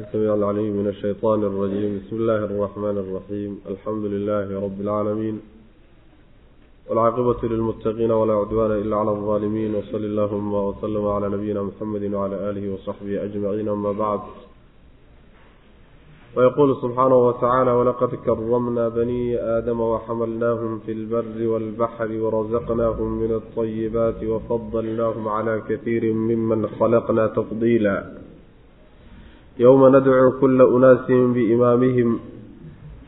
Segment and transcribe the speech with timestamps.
[0.00, 5.40] السميع العليم من الشيطان الرجيم بسم الله الرحمن الرحيم الحمد لله رب العالمين
[6.88, 12.74] والعاقبة للمتقين ولا عدوان إلا على الظالمين وصل اللهم وسلم على نبينا محمد وعلى آله
[12.74, 14.20] وصحبه أجمعين أما بعد
[16.36, 25.28] ويقول سبحانه وتعالى ولقد كرمنا بني آدم وحملناهم في البر والبحر ورزقناهم من الطيبات وفضلناهم
[25.28, 28.26] على كثير ممن خلقنا تفضيلا
[29.63, 32.11] yowma nadcuu kula unaasin biimaamihim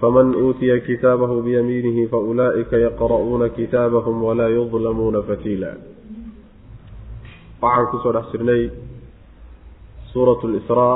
[0.01, 5.71] faman uutiya kitaabahu biyamiinihi faulaa'ika yaqra'uuna kitaabahum walaa yudlamuuna fatiila
[7.63, 8.63] waxaan ku soo dhex jirnay
[10.13, 10.95] suuratu lisraa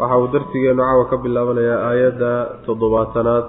[0.00, 2.30] waxa uu darsigeennu caawa ka bilaabanayaa aayadda
[2.66, 3.46] toddobaatanaad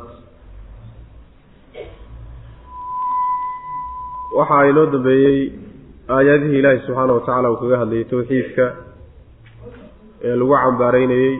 [4.38, 5.40] waxaa inoo dambeeyey
[6.16, 8.66] aayadihii ilaahi subxaana wa tacala uu kaga hadlayay towxiidka
[10.24, 11.34] ee lagu cambaareynayey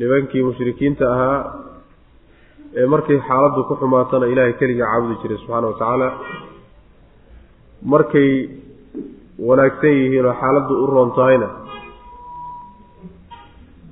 [0.00, 1.38] nibankii mushrikiinta ahaa
[2.80, 6.08] ee markay xaaladdu ku xumaatana ilaahay keliga caabudi jiray subxaana wa tacaala.
[7.92, 8.30] Markay
[9.48, 11.48] wanaagsan yihiin oo xaaladdu u roon tahayna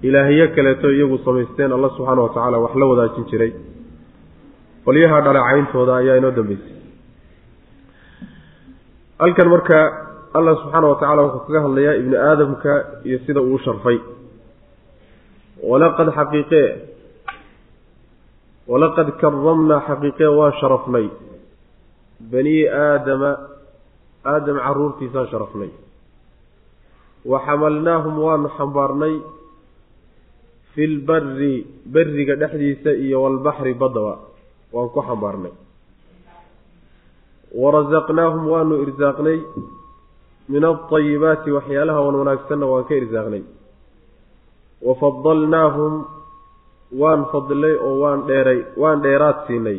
[0.09, 3.53] ilaahyo kaleeto iyagu samaysteen alla subxaana wa tacaala wax la wadaajin jiray.
[4.85, 6.75] Qolyaha dhaleecayntooda ayaa inoo dambeysay.
[9.23, 9.79] Halkan marka
[10.35, 12.73] allah subxaana wa tacala wuxuu kaga hadlayaa ibni aadamka
[13.05, 13.99] iyo sida uu sharfay.
[15.71, 16.67] Walaqad xaqiiqee
[18.71, 21.07] walaqad karamnaa xaqiiqee waan sharafnay.
[22.31, 23.31] Bani aadama
[24.33, 25.71] aadam caruurtiisaan sharafnay.
[27.31, 29.15] Wa xamalnaahum waanu xambaarnay
[30.73, 31.55] fi lbari
[31.95, 34.15] beriga dhexdiisa iyo walbaxri baddaba
[34.73, 35.53] waan ku xambaarnay.
[37.63, 39.39] Warasaqnaahum waanu irsaaqnay
[40.53, 43.43] min alطayibaati waxyaalaha wan wanaagsanna waan ka irsaaqnay.
[44.87, 45.93] Wafadalnaahum
[47.01, 49.79] waan fadlay oo waan dheeray waan dheeraad siinay.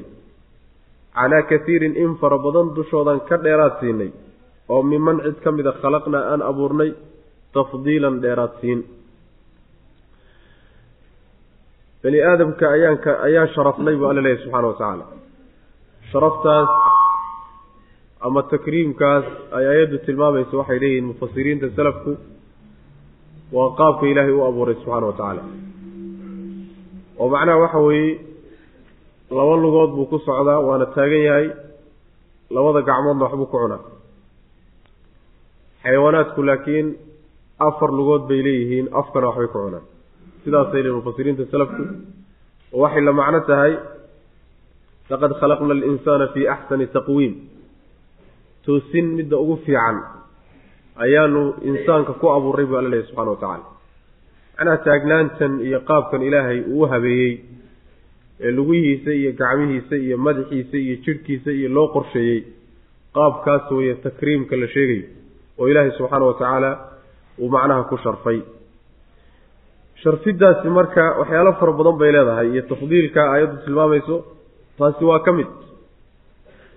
[1.15, 4.11] Calaa katiirin in fara badan dushoodan ka dheeraad siinay
[4.73, 6.91] oo miman cid ka mida khalaqnaa aan abuurnay
[7.53, 8.79] tafdiilan dheeraad siin.
[12.03, 15.05] Bani aadamka ayaanka ayaan sharafnay buu alla leeyahy subxana wa tacaala
[16.11, 16.69] sharaftaas
[18.25, 19.25] ama takriimkaas
[19.57, 22.11] ay ayaddu tilmaamaysa waxay leeyihiin mufasiriinta salafku
[23.55, 25.43] waa qaabka ilaahay u abuuray subxaana wa tacaala.
[27.19, 28.11] Oo macnaha waxa weeye
[29.37, 31.47] laba lugood buu ku socdaa waana taagan yahay
[32.55, 33.81] labada gacmoodna waxbuu ku cunaa.
[35.83, 36.87] Xayawaanaadku laakiin
[37.67, 39.85] afar lugood bay leeyihiin afkana waxbay ku cunaan.
[40.43, 41.83] Sidaasay leeyihiin mufasiriinta salafku.
[42.73, 43.73] Oo waxay la macno tahay
[45.11, 47.33] laqad khalaqna alinsaana fii axsani taqwiim
[48.65, 49.97] toosin midda ugu fiican
[51.05, 53.65] ayaanu insaanka ku abuuray buu alla leeyahy subxana wa tacaala
[54.57, 57.33] macnaha taagnaantan iyo qaabkan ilaahay uu habeeyey
[58.45, 62.39] ee lugihiisa iyo gacmihiisa iyo madaxiisa iyo jidhkiisa iyo loo qorsheeyey
[63.17, 65.05] qaabkaas weeye takriimka la sheegayo
[65.59, 66.71] oo ilaahay subxaana wa tacaala
[67.41, 68.39] uu macnaha ku sharfay.
[70.03, 74.15] Sharfidaasi marka waxyaalo fara badan bay leedahay iyo tafdiilka aayaddu tilmaamayso
[74.77, 75.47] taasi waa ka mid.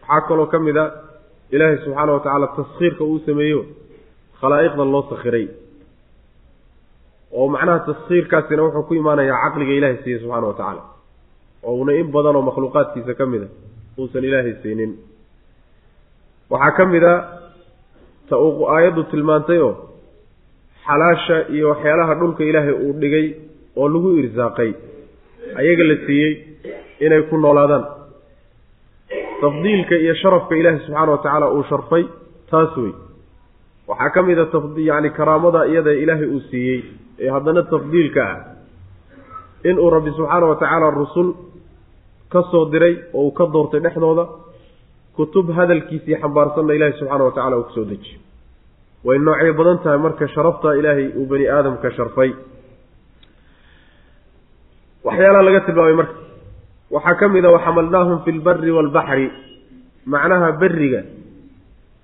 [0.08, 0.84] Waxaa kaloo ka mid a
[1.52, 3.60] ilaahay subxaana wa tacaala taskhiirka uu sameeyo
[4.40, 5.46] khalaa'iqda loo sakhiray.
[7.38, 10.82] oo macnaha taskhiirkaasina wuxuu ku imaanayaa caqliga ilaahay siiye subxaana wa tacaala.
[11.66, 13.48] oo una in badan oo makhluuqaadkiisa ka mid a
[13.98, 14.92] uusan ilaahay siinin.
[16.52, 17.14] waxaa ka mid a
[18.28, 19.72] ta uu aayaddu tilmaantay oo
[20.86, 23.26] xalaasha iyo waxyaalaha dhulka ilaahay uu dhigay
[23.80, 24.70] oo lagu irsaaqay
[25.60, 26.32] ayaga la siiyey
[27.04, 27.84] inay ku noolaadaan
[29.40, 32.04] tafdiilka iyo sharafka ilaahay subxaana wa tacaala uu sharfay
[32.50, 32.92] taas wey
[33.88, 34.46] waxaa ka mid a
[34.76, 36.84] yani karaamada iyada ilaahay uu siiyey
[37.18, 38.38] ee haddana tafdiilka ah.
[39.64, 41.34] Inuu rabbi subxaana wa tacaala rusul
[42.28, 44.26] ka soo diray oo uu ka doortay dhexdooda
[45.16, 48.18] kutub hadalkiisii xambaarsanna ilaahay subxaana wa tacala uu ku soo dejiyo
[49.04, 52.30] way noocyo badan tahay marka sharafta ilaahay uu bani aadamka sharfay.
[55.04, 56.23] Waxyaalaha laga tilmaamay marka
[56.94, 59.26] waxaa ka mid a waxamalnaahum fi lbari waalbaxri
[60.14, 61.00] macnaha beriga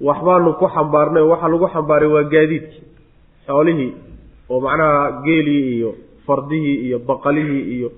[0.09, 2.83] waxbaanu ku xambaarnay waxaa lagu xambaaray waa gaadiidkii
[3.47, 3.91] xoolihii
[4.53, 5.91] oo macnaha geelii iyo
[6.27, 7.89] fardihii iyo baqalihii iyo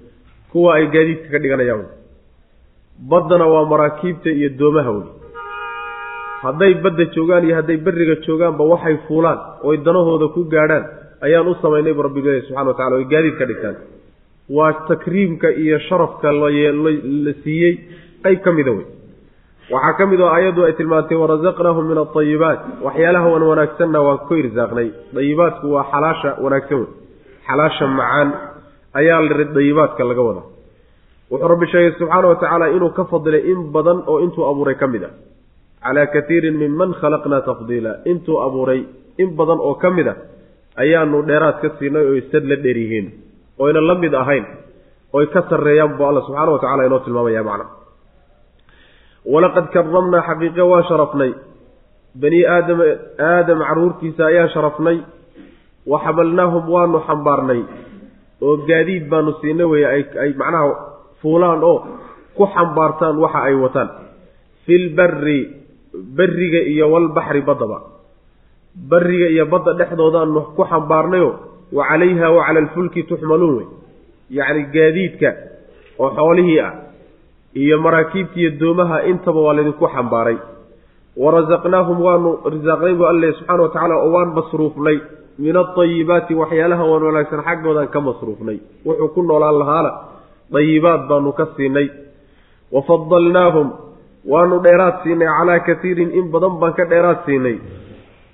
[0.53, 1.85] kuwa ay gaadiidka ka dhiganayaan.
[3.11, 5.07] Baddana waa maraakiibta iyo doomaha wey
[6.45, 10.85] hadday badda joogaan iyo hadday beriga joogaanba waxay fuulaan ooy danahooda ku gaadhaan
[11.27, 13.77] ayaan u samaynay bu rabbiga subxana wa tacala oy gaadiid ka dhigtaan
[14.51, 17.75] waa takriimka iyo sharafka la siiyey
[18.25, 18.87] qeyb ka mida wey
[19.71, 24.35] waxaa ka mid oo ayaddu ay tilmaantay warasaqnaahum min aayibaat waxyaalaha wan wanaagsanna waan ku
[24.35, 24.89] irsaaqnay.
[25.15, 26.89] Dayibaadku waa xalaasha wanaagsan wey
[27.49, 28.29] xalaasha macaan
[29.01, 29.21] ayaa
[29.55, 30.47] dayibaadka laga wadaa
[31.31, 34.87] wuxuu rabbi sheegay subxaana wa tacaala inuu ka fadilay in badan oo intuu abuuray ka
[34.87, 35.15] mid ah
[35.85, 37.93] calaa katiirin minman khalaqnaa tafdiila.
[38.05, 38.81] Intuu abuuray
[39.23, 40.15] in badan oo ka mid a
[40.83, 43.09] ayaanu dheeraad ka siinay oo sad la dheer yihiin
[43.59, 44.45] oyna la mid ahayn
[45.13, 47.67] oy ka sarreeyaan buu alla subxaana wa tacala inoo tilmaamaya macna.
[49.33, 51.33] Walaqad karamnaa xaqiiqe waa sharafnay.
[52.23, 52.81] Bani aadam
[53.31, 54.97] aadam caruurtiisa ayaa sharafnay.
[55.87, 57.61] Wa xamalnaahum waanu xambaarnay.
[58.43, 60.69] Oo gaadiid baanu siinay weye ay ay macnaha
[61.23, 61.79] fuulaan oo
[62.37, 63.89] ku xambaartaan waxa ay wataan.
[64.67, 65.39] Fi lbari
[66.19, 67.79] beriga iyo walbaxri baddaba
[68.93, 71.31] bariga iyo badda dhexdoodaanu ku xambaarnayo
[71.77, 73.67] wa calayha wa cala alfulki tuxmaluun wey.
[74.39, 75.31] Yacni gaadiidka
[76.03, 76.73] oo xoolihii ah
[77.63, 80.39] iyo maraakiibta iyo doomaha intaba waa laydinku xambaaray.
[81.23, 84.97] Warasaqnaahum waanu risaaqnay bu alle subxaana wa tacaala oo waan masruufnay
[85.39, 88.59] min adayibaati waxyaalaha waan wanaagsan xaggoodan ka masruufnay.
[88.87, 89.91] Wuxuu ku noolaan lahaana
[90.55, 91.89] dayibaad baanu ka siinay.
[92.73, 93.69] Wa fadalnaahum
[94.33, 97.57] waanu dheeraad siinay calaa katiirin in badan baan ka dheeraad siinay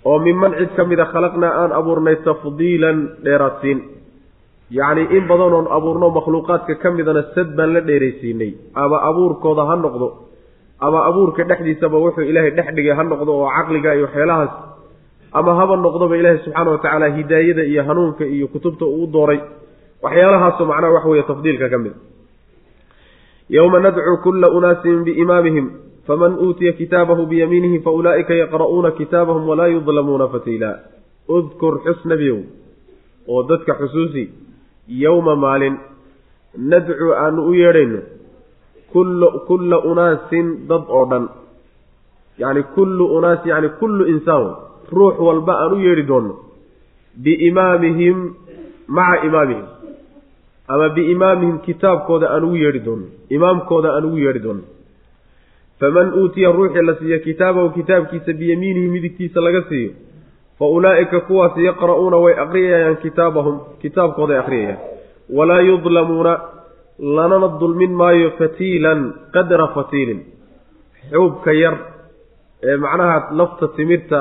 [0.09, 3.79] oo minman cid ka mid a khalaqnaa aan abuurnay tafdiilan dheeraad siin
[4.79, 8.51] yacni in badanoon abuurno makhluuqaadka ka midana sad baan la dheeraysiinay.
[8.83, 10.09] Ama abuurkooda ha noqdo
[10.87, 14.53] ama abuurka dhexdiisaba wuxuu ilaahay dhex dhigay ha noqdo oo caqliga iyo waxyaalahaas
[15.39, 19.41] ama haba noqdoba ilaahay subxaana wa tacaala hidaayada iyo hanuunka iyo kutubta uu dooray.
[20.05, 21.95] Waxyaalahaasoo macnaha wax weeye tafdiilka ka mid.
[23.57, 25.67] Yowma nadcuu kulla unaasin biimaamihim
[26.09, 30.71] faman uutiya kitaabahu biyamiinihi faulaa'ika yaqra'uuna kitaabahum walaa yudlamuuna fatiila
[31.29, 32.39] udkur xus nebiyow
[33.29, 34.25] oo dadka xusuusi
[34.89, 35.77] yowma maalin
[36.73, 38.01] nadcuu aanu u yeedhayno
[39.49, 41.29] kulla unaasin dad oo dhan
[42.39, 44.49] yacni kullu unaas yacni kullu insaan
[44.93, 46.35] ruux walba aan u yeedhi doonno
[47.25, 48.19] biimaamihim
[48.89, 49.67] maca imaamihim
[50.69, 53.07] ama biimaamihim kitaabkooda aan ugu yeedhi doonno
[53.37, 54.78] imaamkooda aan ugu yeedhi doonno
[55.81, 59.91] faman uutiya ruuxii la siiyo kitaabahu kitaabkiisa biyamiinihi midigtiisa laga siiyo
[60.59, 64.79] fa ulaa'ika kuwaas yaqra'uuna way aqriyayaan kitaabahum kitaabkooday aqriyayaan.
[65.37, 66.33] Walaa yudlamuuna
[67.17, 69.01] lanana dulmin maayo fatiilan
[69.35, 70.21] qadra fatiilin.
[71.13, 71.75] Xuubka yar
[72.69, 74.19] ee macnaha lafta timirta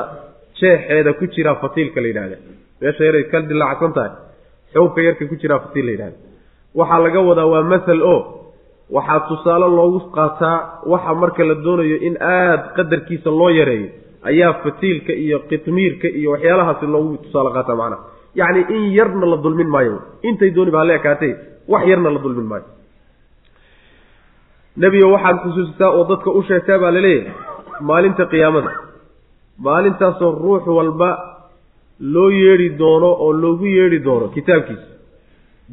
[0.60, 2.36] jeexeeda ku jiraa fatiilka la yidhahda
[2.80, 4.12] meesha yaray ka dilaacsan tahay.
[4.72, 6.16] Xuubka yarka ku jiraa fatiil la yidhahda
[6.78, 8.20] waxaa laga wadaa waa masal oo
[8.96, 10.56] waxaa tusaale loogu qaataa
[10.92, 13.88] waxa marka la doonayo in aada qadarkiisa loo yareeyo
[14.30, 18.02] ayaa fatiilka iyo qitmiirka iyo waxyaalahaasi loogu tusaale qaataa macnaha.
[18.40, 19.96] Yacni in yarna la dulmin maayo.
[20.28, 21.32] Intay dooni ba hale ekaatay
[21.72, 22.64] wax yarna la dulmin maayo.
[24.80, 27.32] Nebigo waxaad xusuusisaa oo dadka u sheegtaa baa la leeyahay
[27.88, 28.70] maalinta qiyaamada.
[29.66, 31.10] Maalintaasoo ruux walba
[32.14, 34.86] loo yeedhi doono oo loogu yeedhi doono kitaabkiisa.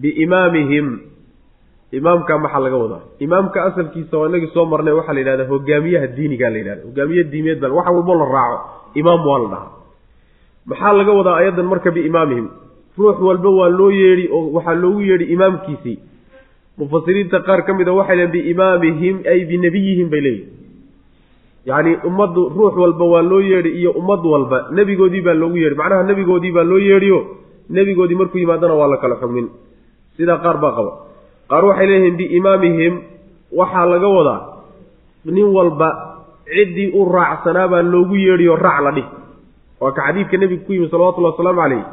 [0.02, 0.88] Biimaamihim
[2.00, 3.02] imaamka maxaa laga wadaa?
[3.26, 7.60] Imaamka asalkiisa oo inagii soo marnay waxaa la yidhahda hogaamiyaha diiniga la yidhahda hogaamiye diimeed
[7.64, 8.58] bal wax walbo la raaco.
[9.02, 9.72] Imaam waa la dhahaa.
[10.70, 12.48] Maxaa laga wadaa ayadan marka biimaamihim?
[12.98, 15.98] Ruux walba waa loo yeedhi oo waxaa loogu yeedhi imaamkiisii
[16.78, 20.54] mufasiriinta qaar ka mid a waxay leeyiin biimaamihim ay binebiyihim bay leeyihiin
[21.70, 24.58] yacni ummaddu ruux walba waa loo yeedhi iyo ummad walba.
[24.72, 25.76] Nebigoodii baa loogu yeedhi.
[25.76, 27.20] Macnaha nebigoodii baa loo yeedhiyo.
[27.70, 29.48] Nebigoodii markuu yimaadana waa la kala xugmin.
[30.18, 30.92] Sidaa qaar baa qaba
[31.50, 32.94] qaar waxay leeyihiin biimaamihim
[33.60, 34.42] waxaa laga wadaa
[35.36, 35.90] nin walba
[36.56, 39.08] ciddii u raacsanaa baa loogu yeedhiyo raac la dhih
[39.82, 41.84] waa ka xadiidka nebiga ku yimi salawatullahi wasalaamu calayh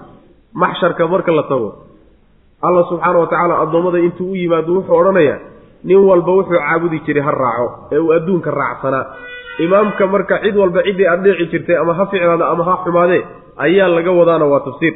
[0.63, 1.69] maxsharka marka la tago.
[2.63, 5.39] Alla subxaana wa tacaala addoommada intuu u yimaado wuxuu odhanayaa
[5.89, 9.05] nin walba wuxuu caabudi jiray ha raaco ee uu adduunka raacsanaa
[9.65, 13.23] imaamka marka cid walba ciddii aad dheeci jirtay ama ha ficnaado ama ha xumaadee
[13.67, 14.95] ayaa laga wadaana waa tafsiir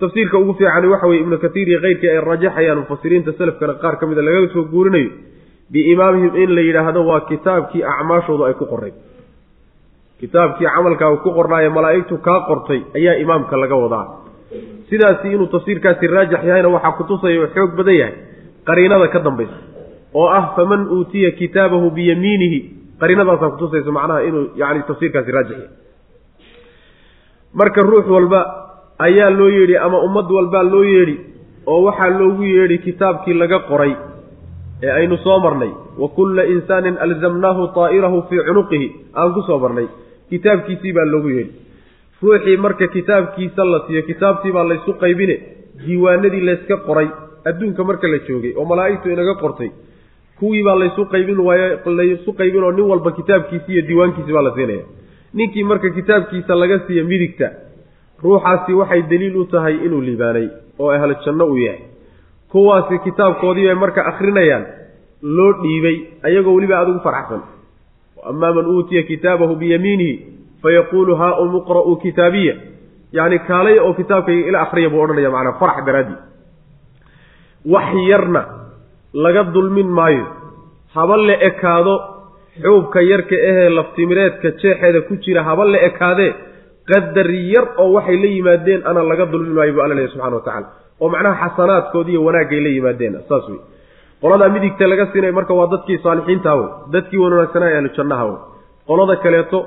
[0.00, 4.04] tafsiirka ugu fiicani waxa weye ibnu katiir iyo keyrkii ay rajaxayaan mufasiriinta selafkana qaar ka
[4.10, 5.10] mid a laga soo guurinayo
[5.72, 8.94] biimaamihim in la yidhaahdo waa kitaabkii acmaashoodu ay ku qoreen
[10.20, 14.06] kitaabkii camalkaa ku qornaayo malaa'igtu kaa qortay ayaa imaamka laga wadaa.
[14.90, 18.14] Sidaasi inuu tafsiirkaasi raajix yahayna waxaa kutusaya oo xoog badan yahay
[18.68, 19.56] qariinada ka dambaysa
[20.20, 22.58] oo ah faman uutiya kitaabahu biyamiinihi
[23.00, 25.70] qariinadaasaa kutusaysa macnaha inuu yani tafsiirkaasi raajix yahay.
[27.60, 28.40] Marka ruux walba
[29.06, 31.16] ayaa loo yeedhi ama ummad walbaa loo yeedhi
[31.66, 33.92] oo waxaa loogu yeedhi kitaabkii laga qoray
[34.82, 35.70] ee aynu soo marnay.
[35.98, 38.88] Wa kulla insaanin alzamnaahu taa'irahu fii cunuqihi.
[39.14, 39.86] Aan ku soo marnay.
[40.30, 41.52] Kitaabkiisii baa loogu yeedhi.
[42.22, 45.36] Ruuxii marka kitaabkiisa la siiyo kitaabtii baa laysu qaybine
[45.86, 47.08] diiwaanadii layska qoray
[47.48, 49.70] adduunka marka la joogay oo malaa'igtu inaga qortay
[50.38, 54.52] kuwii baa laysu qaybin waayo laysu qaybin oo nin walba kitaabkiisi iyo diiwaankiisi baa la
[54.56, 54.84] siinaya.
[55.34, 57.48] Ninkii marka kitaabkiisa laga siiya midigta
[58.24, 60.46] ruuxaasi waxay daliil u tahay inuu liibaanay
[60.78, 61.82] oo ahlu janno uu yahay.
[62.52, 64.64] Kuwaasi kitaabkoodii bay marka akhrinayaan
[65.22, 65.96] loo dhiibay
[66.26, 67.42] ayagoo weliba aada ugu farxsan
[68.30, 70.14] amaa man uutiya kitaabahu biyamiinihi
[70.62, 72.54] fayaquulu haa um iqra'uu kitaabiya.
[73.12, 76.18] Yacni kaalay oo kitaabkayga ila akhriya buu odhanaya macnaa farax daraaddii
[77.74, 78.42] wax yarna
[79.24, 80.26] laga dulmin maayo
[80.94, 81.94] haba la ekaado
[82.62, 86.30] xuubka yarka ahee laftimireedka jeexeeda ku jira haba la ekaadee
[86.90, 90.42] qadar yar oo waxay la yimaadeen ana laga dulmin maayo buu alla leeyahy subxana wa
[90.48, 90.66] tacala
[91.02, 93.60] oo macnaha xasanaadkoodi iyo wanaagay la yimaadeen saas wey
[94.22, 98.38] qoladaa midigta laga siinay marka waa dadkii saalixiinta wey dadkii wanaagsanaa ahlu jannaha wey
[98.88, 99.58] qolada kaleeto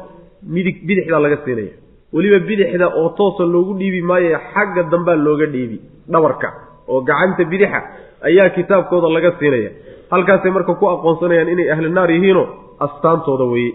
[0.56, 1.74] midig bidixdaa laga siinaya.
[2.16, 5.78] Weliba bidixda oo toosa loogu dhiibi maayo xagga dambaa looga dhiibi.
[6.14, 6.50] Dhabarka
[6.92, 7.80] oo gacanta bidixa
[8.28, 9.70] ayaa kitaabkooda laga siinaya.
[10.14, 12.46] Halkaasay marka ku aqoonsanayaan inay ahlu naar yihiinoo
[12.86, 13.72] astaantooda weeye.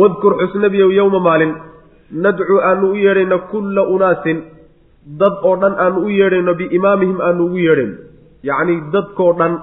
[0.00, 1.52] Wadkur xusnabiyow yowma maalin
[2.12, 4.42] nadcuu aanu u yeedhayno kulla unaasin
[5.20, 7.94] dad oo dhan aanu u yeedhayno biimaamihim aanu ugu yeedhayno
[8.48, 9.54] yacni dadkoo dhan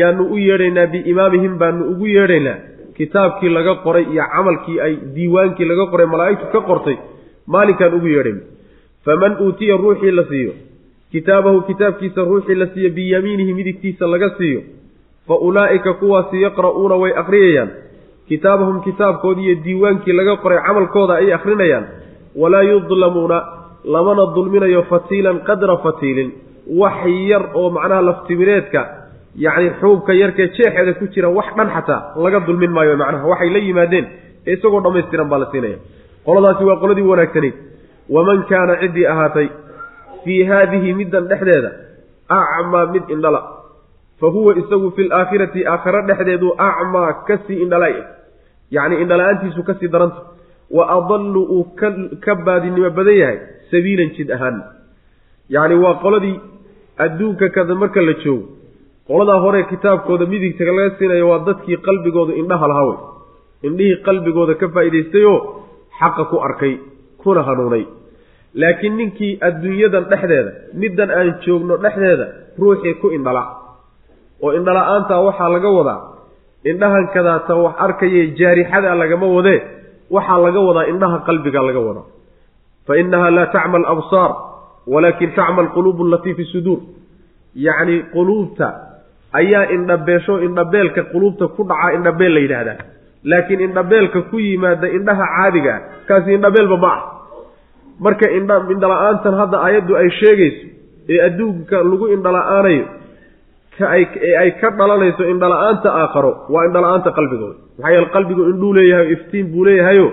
[0.00, 2.58] yaanu u yeedhaynaa biimaamihim baanu ugu yeedhaynaa.
[2.96, 6.96] Kitaabkii laga qoray iyo camalkii ay diiwaankii laga qoray malaa'igtu ka qortay
[7.46, 8.40] maalinkaan ugu yeedhayno
[9.04, 10.52] faman uutiya ruuxii la siiyo
[11.12, 14.60] kitaabahu kitaabkiisa ruuxii la siiyo biyamiinihi midigtiisa laga siiyo
[15.28, 17.70] fa ulaa'ika kuwaasi yaqra'uuna way akhriyayaan
[18.28, 21.84] kitaabahum kitaabkoodii iyo diiwaankii laga qoray camalkooda ayay akhrinayaan
[22.42, 23.38] walaa yudlamuuna
[23.94, 26.30] lamana dulminayo fatiilan qadra fatiilin
[26.80, 26.98] wax
[27.30, 28.80] yar oo macnaha laftimireedka
[29.44, 33.58] yacni xuubka yarkee jeexeeda ku jira wax dhan xataa laga dulmin maayo macnaha waxay la
[33.66, 34.06] yimaadeen
[34.46, 35.78] ee isagoo dhammaystiran baa la siinaya.
[36.26, 37.54] Qoladaasi waa qoladii wanaagsanayd
[38.14, 39.48] waman kaana ciddii ahaatay
[40.24, 41.70] fii haadihi middan dhexdeeda
[42.36, 43.40] acmaa mid indhala
[44.22, 47.94] fa huwa isagu fi laakhirati aakhare dhexdeedu acmaa ka sii indhalay
[48.70, 50.20] yacni indhala-aantiisu ka sii daranta
[50.70, 51.64] wa adallu uu
[52.24, 53.38] ka baadinimo badan yahay
[53.70, 54.62] sabiilan jid ahaan
[55.54, 56.36] yacni waa qoladii
[57.06, 58.46] adduunka kada marka la joogo
[59.08, 62.98] qoladaa hore kitaabkooda midigta laga siinayo waa dadkii qalbigooda indhaha lahaa wey
[63.68, 65.38] indhihii qalbigooda ka faa'idaystayoo
[65.98, 66.74] xaqa ku arkay
[67.22, 67.84] kuna hanuunay
[68.54, 70.52] laakiin ninkii adduunyadan dhexdeeda
[70.84, 72.26] middan aan joogno dhexdeeda
[72.62, 73.61] ruuxii ku indhala
[74.42, 76.00] oo indhala-aantaa waxaa laga wadaa
[76.70, 79.60] indhahan kadaata wax arkaya jaarixada lagama wadee
[80.16, 82.06] waxaa laga wadaa indhaha qalbiga laga wadaa
[82.86, 84.32] fa innaha laa tacma alabsaar
[84.92, 86.80] walaakin tacma alquluubu alatii fi suduur.
[87.54, 88.66] Yacni quluubta
[89.40, 92.78] ayaa indhabeesho indhabeelka quluubta ku dhacaa indhabeel la yidhaahdaa.
[93.30, 97.02] Laakiin indhabeelka ku yimaada indhaha caadiga ah kaasi indhabeelba ma ah.
[98.04, 100.66] Marka indha indhala-aantan hadda aayaddu ay sheegayso
[101.12, 102.84] ee adduunka lagu indhala-aanayo
[103.80, 107.54] ee ay ka dhalanayso indhala-aanta aakharo waa indhala-aanta qalbigooda.
[107.78, 110.06] Maxaa yeele qalbigu indhuu leeyahay iftiin buu leeyahayo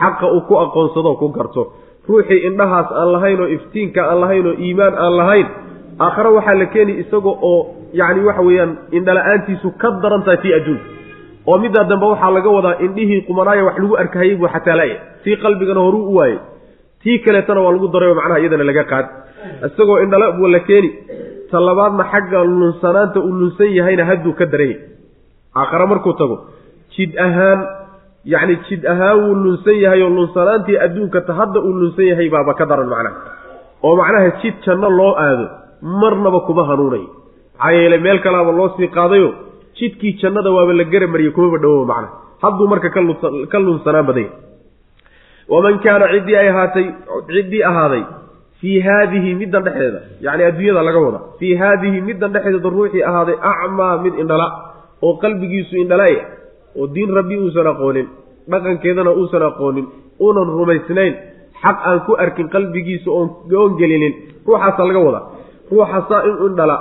[0.00, 1.62] xaqa uu ku aqoonsado ku garto.
[2.08, 5.46] Ruuxii indhahaas aan lahayn oo iftiinka aan lahayn oo iimaan aan lahayn
[6.06, 7.58] aakhare waxaa la keeni isaga oo
[8.00, 10.86] yacni waxa weeyaan indhala-aantiisu ka daran tahay tii adduunka.
[11.48, 15.36] Oo middaa dambe waxaa laga wadaa indhihii qumanaaya wax lagu arkahayay buu xataa la-ya tii
[15.44, 16.38] qalbigana horuu u waayey
[17.02, 19.06] tii kaleetana waa lagu darayo macnaha iyadana laga qaad.
[19.68, 20.90] Isagoo indhala buu la keeni
[21.52, 24.80] ta labaadna xagga lunsanaanta uu lunsan yahayna hadduu ka daran yahay
[25.60, 26.36] aakhare markuu tago
[26.96, 27.60] jid ahaan
[28.34, 32.52] yacni jid ahaan wuu lunsan yahay oo lunsanaantii adduunka ta hadda uu lunsan yahay baaba
[32.60, 33.16] ka daran macnaha.
[33.86, 35.46] Oo macnaha jid janno loo aado
[36.02, 37.08] marnaba kuma hanuunayo.
[37.58, 39.28] Maxaa yeele meel kalaaba loo sii qaadayo
[39.78, 42.12] jidkii jannada waaba la garamariyey kumaba dhawoba macnaha.
[42.42, 42.88] Hadduu marka
[43.52, 44.32] ka lunsanaan badanya
[45.52, 46.86] waman kaana ciddii ay ahaatay
[47.34, 48.02] ciddii ahaaday
[48.62, 51.20] fii haadihi middan dhexdeeda yacni adduunyada laga wada.
[51.38, 54.46] Fii haadihi middan dhexdeeda ruuxii ahaaday acmaa mid indhala
[55.02, 56.22] oo qalbigiisu indhalaya
[56.78, 58.06] oo diin rabbi uusan aqoonin
[58.50, 59.86] dhaqankeedana uusan aqoonin
[60.20, 61.14] uunan rumaysnayn
[61.62, 64.14] xaq aan ku arkin qalbigiisa oon gelinin
[64.46, 65.24] ruuxaasaa laga wadaa
[65.72, 66.76] ruuxasaa in indhala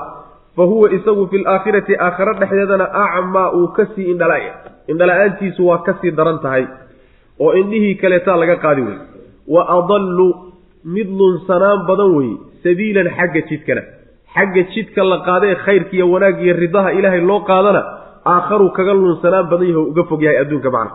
[0.56, 4.54] fa huwa isagu fi laakhirati aakhare dhexdeedana acmaa uu ka sii indhalaya
[4.92, 6.66] indhala-aantiisu waa ka sii daran tahay
[7.40, 8.98] oo indhihii kaleetaa laga qaadi wey
[9.56, 10.28] wa adallu
[10.86, 13.82] mid lunsanaan badan weeye sabiilan xagga jidkana.
[14.36, 17.82] Xagga jidka la qaadee khayrka iyo wanaag iyo ridaha ilaahay loo qaadana
[18.34, 20.92] aakharuu kaga lunsanaan badan oo uga fog yahay adduunka macna.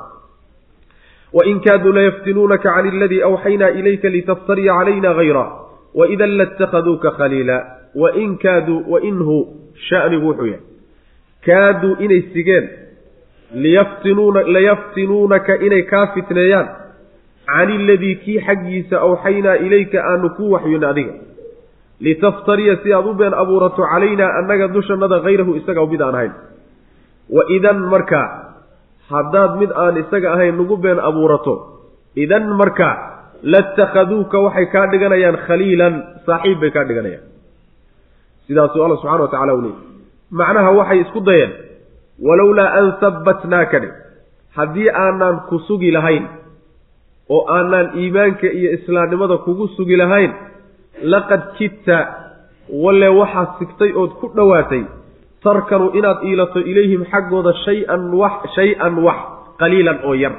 [1.36, 5.44] Wain kaaduu layaftinuunaka can aladii awxaynaa ilayka litaftariya calayna hayra
[5.94, 7.56] waidan latakhaduuka khaliila
[8.02, 9.36] wain kaaduu wainhu
[9.88, 10.62] shanigu wuxuu yahay.
[11.46, 12.64] Kaaduu inay sigeen
[14.54, 16.68] layaftinuunaka inay kaa fitneeyaan
[17.46, 21.14] can iladii kii xaggiisa awxaynaa ilayka aanu ku waxyoona adiga.
[22.00, 26.32] Litaftariya si aad u been abuurato calaynaa annaga dushannada hayrahu isaga mid aan ahayn.
[27.30, 28.26] Wa idan markaa
[29.10, 31.54] haddaad mid aan isaga ahayn nagu been abuurato
[32.16, 32.94] idan markaa
[33.42, 35.94] latakhaduuka waxay kaa dhiganayaan khaliilan
[36.26, 37.24] saaxiib bay kaa dhiganayaan.
[38.46, 39.72] Sidaasuu alla subxana wa tacala u
[40.30, 41.52] macnaha waxay isku dayeen
[42.18, 43.90] walowlaa an habbatnaaka dhe
[44.56, 46.24] haddii aanaan ku sugi lahayn
[47.34, 50.32] oo aanaan iimaanka iyo islaamnimada kugu sugi lahayn
[51.12, 51.96] laqad kidta
[52.84, 54.82] walle waxaad sigtay ood ku dhowaatay
[55.44, 59.18] tarkanu inaad iilato ilayhim xaggooda shay-an wax shay-an wax
[59.60, 60.34] qaliilan oo yar.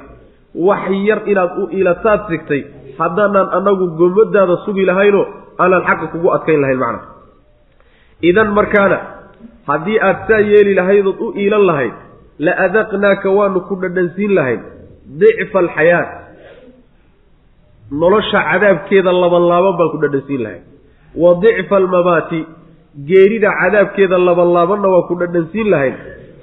[0.67, 2.61] Wax yar inaad u iilataad sigtay
[2.99, 5.25] haddaanaan annagu gomadaada sugi lahaynoo
[5.63, 6.99] aanaan xaqa kugu adkayn lahayn macna.
[8.29, 8.97] Idan markaana
[9.69, 11.93] haddii aad saa yeeli lahaydood u iilan lahayd
[12.45, 14.61] la adaqnaaka waanu ku dhadhansiin lahayn.
[15.21, 16.09] Dicfa alxayaat
[17.91, 20.63] nolosha cadaabkeeda labanlaaban baan ku dhadhansiin lahayn
[21.15, 22.39] wa dicfa almabaati
[23.09, 25.95] geerida cadaabkeeda labanlaabanna waa ku dhadhansiin lahayn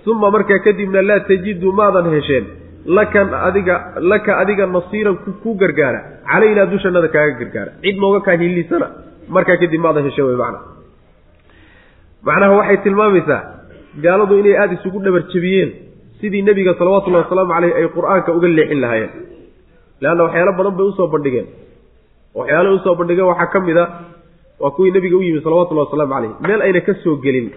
[0.07, 2.45] uma markaa kadibna laa tajidu maadan hesheen.
[2.87, 3.75] Lakan adiga
[4.11, 6.01] laka adiga nasiiran ku gargaara.
[6.31, 7.73] Calaynaa dushannada kaaga gargaara.
[7.83, 8.87] Cid nooga kaa hillisana
[9.29, 10.59] markaa kadib maadan hesheen wey macna.
[12.27, 13.41] Macnaha waxay tilmaamaysaa
[14.05, 15.71] gaaladu inay aada isugu dhabarjabiyeen
[16.21, 19.11] sidii nebiga salawatullahi wasalaamu caleyh ay qur'aanka uga leexin lahaayeen
[20.03, 21.47] leanna waxyaalo badan bay u soo bandhigeen
[22.39, 23.85] waxyaalaha u soo bandhigeen waxaa ka mid a
[24.63, 27.49] waa kuwii nebiga u yimi salawatullahi wasalaamu caleyh meel ayna ka soo gelin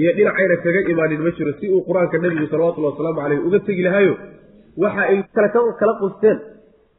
[0.00, 3.82] iyo dhinacayna kaga imaanin ma jiro si uu qur'aanka nebigu salawatullahi wasalaamu caleyh uga tegi
[3.86, 4.14] lahaayo
[4.82, 5.16] waxa ay
[5.80, 6.38] kala qusteen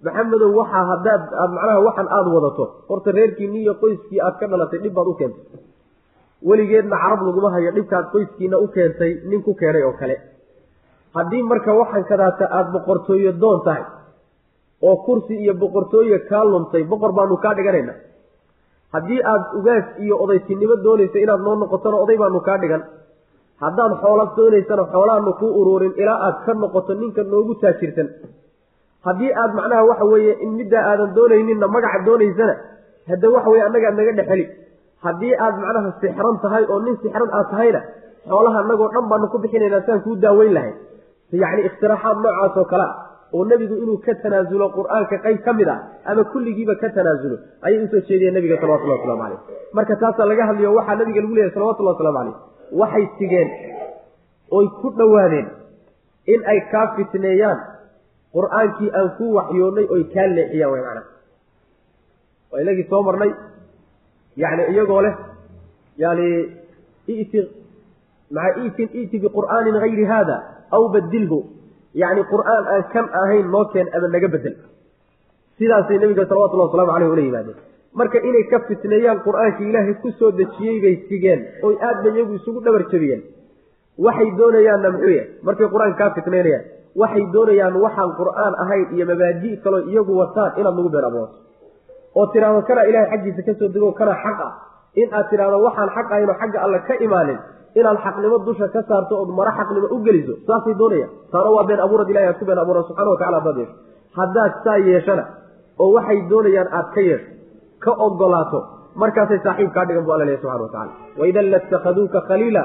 [0.05, 4.79] maxamedow waxaa haddaad aad macnaha waxan aada wadato horta reerkiinni iyo qoyskii aad ka dhalatay
[4.83, 5.59] dhib baad u keentay
[6.49, 10.15] weligeedna carab laguma hayo dhibkaad qoyskiina u keentay nin ku keenay oo kale
[11.17, 13.83] haddii marka waxan kadaata aada boqortooyo doon tahay
[14.87, 17.93] oo kursi iyo boqortooye kaa luntay boqor baanu kaa dhiganayna
[18.93, 22.83] haddii aada ugaas iyo odaytinimo doonaysa inaad noo noqotona oday baanu kaa dhigan.
[23.63, 28.07] Haddaad xoola doonaysana xoolaanu kuu uruurin ilaa aad ka noqoto ninka noogu taajirsan.
[29.05, 32.55] Haddii aad macnaha waxa weeye in middaa aadan doonayninna magaca doonaysana
[33.11, 34.45] hadda waxa weye annaga naga dhexeli.
[35.05, 37.81] Haddii aad macnaha sixran tahay oo nin sixran aad tahayna
[38.31, 40.75] xoolaha annagoo dhan baanu ku bixinaynaa saan kuu daaweyn lahayn.
[41.43, 42.91] Yacni ikhtiraxaad noocaas oo kale a
[43.33, 45.79] oo nebigu inuu ka tanaasulo qur'aanka qayb ka mid ah
[46.11, 47.35] ama kulligiiba ka tanaasulo
[47.67, 49.39] ayay u soo jeediyeen nabiga salawatullahi waslamu caleyh
[49.77, 52.35] marka taasaa laga hadlayo waxaa nabiga lagu leeyahy salawatullahi waslamu caleyh
[52.81, 53.49] waxay sigeen
[54.57, 55.47] oy ku dhowaadeen
[56.33, 57.59] in ay kaa fitneeyaan
[58.37, 61.07] qur'aankii aan ku waxyoonnay oy kaa leexiyaan way macnaha.
[62.51, 63.31] Waa inagii soo marnay
[64.43, 65.15] yani iyagoo leh
[66.03, 66.27] yani
[67.13, 67.39] iti
[68.37, 70.35] maa itin iti biqur'aanin hayri hada
[70.77, 71.39] aw badilhu
[71.93, 74.55] yani qur'aan aan kan ahayn noo keen ama naga bedel.
[75.57, 77.57] Sidaasay nabiga salawatullah waslamu aleyh ula yimaadeen.
[77.93, 82.33] Marka inay ka fitneeyaan qur'aanka ilaahay ku soo dejiyey bay sigeen oy aad ba iyagu
[82.39, 83.21] isugu dhabar jabiyeen.
[83.97, 86.63] Waxay doonayaanna muxuu yahay markay qur'aanka kaa fitneynayaan
[87.01, 91.35] waxay doonayaan waxaan qur'aan ahayn iyo mabaadi' kaloo iyagu wataan inaad nagu been abuurto.
[92.15, 94.51] Oo tidhaahdo kanaa ilahay xaggiisa ka soo dego kanaa xaq ah
[95.01, 97.39] in aad tidhaahdo waxaan xaq ahayn oo xagga alle ka imaanin
[97.79, 101.79] inaad xaqnimo dusha ka saarto ood maro xaqnimo u geliso saasay doonayaan taana waa been
[101.85, 103.75] abuurad ilahi aad ku been abuura subxana watacala haddaad yeesho.
[104.19, 105.23] Haddaad saa yeeshana
[105.81, 107.27] oo waxay doonayaan aad ka yeesho
[107.83, 108.59] ka ogolaato
[109.01, 112.63] markaasay saaxiib kaa dhigan bu alla lehy subxana watacala waidan latakhaduuka khaliila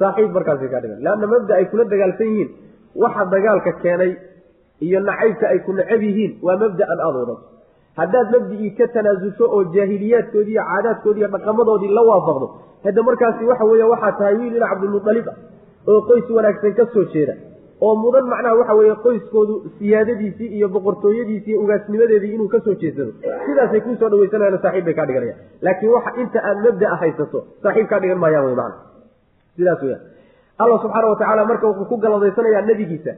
[0.00, 0.98] saaxiib markaasay kaa dhigan.
[1.04, 2.50] Leanna mabda ay kula dagaalsan yihiin
[3.02, 4.12] waxa dagaalka keenay
[4.86, 7.36] iyo nacaybka ay ku necab yihiin waa mabda'an aada wadato
[8.00, 12.46] haddaad mabdigii ka tanaasulsho oo jaahiliyaadkoodii iyo caadaadkoodii iyo dhaqamadoodii la waafaqdo
[12.86, 15.36] hadda markaasi waxa weeye waxaa tahay wiil ina cabdilmutalib ah
[15.92, 17.34] oo qoys wanaagsan ka soo jeeda.
[17.84, 23.12] Oo mudan macnaha waxa weeye qoyskoodu siyaadadiisii iyo boqortooyadiisii ugaasnimadeedii inuu ka soo jeedsado
[23.46, 25.40] sidaasay kuusoo dhawaysanayaan saaxiib bay kaa dhiganayaan.
[25.66, 28.76] Laakiin waxa inta aad mabdaa haysato saaxiib kaa dhigan maayaan wey macana
[29.58, 29.98] sidaas weya
[30.62, 33.12] allah subxaana watacaala marka wuxuu ku galadaysanayaa nebigiisa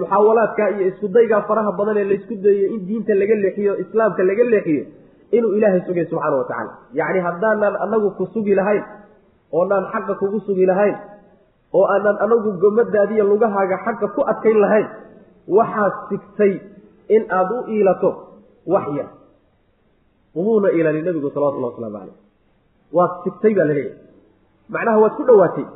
[0.00, 4.82] muxaawalaadka iyo iskudaygaa faraha badan ee laysku dayayo in diinta laga leexiyo islaamka laga leexiyo
[5.36, 6.72] inuu ilaahay sugay subxaana wa tacaala.
[6.98, 8.84] Yacni haddaanaan anagu ku sugi lahayn
[9.52, 10.96] oonaan xaqa kugu sugi lahayn
[11.78, 14.86] oo aanaan anagu gomadaadiiyo lugahaaga xaqa ku adkayn lahayn
[15.58, 16.52] waxaad sigtay
[17.16, 18.10] in aada u iilato
[18.74, 19.08] wax yar.
[20.34, 22.16] Umuuna iilani nabigu salawatullah waslamu caleyh
[22.96, 23.98] waad sigtay baa la leeyahay
[24.74, 25.66] macnaha waad ku dhowaatay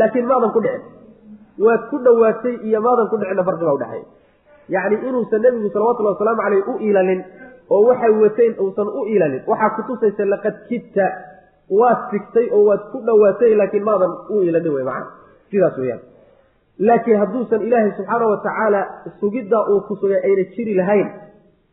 [0.00, 0.82] laakiin maadan ku dhicin.
[1.66, 4.08] Waad ku dhowaatay iyo maadan ku dhicinna farqi baa udhexeeya
[4.74, 7.20] yacni inuusan nebigu salawatullahi wasalaamu caleyh u iilanin
[7.74, 11.06] oo waxay wateen uusan u iilanin waxaa kutusaysa laqad kidta
[11.80, 15.06] waad sigtay oo waad ku dhowaatay laakiin maadan u iilanin wey macana
[15.50, 16.00] sidaas weyaan
[16.88, 18.80] laakiin hadduusan ilaahay subxaana wa tacaala
[19.20, 21.08] sugiddaa uu ku sugay ayna jiri lahayn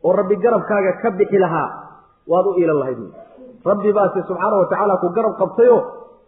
[0.06, 1.68] oo rabbi garabkaaga ka bixi lahaa
[2.32, 3.00] waad u iilan lahayd.
[3.72, 5.80] Rabbi baase subxaana wa tacaala ku garab qabtayoo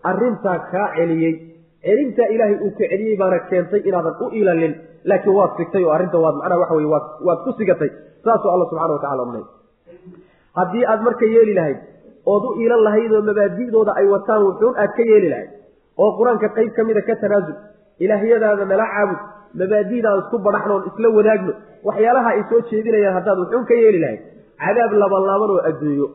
[0.10, 1.34] arrintaa kaa celiyey.
[1.86, 4.74] Celintaa ilaahay uu ka celiyey baana keentay inaadan u ilalin
[5.10, 6.90] laakiin waad sigtay oo arrinta waad macnaha waxa weye
[7.28, 7.90] waad ku sigatay.
[8.26, 9.46] Saasuu alla subxana wa tacala odhanay
[10.60, 11.80] haddii aad marka yeeli lahayd
[12.34, 15.50] ood u iilan lahayd oo mabaadi'dooda ay wataan wuxuun aad ka yeeli lahayd.
[16.02, 17.56] Oo qur'aanka qayb ka mida ka tanaasul
[18.04, 19.20] ilaahyadaada nala caabud
[19.62, 21.54] mabaadi'da aan isku badhaxno oon isla wadaagno
[21.88, 24.22] waxyaalaha ay soo jeedinayaan haddaad wuxuun ka yeeli lahayd.
[24.64, 26.08] Cadaab labanlaaban oo adduunyo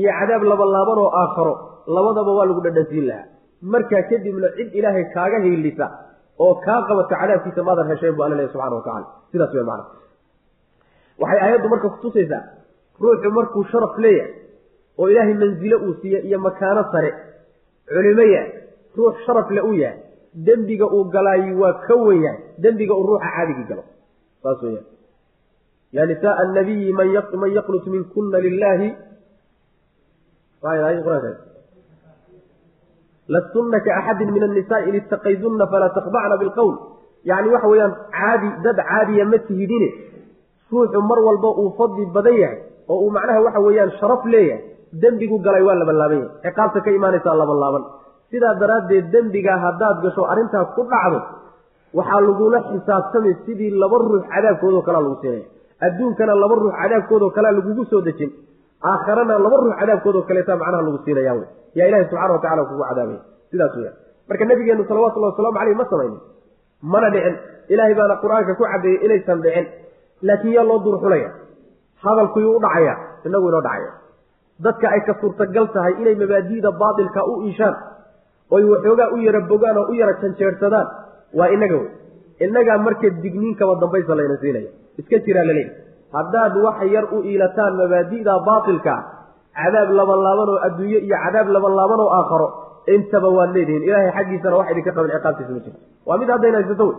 [0.00, 1.54] iyo cadaab labanlaaban oo aakharo
[1.96, 3.26] labadaba waa lagu dhadhansiin lahaa.
[3.72, 5.86] Markaa kadibna cid ilaahay kaaga hiilisa
[6.44, 9.84] oo kaa qabato cadaabkiisa maadan hesheen bu alla lehy subxana wa tacala sidaas wey macana
[11.22, 12.42] waxay aayaddu marka kutusaysaa
[13.02, 14.34] ruuxu markuu sharaf leeyahay
[14.98, 17.10] oo ilaahay mansilo uu siiye iyo makaano sare
[17.92, 18.50] culimo yahay
[18.96, 19.98] ruux sharaf le u yahay
[20.46, 23.84] dembiga uu galaayi waa ka wen yahay dembiga uu ruuxa caadigii galo.
[24.42, 24.86] Saas weyaan
[25.96, 27.08] yaa nisaaa annabiyi man
[27.56, 28.88] yaqnut minkuna lilaahi
[33.34, 36.74] lastunna kaaxadin min annisaai littaqaydunna falaa taqdacna bilqowl
[37.30, 39.88] yacni waxa weeyaan caadi dad caadiya ma tihidine.
[40.72, 42.58] Ruuxu mar walba uu fadli badan yahay
[42.90, 44.62] oo uu macnaha waxa weeyaan sharaf leeyahay.
[45.02, 46.30] Dembigu galay waa labanlaaban yahay.
[46.44, 47.84] Ciqaabta ka imaanaysaa labanlaaban
[48.30, 51.20] sidaa daraaddeed dembigaa haddaad gasho arrintaas ku dhacdo
[51.98, 55.46] waxaa lagula xisaabtamay sidii laba ruux cadaabkoodao kalea lagu siinaya
[55.86, 58.30] adduunkana laba ruux cadaabkoodao kalea lagugu soo dejin.
[58.90, 61.48] Aakharana laba ruux cadaabkoodao kaleeta macnaha lagu siinaya wey.
[61.78, 63.92] Yaa ilahi wa tacala kugu cadaabaya sidaas weya
[64.28, 66.20] marka nabigeenu salawatullahi waslamu caleyh ma samaynin.
[66.82, 67.36] Mana dhicin.
[67.72, 69.66] Ilaahay baana qur'aanka ku cadeeyey inaysan dhicin.
[70.22, 71.28] Laakiin yaa loo durxulaya
[72.04, 72.94] hadalkuyuu u dhacaya
[73.26, 73.90] inagu inoo dhacaya.
[74.64, 77.74] Dadka ay ka suurtagal tahay inay mabaadi'da baatilka u iishaan
[78.54, 80.86] oy waxoogaa u yara bogaan oo u yara janjeersadaan
[81.38, 81.88] waa inaga wey.
[82.44, 84.70] Innagaa marka digniinkaba dambaysa layna siinaya.
[85.00, 85.74] Iska jiraa laleeyahy
[86.16, 88.94] haddaad wax yar u iilataan mabaadi'da baatilka
[89.60, 92.48] cadaab labanlaaban oo adduunye iyo cadaab labanlaaban oo aakharo
[92.94, 96.84] intaba waad leedihiin ilaahay xaggiisana wax idinka qaban ciqaabtiisa ma jirto waa mid haddayna haysato
[96.90, 96.96] wey.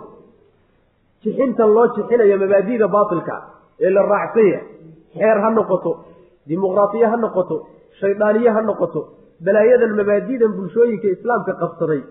[1.23, 3.35] Jixintan loo jixinayo mabaadi'da baatilka
[3.85, 4.59] ee la raacsanya
[5.17, 5.91] xeer ha noqoto
[6.51, 7.57] dimuqraatiye ha noqoto
[8.01, 9.01] shayddaaniye ha noqoto
[9.45, 12.01] balaayadan mabaadi'dan bulshooyinka islaamka qabsaday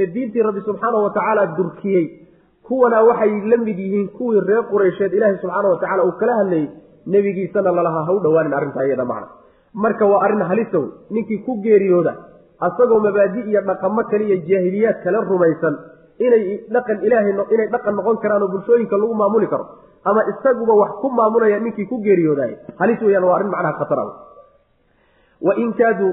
[0.00, 2.04] ee diintii rabbi subxaanahu watacaala durkiyey
[2.68, 6.66] kuwanaa waxay la mid yihiin kuwii reer qureysheed ilaahay subxaana wa tacala uu kala hadlayey
[7.14, 9.28] nebigiisana lalahaa ha u dhowaanin arrintaa iyada macna.
[9.84, 12.12] Marka waa arrin halisa wey ninkii ku geeriyooda
[12.66, 15.74] asagoo mabaadi' iyo dhaqamo kale iyo jaahiliyaad kale rumaysan
[16.26, 16.42] inay
[16.74, 19.64] dhaqan ilaahay inay dhaqan noqon karaan oo bulshooyinka lagu maamuli karo
[20.04, 24.04] ama isaguba wax ku maamulaya ninkii ku geeriyoodaay halis weyaan waa arrin macnaha khatara.
[25.46, 26.12] Wain kaaduu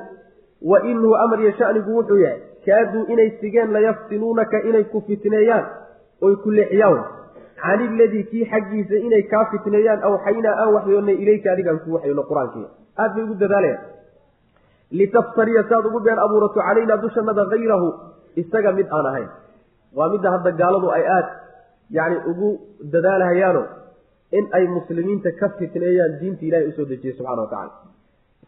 [0.71, 5.65] wa inuu amar iyo shanigu wuxuu yahay kaaduu inay sigeen layaftinuunaka inay ku fitneeyaan
[6.21, 7.04] oy ku leexiyaan
[7.62, 12.65] can iladii kii xaggiisa inay kaa fitneeyaan awxaynaa aan waxyoonnay ilayka adigaan ku waxyoono qur'aankii
[13.04, 13.82] aad bay ugu dadaalayaan
[14.91, 17.88] litaftariya saad ugu been abuurato calaynaa dushanada hayrahu
[18.41, 19.30] isaga mid aan ahayn.
[19.97, 21.28] Waa midda hadda gaaladu ay aad
[21.97, 22.49] yacni ugu
[22.93, 23.62] dadaalahayaano
[24.37, 27.73] in ay muslimiinta ka fitneeyaan diinta ilahay u soo dejiyey subxana wa tacala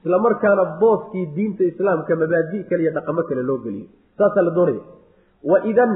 [0.06, 3.88] isla markaana booskii diinta islaamka mabaadi' kale iyo dhaqamo kale loo geliyo.
[4.18, 4.82] Saasaa la doonaya.
[5.52, 5.92] Wa idan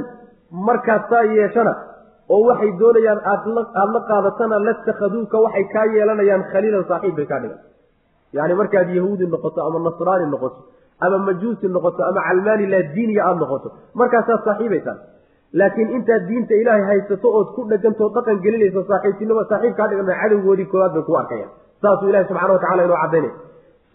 [0.67, 1.73] markaad saa yeeshana
[2.33, 7.39] oo waxay doonayaan aad aada la qaadatana latakhaduuka waxay kaa yeelanayaan khaliilan saaxiib bay kaa
[7.43, 7.59] dhigan.
[8.37, 10.59] Yacni markaad yahuudi noqoto ama nasraani noqoto
[11.05, 13.67] ama majuusi noqoto ama calmaani laa diiniya aada noqoto
[14.01, 14.97] markaasaad saaxiibaysaan
[15.59, 20.67] laakiin intaad diinta ilaahay haysato ood ku dhegantoo dhaqan gelinayso saaxiibtinimo saaxiib kaa dhigan cadowgoodii
[20.73, 21.51] koowaad bay ku arkayaan.
[21.81, 23.33] Saasuu ilahi subxana wa tacala inoo cadaynaya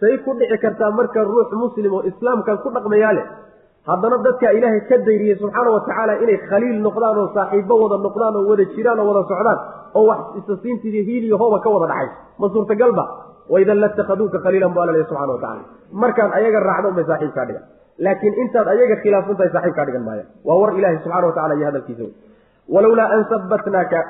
[0.01, 3.27] say ku dhici kartaa marka ruux muslim oo islaamkan ku dhaqmayaa leh
[3.91, 8.35] haddana dadkaa ilaahay ka dayriyey subxaana wa tacaala inay khaliil noqdaan oo saaxiibbo wada noqdaan
[8.41, 9.59] oo wada jiraan oo wada socdaan
[9.99, 13.05] oo wax isasiintiiyo hiiliyo hooba ka wada dhaxayso ma suurtagalba?
[13.53, 15.63] Waidan latakhaduuka khaliilan bu alla lehy subxana wa tacala
[16.03, 17.65] markaad ayaga raacdo unbay saaxiib kaa dhigan
[18.07, 21.55] laakiin intaad ayaga khilaafsan tahay saaxiib kaa dhigan maaya waa war ilaahi subxana wa tacala
[21.59, 22.15] iyo hadalkiisa wey
[22.75, 24.01] walowlaa an sabbatnaaka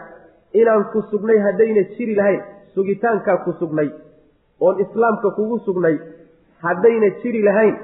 [0.60, 2.40] inaan ku sugnay haddayna jiri lahayn
[2.74, 3.88] sugitaankaa ku sugnay
[4.66, 5.96] oon islaamka kugu sugnay
[6.66, 7.74] haddayna jiri lahayn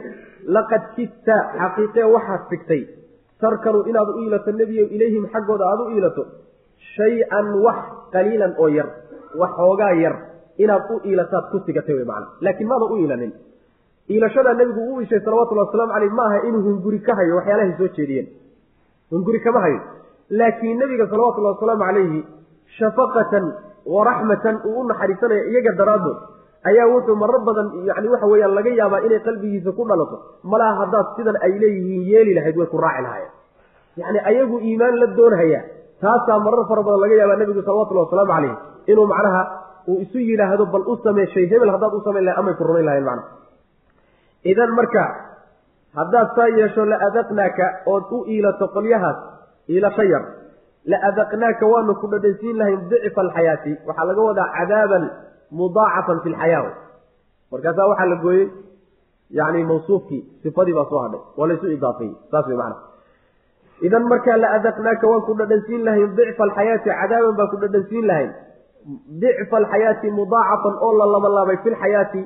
[0.56, 2.82] laqad kidta xaqiiqee waxaad sigtay
[3.40, 6.22] tarkanu inaad u iilato nebiyo ilayhim xaggooda aada u iilato
[6.94, 7.80] shay-an wax
[8.14, 8.88] qaliilan oo yar
[9.40, 10.16] wax xoogaa yar
[10.64, 13.32] inaad u iilataad ku sigatay wey macana laakiin maada u iilanin
[14.14, 17.88] iilashadaa nebigu uu ishay salawatullahi wasalaamu caleyh ma aha inuu hunguri ka hayo waxyaalahay soo
[17.96, 18.26] jeediyeen.
[19.10, 19.80] Hunguri kama hayo.
[20.30, 22.20] Laakiin nebiga salawatullahi wasalaamu calayhi
[22.78, 23.44] shafaqatan
[23.94, 26.18] wa raxmatan uu u naxariisanaya iyaga daraaddood
[26.70, 30.16] ayaa wuxuu marar badan yani waxa weeyaan laga yaabaa inay qalbigiisa ku dhalato.
[30.52, 33.32] Malaha haddaad sidan ay leeyihiin yeeli lahayd way ku raaci lahaayeen.
[34.00, 35.60] Yacni ayagu iimaan la doonhaya
[36.02, 38.54] taasaa marar fara badan laga yaabaa nebigu salawatullahi wasalaamu calayh
[38.92, 39.42] inuu macnaha
[39.90, 42.86] uu isu yidhaahdo bal u samee shay hebel haddaad u samayn lahay amay ku rumayn
[42.88, 43.30] lahayen macnaha
[44.52, 45.04] idan marka
[45.98, 49.18] haddaad saa yeesho la adaqnaaka ood u iilato qolyahaas
[49.74, 50.24] iilasho yar
[50.92, 55.04] la adaqnaaka waanu ku dhadhansiin lahayn dicfa alxayaati waxaa laga wadaa cadaaban
[55.60, 56.70] mudaacafan fi lxayaa
[57.52, 58.46] markaasaa waxaa la gooyey
[59.38, 62.76] yani mawsuufkii sifadii baa soo hadhay waa laysu idaafeeyey saas way macana
[63.88, 68.32] idan markaa la adaqnaaka waan ku dhadhansiin lahayn dicfa alxayaati cadaaban baan ku dhadhansiin lahayn.
[69.22, 72.20] Dicfa alxayaati mudaacafan oo la labalaabay fi lxayaati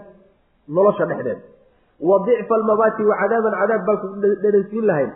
[0.76, 1.40] nolosha dhexdeeda
[2.08, 5.10] wa dicfa almabaati wa cadaaban cadaab baan ku dhadhansiin lahayn.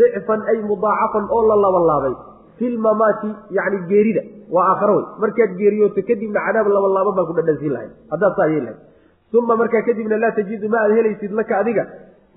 [0.00, 2.14] Dicfan ay mudaacafan oo la labalaabay
[2.58, 4.22] fi lmamaati yani geerida
[4.54, 7.92] waa aakharo wey markaad geeriyooto kadibna cadaab labalaaban baan ku dhadhansiin lahayn.
[8.12, 8.80] Haddaad saa yeeli lahayd.
[9.40, 11.84] Uma markaa kadibna laa tajidu ma aad helaysid laka adiga.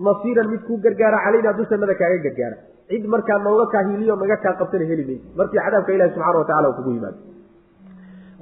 [0.07, 2.57] Nasiiran mid kuu gargaara calaynaa dushanada kaaga gargaara.
[2.89, 5.31] Cid markaa nooga kaa hiiliyo naga kaa qabtana heli maysid.
[5.39, 7.17] Markii cadaabka ilahi subxana wa tacala uu kugu yimaado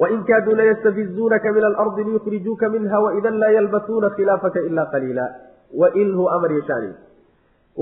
[0.02, 5.26] wain kaaduu layastafizuunaka min alardi liyukhrijuuka minha waidan laa yalbasuuna khilaafaka ila qaliila
[5.82, 6.92] wailhu amar yashaani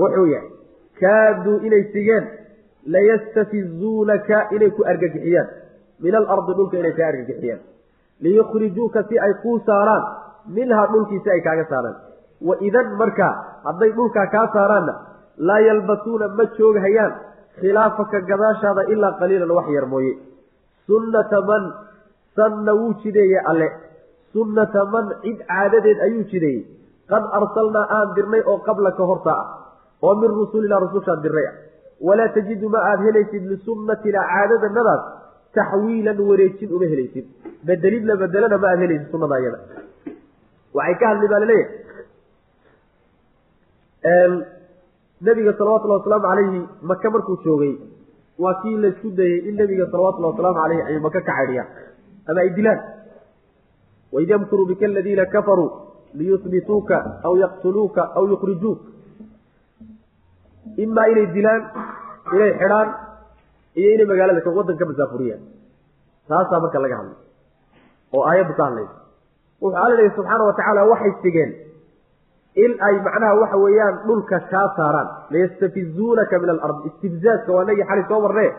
[0.02, 0.50] wuxuu yahay
[1.00, 2.24] kaaduu inay sigeen
[2.94, 5.48] layastafizuunaka inay ku argagixiyaan
[6.04, 7.60] min alardi dhulka inay kaa argagixiyaan
[8.26, 10.04] liyukhrijuuka si ay kuu saaraan
[10.56, 11.96] minhaa dhulkiisi ay kaaga saaraan
[12.48, 13.32] waidan markaa
[13.64, 14.94] hadday dhulkaa kaa saaraanna
[15.48, 17.12] laa yalbasuuna ma joogahayaan
[17.60, 20.12] khilaafaka gadaashaada ilaa qaliilan wax yar mooye
[20.86, 21.62] sunnata man
[22.36, 23.68] sanna wuu jideeye alle.
[24.32, 26.62] Sunnata man cid caadadeed ayuu jideeyey.
[27.10, 29.46] Qad arsalnaa aan dirnay oo qabla ka horta ah.
[30.02, 31.54] Oo min rusulinaa rusushaan dirnay ah.
[32.06, 35.02] Walaa tajidu ma aada helaysid lisunnatinaa caadadanadaas
[35.54, 37.26] taxwiilan wareejin uma helaysid.
[37.66, 39.58] Bedelid la bedelana ma aada helaysid sunnada ayada.
[40.76, 41.80] Waxay ka hadli baa la leeyahay
[45.26, 47.74] nabiga salawatullahi wasalaamu calayhi maka markuu joogay
[48.38, 51.68] waa kii laysku dayey in nabiga salawatullahi wasalaamu caleyhi ay maka ka cadhiyaan
[52.28, 52.80] ama ay dilaan
[54.14, 55.70] waid yamkuru bika aladiina kafaruu
[56.18, 58.80] liyusbituuka aw yaqtuluuka aw yukrijuuk
[60.84, 61.62] imaa inay dilaan
[62.36, 62.88] inay xidhaan
[63.78, 65.42] iyo inay magaalada waddan ka masaafuriyaan
[66.28, 67.18] taasaa marka laga hadlay
[68.14, 68.96] oo aayaddu ka hadlaysa
[69.62, 71.50] wuxuu alla leeyahy subxaana wa tacaala waxay sigeen
[72.64, 78.02] in ay macnaha waxa weeyaan dhulka kaa saaraan layastafizuunaka min alard istibzaazka waa nagii xali
[78.10, 78.50] soo marnee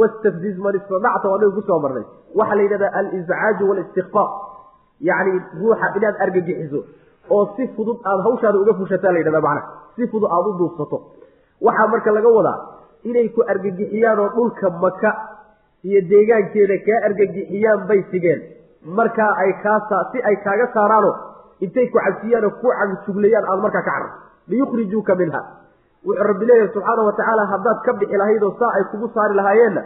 [0.00, 2.04] wastafziz man istadacta waa nagi ku soo marnay
[2.38, 4.30] waxaa la yidhahdaa aliscaaju walistikfaaq
[5.08, 6.80] yacni ruuxa inaad argagixiso
[7.36, 10.98] oo si fudud aada hawshaada uga fushataa la yidhahdaa macnaha si fudud aada u duubsato
[11.66, 12.58] waxaa marka laga wadaa
[13.10, 15.10] inay ku argagixiyaan oo dhulka maka
[15.88, 18.40] iyo deegaankeeda kaa argagixiyaan bay sigeen
[18.98, 21.10] markaa ay kaa si ay kaaga saaraano
[21.64, 24.18] intay ku cabsiyaan oo ku cagjuglayaan aada markaa ka cararto
[24.52, 25.40] liyukhrijuuka minha
[26.06, 29.34] wuxuu rabbi leeyahay subxaana wa tacaala haddaad ka bixi lahayd oo saa ay kugu saari
[29.40, 29.82] lahaayeenna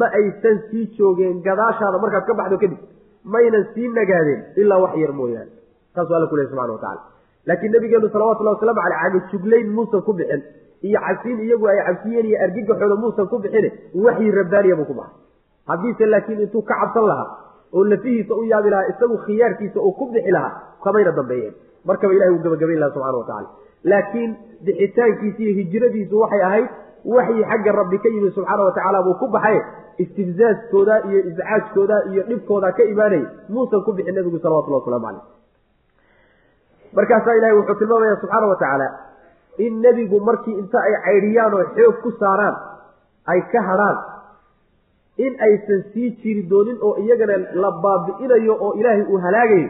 [0.00, 2.78] ma aysan sii joogeen gadaashaada markaad ka baxdo kadib.
[3.34, 5.50] Maynan sii nagaadeen ilaa wax yar mooyaane.
[5.94, 7.02] Saasuu alla ku lehy subxana wa tacala
[7.48, 10.42] laakiin nabigeenu salawatullahi waslamu caleyh cagajuglayn muusan ku bixin
[10.88, 13.68] iyo cabsiin iyagu ay cabsiyeen iyo argagaxooda muusan ku bixine
[14.06, 15.16] waxyi rabbaaniya buu ku baxay.
[15.70, 17.28] Haddiise laakiin intuu ka cabsan lahaa
[17.76, 20.52] oo lafihiisa u yaabi lahaa isagu khiyaarkiisa uu ku bixi lahaa
[20.84, 21.54] kamayna dambeeyeen.
[21.88, 23.48] Markaba ilahay uu gabagabayn laha subxana wa tacala
[23.92, 24.30] laakiin
[24.66, 26.68] bixitaankiisi iyo hijradiisu waxay ahayd
[27.16, 29.58] waxyi xagga rabbi ka yimi subxaana wa tacaala buu ku baxay
[30.04, 35.22] istibzaaskooda iyo iscaajkooda iyo dhibkooda ka imaanayay muusan ku bixin nabigu salawatullah waslamu caleyh
[36.98, 38.88] markaasaa ilahay wuxuu tilmaamaya subxaana wa tacaala
[39.66, 42.56] in nebigu markii inta ay caydhiyaan oo xoog ku saaraan
[43.32, 43.98] ay ka hadhaan
[45.26, 49.68] in aysan sii jiri doonin oo iyagana la baabi'inayo oo ilaahay uu halaagayo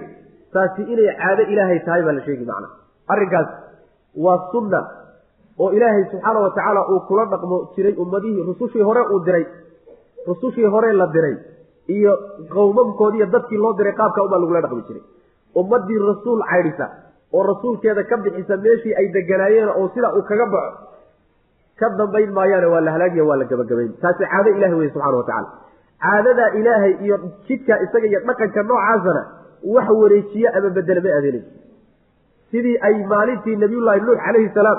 [0.54, 2.68] taasi inay caado ilaahay tahay baa la sheegi macna.
[3.12, 3.48] Arrinkaas
[4.16, 4.80] waa sunna
[5.58, 9.46] oo ilaahay subxaana wa tacaala uu kula dhaqmo jiray ummadihii rusushii hore uu diray
[10.26, 11.36] rusushii hore la diray
[11.96, 12.12] iyo
[12.54, 15.02] qowmamkoodiiyo dadkii loo diray qaabka ubaa lagula dhaqmi jiray.
[15.60, 16.86] Ummadii rasuul caydhisa
[17.32, 20.78] oo rasuulkeeda ka bixisa meeshii ay deganaayeen oo sida uu kaga baxo
[21.80, 25.24] ka dambayn maayaane waa la halaagiya waa la gabagabayn taasi caado ilahi wey subxana wa
[25.24, 25.48] tacala
[26.04, 27.16] caadadaa ilaahay iyo
[27.48, 29.22] jidka isaga iyo dhaqanka noocaasana
[29.74, 31.50] wax wareejiye ama bedele ma adeeleyso
[32.52, 34.78] sidii ay maalintii nabiyullaahi nuux calayhi salaam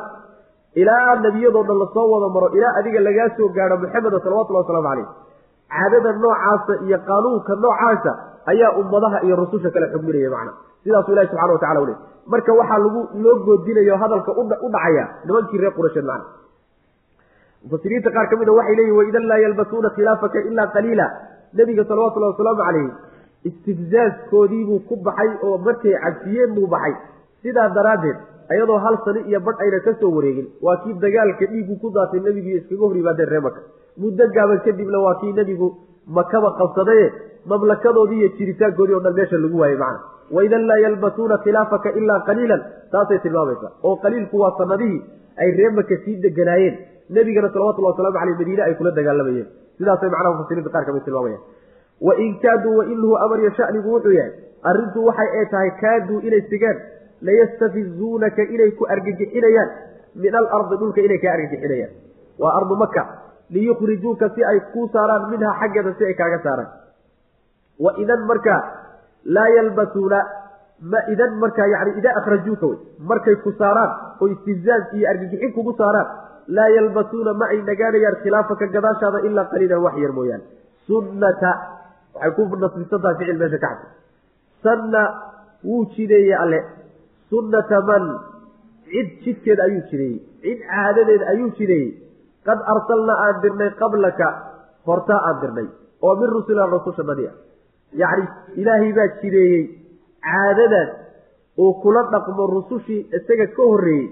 [0.81, 4.89] ilaa nebiyadoo dhan la soo wada maro ilaa adiga lagaa soo gaadho maxameda salawatullahi wasalaamu
[4.89, 5.07] caleyh
[5.73, 8.12] caadada noocaasa iyo qaanuunka noocaasa
[8.51, 10.51] ayaa ummadaha iyo rususha kale xugminaya macna.
[10.84, 11.95] Sidaasuu ilahi subxana wa tacala u ley
[12.34, 16.25] marka waxaa lagu loo goodinayo hadalka u dhacaya nimankii reer qurasheed macna.
[17.63, 21.05] Mufasiriinta qaar ka mid a waxay leeyihiin waidan laa yalbasuuna khilaafaka ilaa qaliila.
[21.57, 22.88] Nebiga salawatullahi wasalaamu calayh
[23.49, 26.93] istifzaaskoodiibuu ku baxay oo markay cabsiyeen buu baxay
[27.43, 28.17] sidaa daraaddeed
[28.54, 32.19] ayadoo hal sani iyo badh ayna ka soo wareegin waa kii dagaalka dhiigu ku daatay
[32.27, 33.62] nebigu iskaga hor yimaadeen ree maka
[34.04, 35.67] muddo gaaban kadibna waa kii nebigu
[36.17, 37.06] makaba qabsadaye
[37.51, 39.99] mamlakadoodii iyo jiritaankoodii o dhan meesha lagu waayey macna.
[40.36, 43.71] Waidan laa yalbasuuna khilaafaka ilaa qaliilan taasay tilmaamaysaa.
[43.84, 45.01] Oo qaliilku waa sanadihii
[45.43, 46.75] ay ree maka sii deganaayeen.
[47.10, 49.47] Nebigana salawatullahi waslamu caleyh madiine ay kula dagaalamayeen.
[49.77, 51.41] Sidaasay macnaha mufasiriinta qaar ka mid tilmaamayaan.
[52.08, 54.32] Wain kaaduu wainhu amariyo shanigu wuxuu yahay
[54.69, 56.77] arrintu waxay ee tahay kaaduu inay sigaan
[57.27, 59.69] layastafizuunaka inay ku argagixinayaan
[60.23, 61.93] min alardi dhulka inay kaa argagixinayaan
[62.41, 63.03] waa ardu maka
[63.55, 66.69] liyukhrijuuka si ay kuu saaraan minha xaggeeda si ay kaaga saaraan
[67.86, 68.62] wa idan markaa
[69.36, 70.19] laa yalbasuuna
[70.91, 72.79] ma idan markaa yani idaa akhrajuuka wey
[73.12, 76.07] markay ku saaraan oo istizaaz iyo argagixin kugu saaraan
[76.57, 80.45] laa yalbasuuna ma ay nagaanayaan khilaafaka gadaashaada ilaa qaliilan wax yar mooyaane
[80.88, 81.51] sunnata
[82.15, 83.88] waxay ku nasbisantaha ficil meesha ka xadsa
[84.65, 85.01] sanna
[85.69, 86.60] wuu jideeyey alle
[87.32, 88.06] sunnata man?
[88.91, 91.89] Cid jidkeed ayuu jideeyey cid caadadeed ayuu jideeyey
[92.48, 94.30] qad arsalna aan dirnay qablaka.
[94.88, 95.67] Hortaa aan dirnay.
[96.04, 97.34] Oo min rusulina rasusha nadi a
[98.02, 98.26] yacni
[98.62, 99.62] ilaahay baa jideeyey
[100.28, 100.89] caadadaas
[101.62, 104.08] uu kula dhaqmo rusushii isaga ka horreeyey.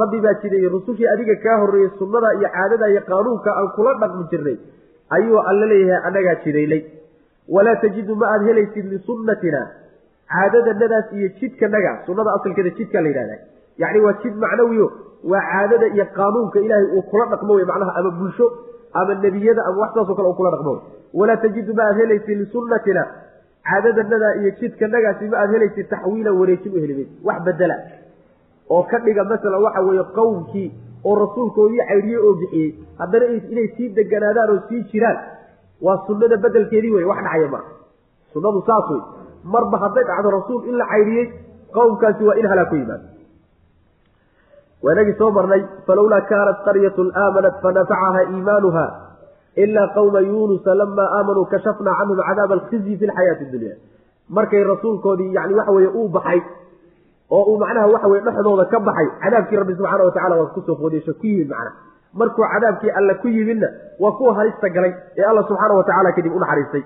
[0.00, 4.24] Rabbi baa jideeyey rusushii adiga kaa horreeyey sunnada iyo caadada iyo qaanuunka aan kula dhaqmi
[4.32, 4.56] jirnay.
[5.16, 6.82] Ayuu alla leeyahay annagaa jidaynay
[7.54, 9.60] walaa tajidu ma aada helaysid lisunnatina
[10.32, 13.36] caadadanadaas iyo jidkanaga sunnada asalkeeda jidkaa la yidhahda
[13.82, 14.86] yacni waa jid macnawiyo
[15.32, 18.46] waa caadada iyo qaanuunka ilaahay uu kula dhaqmo wey macnaha ama bulsho
[19.00, 20.82] ama nebiyada ama wax saasoo kale uu kula dhaqmo wey
[21.20, 23.02] walaa tajidu ma aada helaysid lisunnatina
[23.70, 27.76] caadadanada iyo jidkanagaasi ma aada helaysid taxwiilan wareejin u helimayd wax bedela
[28.76, 30.68] oo ka dhiga masalan waxa weeye qowmkii
[31.04, 35.18] oo rasuulkoodii caydhiyey oo bixiyey haddana inay sii deganaadaan oo sii jiraan
[35.86, 37.64] waa sunnada bedelkeedii wey wax dhacaya maa
[38.32, 39.00] sunnadu saas wey
[39.44, 41.26] marba hadday dhacdo rasuul in la caydhiyey
[41.76, 43.06] qowmkaasi waa in halaa ku yimaado.
[44.82, 48.84] Waanagii soo marnay falowlaa kaanat qaryatun aamanat fanafacaha iimaanuha
[49.64, 53.74] ilaa qowma yuunusa lamaa aamanuu kashafnaa canhum cadaaba alkhizyi fi lxayaati dunya.
[54.28, 56.40] Markay rasuulkoodii yani waxa weye uu baxay
[57.30, 60.76] oo uu macnaha waxa weye dhexdooda ka baxay cadaabkii rabbi subxaana watacala waa ku soo
[60.80, 61.76] foodesho ku yimid macnaha.
[62.20, 63.68] Markuu cadaabkii alla ku yimidna
[64.00, 66.82] waa kuwa halista galay ee alla subxaana watacala kadib unaxariistay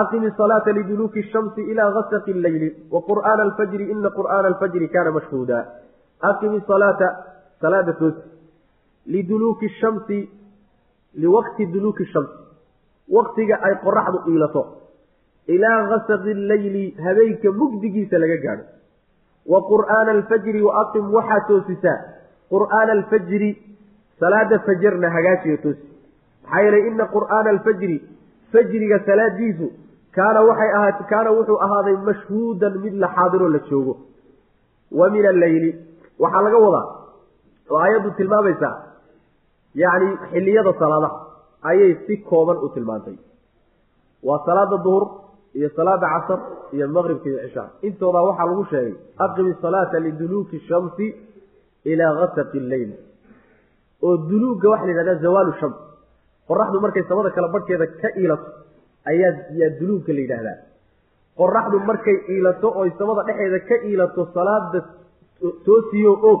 [0.00, 5.58] aqimi salaata liduluuki shamsi ilaa gasaqi leyli wa qur'aana alfajri ina qur'aana alfajri kaana mashhuuda
[6.30, 7.08] aqimi salaata
[7.60, 8.22] salaada toosi
[9.14, 10.18] liduluuki shamsi
[11.22, 12.38] liwaqti duluuki shamsi
[13.16, 14.62] waqtiga ay qoraxdu iilato
[15.54, 18.64] ilaa gasaqi leyli habeenka mugdigiisa laga gaadho
[19.52, 21.98] wa qur'aana alfajri wa aqim waxaa toosisaa
[22.50, 23.50] qur'aana alfajri
[24.20, 25.86] salaada fajarna hagaajiyo toosi
[26.42, 27.98] maxaa yeelay ina qur'aana alfajri
[28.52, 29.66] fajriga salaadiisu
[30.16, 33.94] kaana waxay ahaat kaana wuxuu ahaaday mashhuudan mid la xaadiroo la joogo.
[34.98, 35.70] Wa min alleyli
[36.22, 36.86] waxaa laga wadaa
[37.70, 38.74] oo aayaddu tilmaamaysaa
[39.82, 41.16] yacni xilliyada salaadaha
[41.70, 43.16] ayay si kooban u tilmaantay.
[44.26, 45.04] Waa salaada duhur
[45.58, 46.40] iyo salaada casar
[46.74, 51.06] iyo maqribka iyo cishaa intoodaa waxaa lagu sheegay aqimi salaata liduluuki shamsi
[51.92, 52.90] ilaa gasaqi lleyl
[54.06, 55.76] oo duluugga waxaa la yidhahdaa zawaalu shams.
[56.48, 58.46] Qoraxdu markay samada kala badhkeeda ka iilato
[59.10, 60.56] ayaa yaa duluugka la yidhaahdaa.
[61.40, 64.80] Qoraxdu markay iilato oy samada dhexeeda ka iilato salaada
[65.66, 66.40] toosiyo og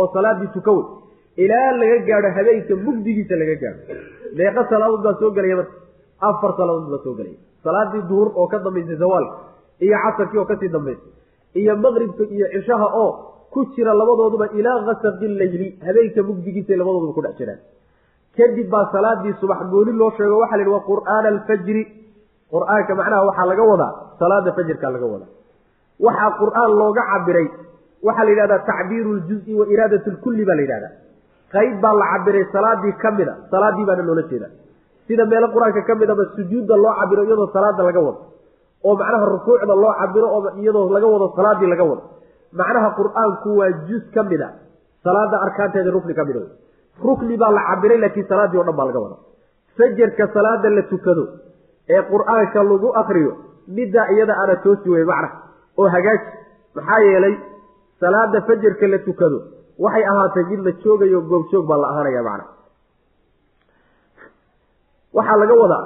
[0.00, 0.84] oo salaadii tukawey
[1.44, 3.82] ilaa laga gaadho habeenka mugdigiisa laga gaadho.
[4.38, 5.74] Deeqa salaadood baa soo gelaya marka
[6.28, 9.36] afar salaadood baa soo gelaya salaadii duhur oo ka dambaysay zawaalka
[9.84, 11.10] iyo casarkii oo ka sii dambaysay
[11.60, 13.10] iyo maqribka iyo cishaha oo
[13.52, 17.60] ku jira labadooduba ilaa gasaqi leyli habeenka mugdigiisa labadooduba ku dhex jiraan
[18.36, 21.82] kadib baa salaadii subax gooni loo sheego waxa la yidhi wa qur'aana alfajri.
[22.52, 23.90] Qur'aanka macnaha waxaa laga wadaa
[24.20, 25.30] salaada fajrka laga wadaa.
[26.06, 27.46] Waxaa qur'aan looga cabiray
[28.06, 30.92] waxaa la yidhahdaa tacbiiru ljuzi wa iraadat lkulli baa la yidhahdaa.
[31.54, 34.46] Qayb baa la cabiray salaadii ka mid a salaadii baana loola jeeda
[35.06, 38.20] sida meelo qur'aanka ka mid aba sujuudda loo cabiro iyadoo salaada laga wado
[38.86, 42.02] oo macnaha rukuucda loo cabiro oo iyadoo laga wado salaadii laga wado.
[42.60, 44.48] Macnaha qur'aanku waa juz ka mid a
[45.04, 46.42] salaada arkaanteeda rukni ka mid a
[47.06, 49.16] rukni baa la cabiray laakiin salaadii o dhan baa laga wada
[49.78, 51.24] fajarka salaada la tukado
[51.94, 53.32] ee qur'aanka lagu akriyo
[53.78, 55.28] middaa iyada ana toosi wey macna
[55.78, 56.26] oo hagaaji.
[56.76, 57.34] Maxaa yeelay
[58.00, 59.38] salaada fajarka la tukado
[59.84, 62.44] waxay ahaatay mid la joogayo goobjoog baa la ahaanaya macna.
[65.16, 65.84] Waxaa laga wadaa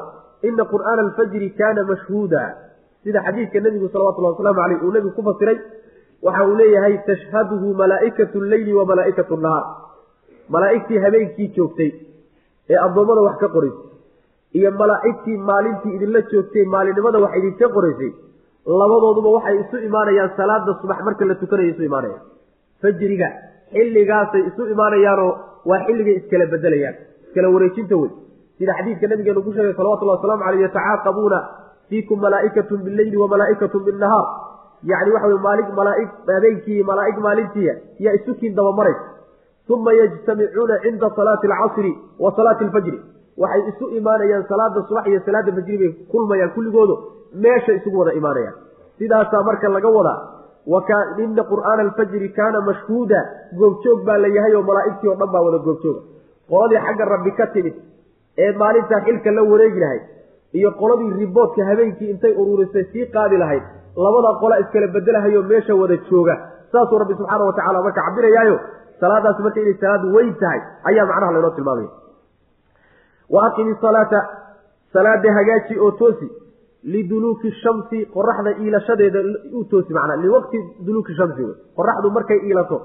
[0.48, 2.42] ina qur'aana alfajri kaana mashhuuda.
[3.04, 5.58] Sida xadiidka nebigu salawatullahi wasalaamu caleyh uu nebigu ku fasiray
[6.26, 9.64] waxa uu leeyahay tashhaduhu malaa'ikatu lleyli wa malaa'ikatu nahaar
[10.54, 11.90] malaa'igtii habeenkii joogtay
[12.70, 13.84] ee addoommada wax ka qoraysay
[14.58, 18.12] iyo malaa'igtii maalintii idinla joogtay maalinimada wax idinka qoraysay
[18.80, 22.22] labadooduba waxay isu imaanayaan salaada subax marka la tukanayo isu imaanayaan.
[22.82, 23.28] Fajriga
[23.74, 25.32] xilligaasay isu imaanayaanoo
[25.70, 28.10] waa xilligay iskala bedelayaan iskala wareejinta wey
[28.58, 31.38] sida xadiidka nabigeenu ku sheegay salawatullahi waslamu caleyh yatacaaqabuuna
[31.90, 34.26] fiikum malaa'ikatun bileyli wa malaa'ikatun binnahaar.
[34.90, 37.74] Yacni waxa wey maali malaaig habeenkii malaa'ig maalintiiya
[38.04, 39.04] yaa isukiin dabamaraysa
[39.68, 43.00] uma yajtamicuuna cinda salaati alcasri wa salaati alfajri
[43.36, 46.94] waxay isu imaanayaan salaada subax iyo salaada fajri bay kulmayaan kulligoodu.
[47.34, 48.54] meesha isugu wada imaanayaan.
[48.98, 50.18] sidaasaa marka laga wadaa
[51.24, 53.20] ina qur'aana alfajri kaana mashhuuda.
[53.58, 56.00] goobjoog baa la yahay oo malaa'igtii oo dhan baa wada goobjooga.
[56.50, 57.74] qoladii xagga rabbi ka timid
[58.38, 60.02] ee maalintaa xilka la wareegi lahayd
[60.58, 63.62] iyo qoladii riboodka habeenkii intay ururisay sii qaadi lahayd
[63.96, 66.34] labada qola iskala bedelahayo meesha wada jooga.
[66.72, 68.56] saasuu rabbi subxaana wa tacala marka cabirayaayo
[69.00, 71.90] salaadaasi marka inay salaad weyn tahay ayaa macnaha laynoo tilmaamaya.
[73.34, 74.20] Wa aqimi salaata
[74.92, 76.28] salaada hagaaji oo toosi
[76.84, 79.20] liduluuki shamsi qoraxda iilashadeeda
[79.52, 82.78] u toosi macnaa liwaqti duluuki shamsi wey qoraxdu markay iilato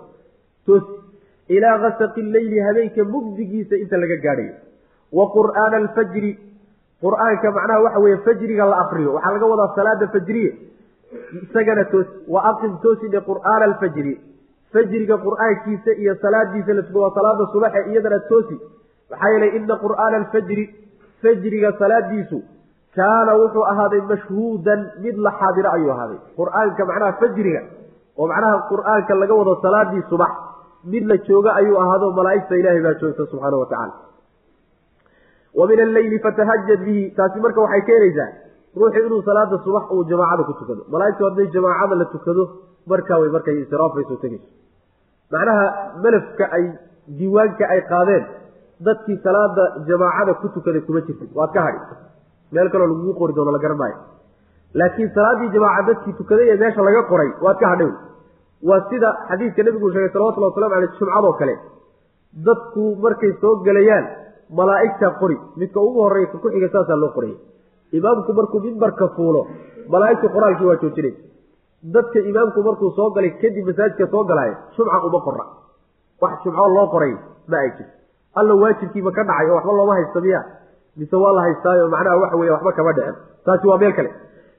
[0.66, 1.00] toosi.
[1.50, 4.54] Ilaa gasaqi leyli habeenka mugdigiisa inta laga gaadhayo.
[5.12, 6.32] Wa qur'aana alfajri
[7.04, 10.52] qur'aanka macnaha waxa weeye fajriga la akriyo waxaa laga wadaa salaada fajriye
[11.44, 12.14] isagana toosi.
[12.28, 14.14] Wa aqim toosi qur'aana alfajri
[14.74, 18.56] fajriga qur'aankiisa iyo salaadiisa la tuko waa salaada subaxe iyadana toosi.
[19.12, 20.66] Maxaa yeelay ina qur'aana alfajri
[21.24, 22.38] fajriga salaadiisu
[22.96, 26.20] kaana wuxuu ahaaday mashhuudan mid la xaadiro ayuu ahaaday.
[26.40, 27.62] Qur'aanka macnaha fajriga
[28.20, 30.32] oo macnaha qur'aanka laga wado salaadii subax
[30.94, 33.94] mid la jooga ayuu ahaado malaa'igta ilaahay baa joogta subxaana wa tacala
[35.60, 38.30] wa min alleyli fatahajad bihi taasi marka waxay keenaysaa
[38.80, 40.82] ruuxu inuu salaada subax uu jamaacada ku tukado.
[40.94, 42.44] Malaaigtu hadday jamaacada la tukado
[42.92, 44.48] markaa way markay israafayso tegeyso
[45.34, 45.66] macnaha
[46.04, 46.66] melafka ay
[47.20, 48.24] diiwaanka ay qaadeen
[48.88, 51.80] dadkii salaada jamaacada ku tukaday kuma jirtin waad ka hadhi
[52.56, 53.98] meel kaloo lagugu qori doono la garan maayo
[54.82, 57.92] laakiin salaaddii jamaaca dadkii tukaday ee meesha laga qoray waad ka hadhay
[58.70, 61.56] waa sida xadiidka nebigu sheegay salawatulli waslamu aleyh jumcadoo kale.
[62.48, 64.06] Dadku markay soo gelayaan
[64.60, 67.38] malaa'igta qori midka ugu horreeya ka ku-xiga saasaa loo qoraya
[67.98, 69.42] imaamku markuu mimbarka fuulo
[69.94, 71.22] malaa'igta qoraalkii waa joojinaysa
[71.84, 75.46] dadka imaamku markuu soo galay kadib masaajidka soo galaayo jumca uma qora
[76.22, 77.14] wax jumco loo qoray
[77.48, 77.94] ma ay jirto.
[78.36, 80.42] Alla waajibkiima ka dhacay oo waxba looma haysta miya
[80.98, 83.16] mise waa la haystaayo macnaha waxa weya waxba kama dhicin.
[83.46, 84.12] Taasi waa meel kale.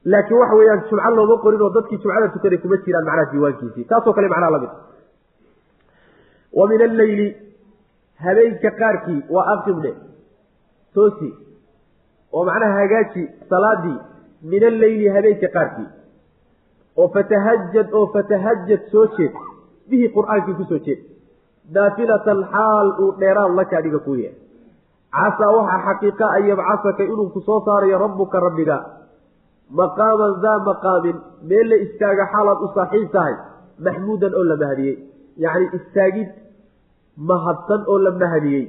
[0.04, 3.84] Laakiin waxa weeyaan jumco looma qorin oo dadkii jumcada tukaday kuma jiraan macnaha diiwaankiisii.
[3.84, 4.70] Taasoo kale macnaha la mid.
[6.52, 7.26] Wa min alleyli
[8.24, 9.92] habeenka qaarkii waa aqimne
[10.94, 11.30] toosi.
[12.32, 13.98] Oo macnaha hagaaji salaadii.
[14.42, 15.88] Min alleyli habeenka qaarkii
[17.00, 19.32] oo fatahajad oo fatahajad soo jeed.
[19.90, 21.00] Bihi qur'aankii ku soo jeed.
[21.74, 24.36] Naafilatan xaal uu dheeraan laka adiga kuu yahay.
[25.16, 28.78] Casaa waxaa xaqiiqa an yabcasaka inuu ku soo saarayo rabbuka rabbiga
[29.80, 31.16] maqaaman daa maqaamin
[31.48, 33.34] meel la istaaga xaalaad u saaxiib tahay
[33.86, 34.96] maxmuudan oo la mahadiyey
[35.44, 36.28] yacni istaagid
[37.30, 38.64] mahadsan oo la mahadiyey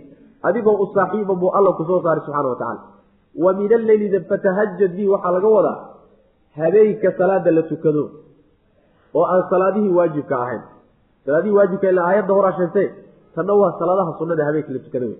[0.47, 2.81] adigoo u saaxiiba buu alla ku soo saaray subxana wa tacala
[3.43, 5.77] wa min alleyli fatahajad bi waxaa laga wadaa
[6.57, 8.03] habeenka salaada la tukado
[9.17, 10.61] oo aan salaadihii waajibka ahayn.
[11.25, 12.87] Salaadihii waajibka ila aayadda horaa sheegtee
[13.35, 15.17] tanna waa salaadaha sunnada habeenka la tukada wey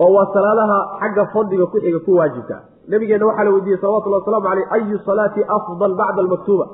[0.00, 2.56] oo waa salaadaha xagga fadliga ku xiga ku waajibka.
[2.88, 6.66] Nabigeena waxaa la weydiiyey salawatullhi wasalaamu caleyh ayu salaati afdal bacda almaktuuba?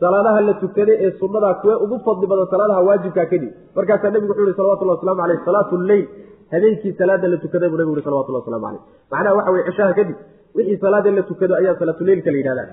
[0.00, 4.46] Salaadaha la tukada ee sunnadaa kuwee ugu fadli badan salaadaha waajibkaa kadib markaasaa nebigu wuxuu
[4.46, 6.06] yihi salawatullahi waslamu aleyh salaatu lleyl
[6.52, 8.82] habeenkii salaada la tukaday buu nebigu yihi salawatullah waslamu caleyh
[9.12, 10.16] macnaha waxa weye cishaha kadib
[10.54, 12.68] wixii salaada la tukado ayaa salaatuleylka la yidhahdaa.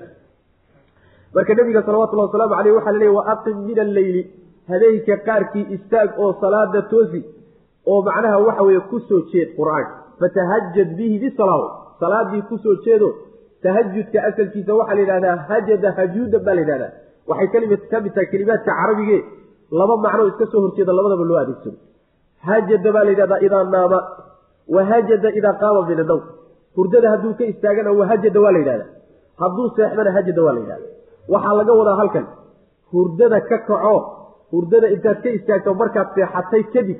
[1.34, 4.22] Marka nebiga salawatullahi wasalaamu caleyh waxaa la leeyay wa min alleyli.
[4.68, 7.20] Habeenka qaarkii istaag oo salaada toosi
[7.86, 11.62] oo macnaha waxa weeye ku soo jeed qur'aanka fatahajad bihi bisalaaw
[12.00, 13.08] salaadii ku soo jeedo
[13.62, 16.92] tahajudka asalkiisa waxaa la yidhahdaa hajada hajuudan baa la yidhahdaa.
[17.28, 19.18] Waxay ka mid tahay kelimaadka carabige
[19.70, 21.78] laba macno iska soo horjeeda labadaba loo adeegsado.
[22.48, 23.98] Hajada baa la yidhahdaa idaa naama.
[24.74, 25.98] Wa hajada idaa qaama min
[26.76, 28.90] hurdada hadduu ka istaagana wahajada waa la yidhahdaa.
[29.42, 30.90] Hadduu seexdana hajada waa la yidhahdaa.
[31.32, 32.26] Waxaa laga wadaa halkan
[32.92, 33.96] hurdada ka kaco
[34.52, 36.98] hurdada intaad ka istaagto markaad seexatay kadib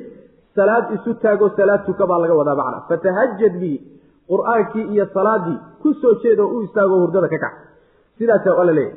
[0.56, 3.76] salaad isu taago salaad tuka baa laga wadaa macna fatahajad bihi
[4.30, 7.54] qur'aankii iyo salaadii ku soo jeed u istaago hurdada ka kac.
[8.18, 8.96] Sidaasa alla leeyahy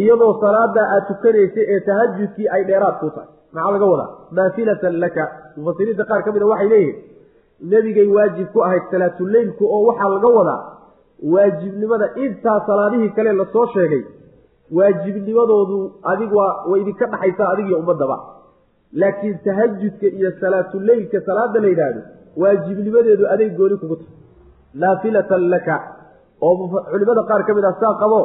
[0.00, 3.28] iyadoo salaada aad tukanaysay ee tahajudkii ay dheeraad ku tahay.
[3.54, 4.08] Maxaa laga wadaa?
[4.36, 5.24] Naafilatan laka.
[5.56, 6.96] Mufasiriinta qaar ka mid a waxay leeyihiin
[7.72, 10.60] nebigay waajib ku ahayd salaatuleylku oo waxaa laga wadaa
[11.32, 14.02] waajibnimada intaa salaadihii kale la soo sheegay.
[14.76, 15.78] Waajibnimadoodu
[16.12, 18.16] adig waa way idinka dhaxaysaa adigiyo ummadaba
[19.00, 22.00] laakiin tahajudka iyo salaatuleylka salaada la yidhaahdo
[22.42, 24.14] waajibnimadeedu aday gooni kugu tahay.
[24.82, 25.76] Naafilatan laka
[26.42, 28.20] oo culimada qaar ka mid ah saa qabo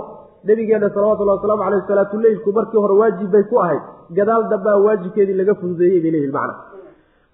[0.48, 3.84] nabigeena salawatullahi wasalaamu caleyh salaatuleylku markii hore waajib bay ku ahayd.
[4.18, 6.54] Gadaal dambaa waajibkeedii laga fududeeyey bay leeyihiin macna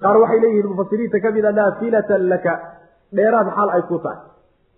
[0.04, 2.54] qaar waxay leeyihiin mufasiriinta ka mid a naafilatan laka.
[3.16, 4.20] Dheeraad xaal ay ku tahay.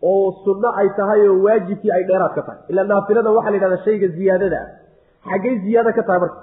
[0.04, 2.60] Oo sunno ay tahay oo waajibkii ay dheeraad ka tahay.
[2.70, 4.68] Ilaa naafilada waxaa la yidhahdaa shayga ziyaadada ah.
[5.30, 6.40] Xaggay ziyaado ka tahay marka?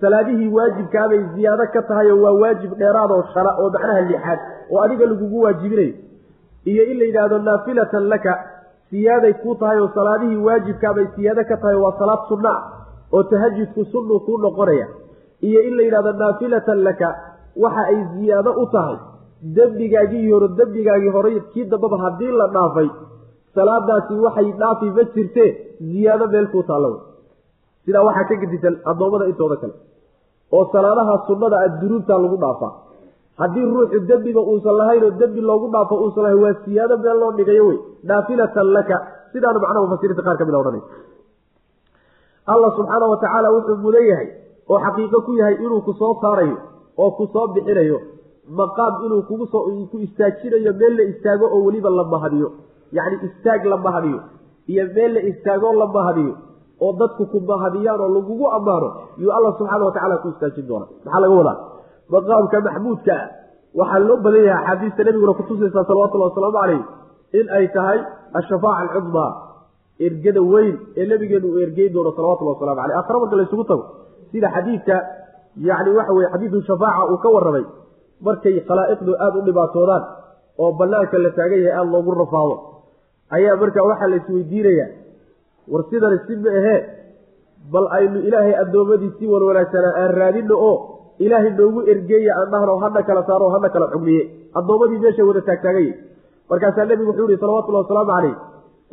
[0.00, 4.38] Salaadihii waajibkaabay ziyaado ka tahay oo waa waajib dheeraad oo shala oo macnaha lixaad
[4.70, 5.94] oo adiga lagugu waajibinayo.
[6.70, 8.32] Iyo in la yidhaahdo naafilatan laka.
[8.90, 12.62] Siyaaday kuu tahay oo salaadihii waajibkaabay siyaado ka tahay waa salaad sunno ah
[13.12, 14.86] oo tahajudku sunnu kuu noqonaya.
[15.42, 17.08] Iyo in la yidhahdo naafilatan laka
[17.64, 18.96] waxa ay ziyaado u tahay.
[19.56, 22.88] Dembigaagii hore dembigaagii hore kii dambaba haddii la dhaafay
[23.54, 25.48] salaadaasi waxay dhaafi ma jirtee
[25.92, 26.90] ziyaado meel kuu taalla
[27.84, 29.74] sidaa waxaa ka gedisan addoommada intooda kale.
[30.52, 32.72] Oo salaadaha sunnada ah dunuubtaa lagu dhaafaa
[33.40, 37.32] haddii ruuxu dembiba uusan lahayn oo dembi loogu dhaafo uusan lahayn waa siyaado meel loo
[37.38, 37.78] dhigayo wey
[38.08, 38.96] naafilatan laka.
[39.32, 40.82] Sidaana macnaha mufasiriinta qaar ka mid odhanay
[42.52, 44.28] allah subxaana wa tacaala wuxuu mudan yahay
[44.70, 46.56] oo xaqiiqo ku yahay inuu ku soo saarayo
[47.02, 47.98] oo ku soo bixinayo
[48.60, 52.48] maqaam inuu kugu soo ku istaajinayo meel la istaago oo weliba la mahadiyo.
[52.96, 54.18] Yacni istaag la mahadiyo
[54.72, 56.32] iyo meel la istaagoo la mahadiyo
[56.84, 58.88] oo dadku ku mahadiyaan oo lagugu ammaano
[59.22, 61.56] yuu allah subxaana wa tacala ku istaajin doona maxaa laga wadaa?
[62.12, 63.28] Maqaamka maxmuudka ah
[63.80, 66.80] waxaa loo badan yahay axaadiista nabiguna kutusaysaa salawatullahi wasalaamu calayh
[67.38, 67.98] in ay tahay
[68.38, 69.30] ashafaaca alcudmaa
[70.06, 73.84] ergada weyn ee nabigeenu uu ergeyn doono salawatullahi wasalamu caleyh aakhare marka laysugu tago
[74.32, 74.96] sida xadiidka
[75.68, 77.64] yacni waxa weye xadiidu shafaaca uu ka warramay
[78.26, 80.02] markay khalaa'iqdu aada u dhibaatoodaan
[80.62, 82.56] oo banaanka la taagan yahay aada loogu rafaado.
[83.36, 84.88] Ayaa markaa waxaa la isweydiinayaa
[85.72, 86.78] war sidani si ma ahee
[87.72, 90.74] bal aynu ilaahay addoommadiisii wan wanaagsanaa aan raadino oo
[91.24, 94.22] ilaahay noogu ergeeya aan dhahno hana kala saaro hana kala xugmiye
[94.58, 95.92] addoommadii meesha wada taagtaaganye
[96.50, 98.34] markaasaa nebigu wuxuu yihi salawatullahi wasalaamu caleyh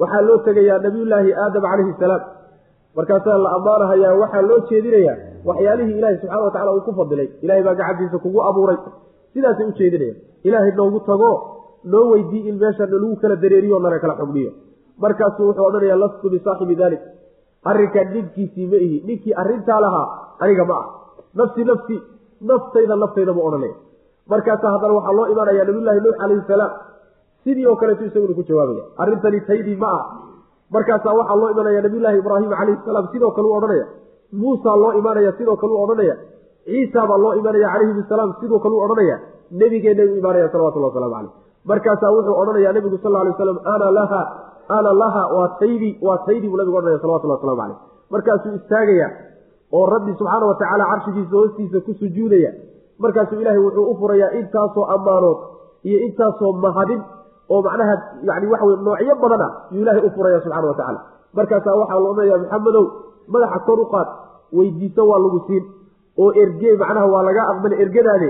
[0.02, 2.22] waxaa loo tegayaa nabiyullaahi aadam calayhi salaam
[2.98, 5.16] markaasaa la ammaanahayaa waxaa loo jeedinayaa
[5.50, 7.28] waxyaalihii ilaahay subxana wa tacala uu ku fadilay.
[7.44, 8.78] Ilahay baa gacantiisa kugu abuuray.
[9.34, 10.18] Sidaasay u jeedinayaan
[10.48, 11.30] ilaahay noogu tago
[11.92, 14.52] noo weydii in meesha nalagu kala dareeriyo nana kala xugmiyo
[15.04, 17.02] markaasuu wuxuu odhanayaa lastu bisaaxibi dalik
[17.70, 18.98] arrinkaa ninkiisii ma ihi.
[19.08, 20.08] Ninkii arrintaa lahaa
[20.40, 20.88] aniga ma ah.
[21.40, 21.96] Nafsi nafsi
[22.50, 23.76] naftayda naftayda buu odhanaya
[24.32, 26.72] markaasaa haddana waxaa loo imaanaya nabiyullaahi nuux calayhi salaam.
[27.44, 30.04] Sidii oo kaleetu isaguna ku jawaabaya arrintani taydii ma ah
[30.76, 33.86] markaasaa waxaa loo imanaya nabiyullaahi ibraahim calayhi salaam sidoo kale u odhanaya.
[34.42, 36.16] Muusaa loo imaanaya sidoo kale u odhanaya.
[36.66, 39.16] Ciisa baa loo imaanaya calayhi salaam sidoo kale u odhanaya.
[39.60, 41.32] Nebigeenna u imaanaya salawatullah waslamu caleyh
[41.70, 44.22] markaasaa wuxuu odhanaya nebigu sal lla alay waslam ana laha
[44.78, 47.78] ana laha waa taydi waa taydi buu nabigu odhanaya salawatullah waslamu caleyh
[48.14, 49.08] markaasuu istaagaya
[49.78, 52.52] oo rabbi subxaana wa tacaala carshigiisa hoostiisa ku sujuudaya.
[53.04, 55.40] Markaasuu ilaahay wuxuu u furayaa intaasoo ammaanood
[55.90, 57.02] iyo intaasoo mahadin
[57.54, 57.94] oo macnaha
[58.30, 61.00] yani waxa wey noocyo badan ah yuu ilaahay u furaya subxana wa tacala
[61.38, 62.86] markaasaa waxaa la odhanaya maxamedow
[63.34, 64.08] madaxa kor u qaad
[64.58, 65.64] weydiiso waa lagu siin
[66.24, 68.30] oo ergee macnaha waa laga aqbala ergadaade.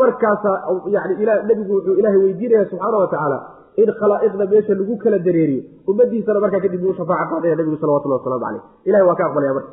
[0.00, 0.56] Markaasaa
[0.94, 1.14] yani
[1.48, 3.38] nebigu wuxuu ilaahay weydiinaya subxaana wa tacaala
[3.82, 5.62] in khalaa'iqda meesha lagu kala dareeriyo.
[5.90, 9.70] Ummadiisana markaa kadib uu shafaaca qaadaya nebigu salawatullah waslamu caleyh ilahay waa ka aqbalaya marka.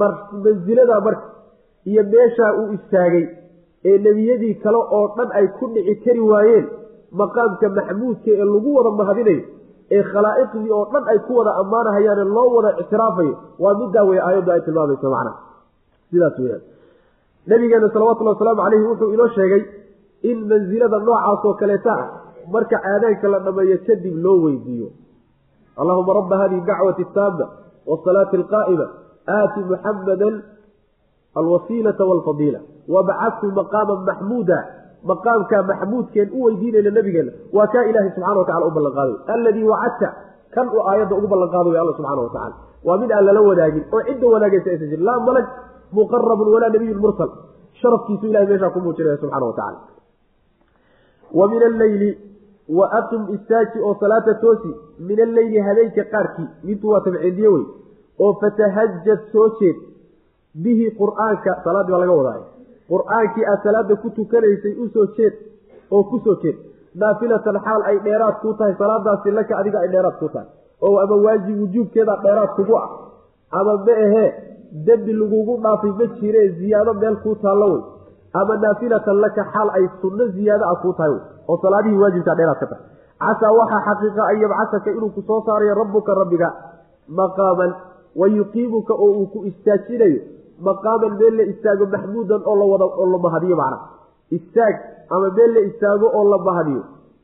[0.00, 0.10] Mar
[0.44, 1.24] mansilada marka
[1.90, 3.24] iyo meeshaa uu istaagay
[3.90, 6.66] ee nebiyadii kale oo dhan ay ku dhici kari waayeen
[7.12, 9.42] maqaamka maxmuudka ee lagu wada mahadinayo
[9.96, 14.50] ee khalaa'iqdii oo dhan ay ku wada ammaanahayaane loo wada ictiraafayo waa middaa wey aayaddu
[14.52, 15.32] ay tilmaamayso macna
[16.10, 16.62] sidaas weyaan
[17.50, 19.62] nabigeena salawatullhi wasalaamu caleyhi wuxuu inoo sheegay
[20.30, 22.06] in mansilada noocaasoo kaleeta ah
[22.54, 24.88] marka aadaanka la dhammeeyo kadib loo weydiiyo.
[25.80, 27.46] Allahuma rabba hadihi dacwati taama
[27.90, 28.86] wasalaati alqaa'ima
[29.36, 30.34] aati muxamadan
[31.40, 32.60] alwasiilata walfadiila
[32.94, 34.58] wabcadhu maqaama maxmuuda
[35.04, 39.64] maqaamka maxmuudkeen u weydiinayna nabigeena waa kaa ilaahay subxana wa tacala u ballan qaaday alladii
[39.72, 40.08] wacadta
[40.54, 43.84] kan uu aayadda ugu ballan qaado way alla subxana wa waa mid aan lala wadaagin
[43.92, 45.04] oo cidda wanaagaysa aysan jirin.
[45.04, 45.46] Laa malag
[45.92, 47.30] muqarabun walaa nabiyun mursal.
[47.80, 49.78] Sharafkiisu ilahay meeshaa ku muujinaya subxana wa tacala
[51.38, 52.10] wa min alleyli
[52.78, 54.72] wa aqim istaaji oo salaata toosi.
[54.98, 57.64] Min alleyli habeenka qaarkii mintu waa tabciidiye wey
[58.18, 59.76] oo fatahajad soo jeed
[60.64, 62.44] bihi qur'aanka salaaddii baa laga wadaayo
[62.90, 65.34] qur'aankii aad salaada ku tukanaysay u soo jeed
[65.90, 66.56] oo ku soo jeed.
[66.94, 70.48] Naafilatan xaal ay dheeraad kuu tahay salaadaasi laka adiga ay dheeraad kuu tahay.
[70.82, 72.88] Oo ama waajib wujuubkeeda dheeraad kugu ah.
[73.58, 74.28] Ama ma ahee
[74.86, 77.82] dembi lagugu dhaafay ma jire ziyaado meel kuu taallo wey.
[78.40, 81.22] Ama naafilatan laka xaal ay sunno ziyaado ah kuu tahay wey.
[81.48, 82.84] Oo salaadihii waajibkaa dheeraad ka tahay.
[83.22, 86.48] Casaa waxaa xaqiiqa an yabcasaka inuu ku soo saarayo rabbuka rabbiga
[87.08, 87.72] maqaaman
[88.20, 90.20] wa yuqiimuka oo uu ku istaajinayo
[90.68, 93.78] maqaaman meel la istaago maxmuudan oo lawada oo la mahadiyo macna.
[94.36, 94.74] Istaag
[95.10, 96.82] ama meel la istaago oo la mahadiyo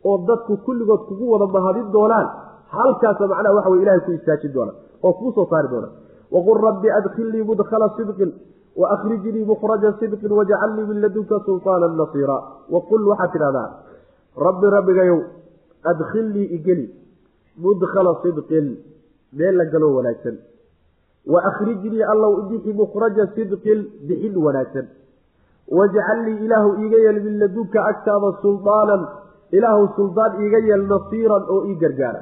[0.09, 2.29] oo dadku kulligood kugu wada mahadin doonaan
[2.77, 4.73] halkaasa macnaha waxa wey ilahay ku istaajin doona
[5.03, 5.89] oo kuu soo saari doona.
[6.35, 8.31] Waqul rabbi adkhilnii mudkhala sidqin
[8.81, 12.37] wa akhrijnii mukhraja sidqin wajcalnii min ladunka sulطaana nasiira.
[12.75, 13.69] Waqul waxaad tidhahdaa
[14.47, 15.19] rabbi rabbigayow
[15.93, 16.87] adkhilnii igeli
[17.65, 18.67] mudkhala sidqin
[19.39, 20.37] meel la galoo wanaagsan
[21.33, 24.87] wa akhrijnii allow ibixi mukhraja sidqin bixin wanaagsan
[25.79, 29.03] wajcal lii ilaahu iiga yeel min ladunka agtaada suldaanan
[29.57, 32.21] ilaahu suldaan iiga yeel nasiiran oo ii gargaara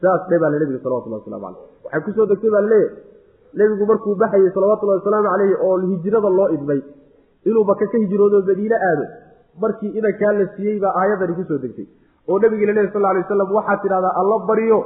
[0.00, 3.08] saas dhe baa le nebiga salawatullah waslamu caleyh waxay ku soo degtay baa laleeyahy
[3.58, 6.80] nebigu markuu baxayay salawatullahi wasalaamu caleyhi oo hijrada loo idmay
[7.48, 9.04] inuu maka ka hijroodo madiine aado
[9.62, 11.86] markii inankaa la siiyey baa aayadani ku soo degtay
[12.28, 14.78] oo nabiga la lehy sal ly wasalam waxaad tidhahdaa alla baryo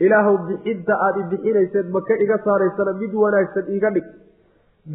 [0.00, 4.06] ilaahuw bixinta aada i bixinayseen maka iga saaraysana mid wanaagsan iiga dhig.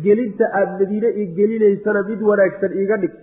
[0.04, 3.14] Gelinta aada madiine i gelinaysana mid wanaagsan iiga dhig.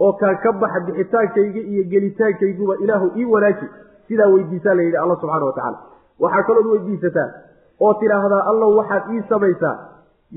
[0.00, 3.66] Oo kaan ka baxa bixitaankayga iyo gelitaankayguba ilaahu ii wanaaji.
[4.08, 5.78] Sidaa weydiisaa la yidhi alla subxaana watacaala
[6.20, 7.28] waxaa kalood weydiisataa
[7.80, 9.76] oo tidhaahdaa allow waxaad ii samaysaa.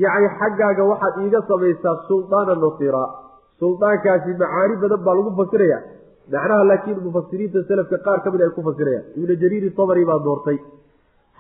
[0.04, 3.04] Yacni xaggaaga waxaad iiga samaysaa suldaana nasiira.
[3.60, 5.80] Suldaankaasi macaani badan baa lagu fasiraya
[6.34, 10.58] macnaha laakiin mufasiriinta selafka qaar ka mid ay ku fasirayaan ibnu jariiri tabari baa doortay.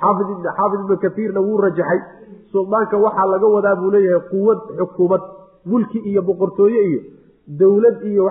[0.01, 0.27] Xaafid
[0.57, 1.99] xaafid ibnu katiirna wuu rajaxay.
[2.51, 5.23] Suldaanka waxaa laga wadaa buu leeyahay quwad xukuumad
[5.71, 7.01] mulki iyo boqortooye iyo
[7.59, 8.23] dowlad iyo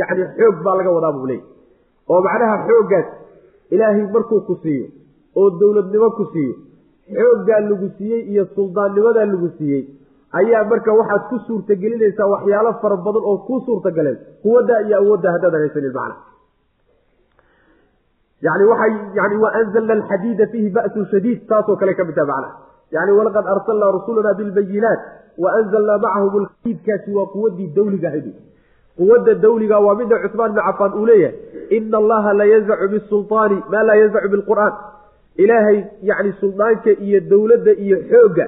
[0.00, 1.46] yani xoog baa laga wadaa buu leeyahy
[2.10, 3.06] oo macnaha xooggaas
[3.74, 4.86] ilaahay markuu ku siiyo
[5.40, 6.54] oo dowladnimo ku siiyo
[7.18, 9.82] xooggaa lagu siiyey iyo suldaannimadaa lagu siiyey
[10.38, 15.60] ayaa marka waxaad ku suurtagelinaysaa waxyaalo fara badan oo kuu suurtagaleen quwaddaa iyo awoodda haddaadan
[15.64, 16.16] haysanin macna.
[18.46, 22.50] Yani waxay yani wa anzalna alxadiida fiihi ba'sun shadiid taasoo kale ka mid taha macna.
[22.96, 25.00] Yani walaqad arsalnaa rusulana bilbayinaat
[25.42, 28.28] wa anzalnaa macahum lxadiidkaasi waa quwaddii dawliga ahayd
[29.00, 31.36] quwadda dawliga waa mida cusmaan bn cafaan uu leeyahay
[31.76, 34.72] ina allaha la yanzacu bisulطaani maa laa yanzacu bilqur'aan.
[35.36, 38.46] Ilaahay yani suldaanka iyo dowladda iyo xoogga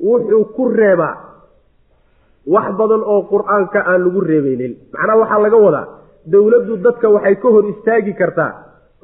[0.00, 1.14] wuxuu ku reebaa
[2.54, 4.72] wax badan oo qur'aanka aan lagu reebeynin.
[4.92, 5.86] Macnaha waxaa laga wadaa
[6.32, 8.50] dowladdu dadka waxay ka hor istaagi kartaa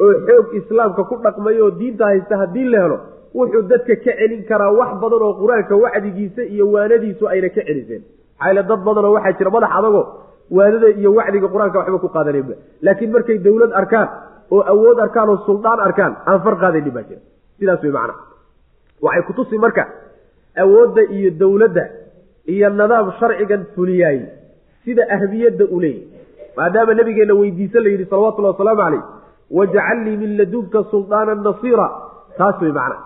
[0.01, 2.99] oo xoog islaamka ku dhaqmay oo diinta haysta haddii la helo
[3.35, 8.03] wuxuu dadka ka celin karaa wax badan oo qur'aanka wacdigiisa iyo waanadiisu ayna ka celiseen
[8.39, 10.05] maxaayl dad badanoo waxaa jira madax adagoo
[10.57, 14.09] waanada iyo wacdiga qur'aanka waxba ku qaadaninba laakiin markay dowlad arkaan
[14.55, 17.21] oo awood arkaan oo suldaan arkaan aan far qaadanin baa jira.
[17.59, 18.15] Sidaas wey macana
[19.05, 19.83] waxay kutusi marka
[20.57, 21.85] awoodda iyo dowladda
[22.47, 24.21] iyo nidaam sharcigan fuliyaay
[24.85, 26.07] sida ahmiyadda u leeyahy
[26.57, 29.03] maadaama nabigeenna weydiisa la yidhi salawatullahi wasalaamu caleyh
[29.59, 31.87] wajcal lii min ladunka suldaana nasiira.
[32.39, 32.97] Taas wey macna.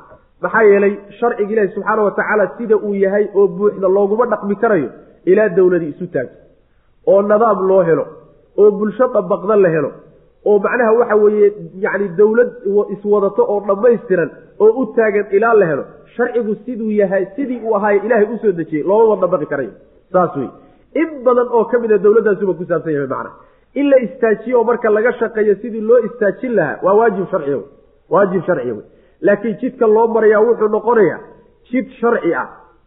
[0.43, 4.89] Maxaa yeelay sharciga ilaahi subxaana watacaala sida uu yahay oo buuxda looguma dhaqmi karayo
[5.25, 6.37] ilaa dowladii isu taagto.
[7.07, 8.05] Oo nidaam loo helo
[8.57, 9.91] oo bulsho dabaqda la helo
[10.45, 11.49] oo macnaha waxa weeye
[11.85, 12.51] yacni dowlad
[12.95, 14.31] iswadato oo dhammaystiran
[14.65, 15.85] oo u taagan ilaa la helo
[16.17, 19.73] sharcigu siduu yahay sidii uu ahaaye ilaahay u soo dejiyey loomama dabaqi karayo.
[20.13, 20.49] Saas wey
[21.03, 23.31] in badan oo ka mida dowladdaasuba ku saabsan yahay macna.
[23.75, 27.65] In la istaajiyo oo marka laga shaqeeyo sidii loo istaajin lahaa waa waajib sharciya wey
[28.11, 28.85] waajib sharciya wey
[29.27, 31.21] laakiin jidka loo marayaa wuxuu noqonayaa
[31.71, 32.47] jid sharci ah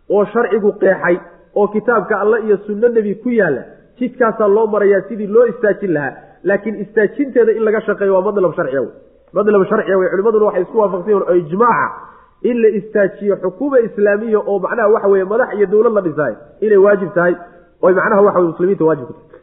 [0.10, 1.18] oo sharcigu qeexay
[1.56, 3.64] oo kitaabka alle iyo sunno nebi ku yaalla
[4.00, 6.14] jidkaasaa loo marayaa sidii loo istaajin lahaa
[6.50, 8.92] laakiin istaajinteeda in laga shaqeeyo waa madlab sharciya wey
[9.38, 11.88] madlab sharciya wey culimaduna waxay isku waafaqsan yihiin oo ijmaaca
[12.50, 16.78] in la istaajiyo xukuuma islaamiya oo macnaha waxa weye madax iyo dowlad la dhisaayo inay
[16.86, 17.36] waajib tahay.
[17.86, 19.42] Oy macnaha waxa wey muslimiinta waajib ku tahay.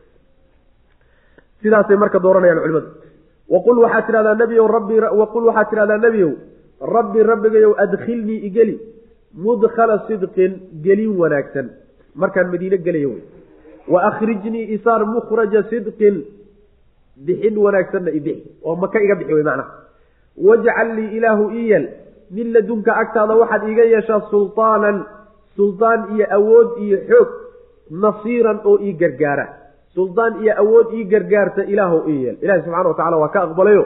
[1.62, 2.88] Sidaasay marka dooranayaan culimadu.
[3.54, 6.32] Waqul waxaad tidhahdaa nebiyow rabbi waqul waxaad tidhahdaa nebiyow
[6.96, 8.76] rabbi rabbigayow adkhilnii igeli
[9.44, 10.52] mudkhala sidqin
[10.84, 11.66] gelin wanaagsan.
[12.14, 13.22] Markaan madiine gelayo wey
[13.92, 16.14] wa akhrijnii isaar mukhraja sidqin
[17.26, 19.70] bixin wanaagsanna ibixi oo maka iga bixi wey macnaha
[20.46, 21.84] wajcal lii ilaahu ii yel
[22.36, 24.96] min ladunka agtaada waxaad iiga yeeshaa sultaanan
[25.56, 27.28] suldaan iyo awood iyo xoog
[28.04, 29.46] nasiiran oo ii gargaara.
[29.94, 33.84] Suldaan iyo awood ii gargaarta ilaahu ii yeel ilahi subxana wa tacala waa ka aqbalayo.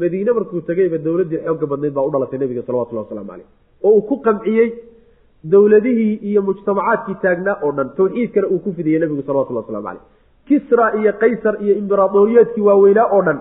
[0.00, 3.46] Madiine markuu tegeyba dowladdii xoogga badnayd baa u dhalatay nebiga salawatullahi waslamu caleyh
[3.86, 4.68] oo uu ku qamciyey
[5.52, 7.88] dowladihii iyo mujtamacaadkii taagnaa oo dhan.
[7.98, 10.04] Tawxiidkana uu ku fidiyey nebigu salawatullahi waslamu caleyh
[10.48, 13.38] kisra iyo qaysar iyo imberaadoriyaadkii waaweynaa oo dhan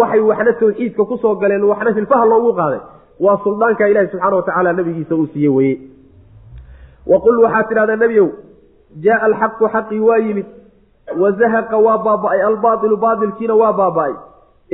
[0.00, 2.80] waxay waxna tawxiidka ku soo galeen waxna hilfaha loogu qaaday.
[3.24, 5.74] Waa suldaanka ilahi subxaana watacaala nabigiisa uu siiye weye
[7.12, 8.28] waqul waxaad tidhahdaa nebiyow
[9.04, 10.46] jaaa alxaqu xaqii waa yimid
[11.22, 14.14] wazahaqa waa baaba-ay albaailu baailkiina waa baaba-ay.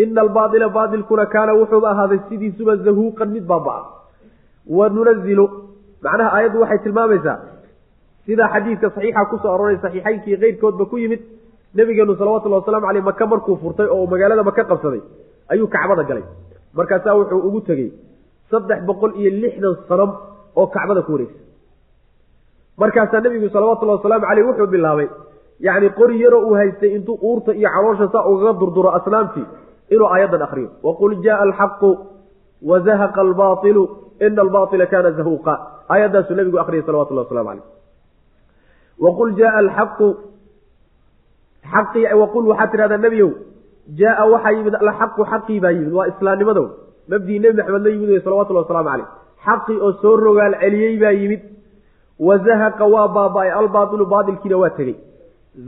[0.02, 3.82] Ina albaaila baailkuna kaana wuxuuba ahaaday sidiisuba zahuuqan mid baaba-a
[4.76, 5.46] wa nunazilu
[6.04, 7.36] macnaha aayaddu waxay tilmaamaysaa
[8.26, 11.20] sidaa xadiidka saxiixa ku soo arooray saxiixaynkii keyrkoodba ku yimid
[11.78, 15.02] nabigeenu salawatullahi waslamu caleyh maka markuu furtay oo magaalada maka qabsaday
[15.52, 16.24] ayuu kacbada galay.
[16.78, 17.88] Markaasaa wuxuu ugu tegey
[18.50, 20.10] saddex boqol iyo lixdan sanam
[20.58, 21.40] oo kacbada ku wareegsa
[22.82, 25.08] markaasaa nebigu salawatullahi wasalaamu caleyh wuxuu bilaabay
[25.66, 29.46] yacni qori yaroo uu haystay intuu uurta iyo caloosha saa ugaga durduro asnaamtii
[29.94, 31.90] inuu aayaddan akriyo waqul jaaa alxaqu
[32.70, 33.82] wazahaqa albailu
[34.26, 35.52] ina albaila kana zahuuqa.
[35.92, 37.66] Aayaddaasuu nabigu akriyay salawatullahi waslamu caleyh.
[39.04, 40.06] Waqul jaaa alxaqu
[41.72, 43.30] xaqii waqul waxaad tidhahdaa nebiyow
[44.00, 46.66] jaaa waxaa yimid alxaqu xaqii baa yimid waa islaamnimadow.
[47.08, 49.08] Mabdii nebi maxamed la yimid wey salawatullahi waslamu caleyh
[49.46, 51.40] xaqii oo soo rogaal celiyey baa yimid.
[52.18, 53.50] Wazahaqa waa baaba-ay
[54.12, 54.96] baailkiina waa tegey.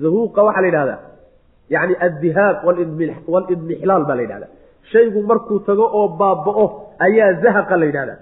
[0.02, 1.12] Zahuuqa waxaa la yidhahdaa
[1.70, 2.56] yani addihaab
[3.28, 4.46] walidmixlaal baa la yidhahda
[4.92, 6.66] shaygu markuu tago oo baaba-o
[7.06, 8.14] ayaa zahaqa la yidhahda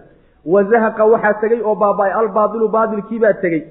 [0.52, 3.62] wa zahaqa waxaa tegey oo baaba-ay albailu baailkiibaa tegey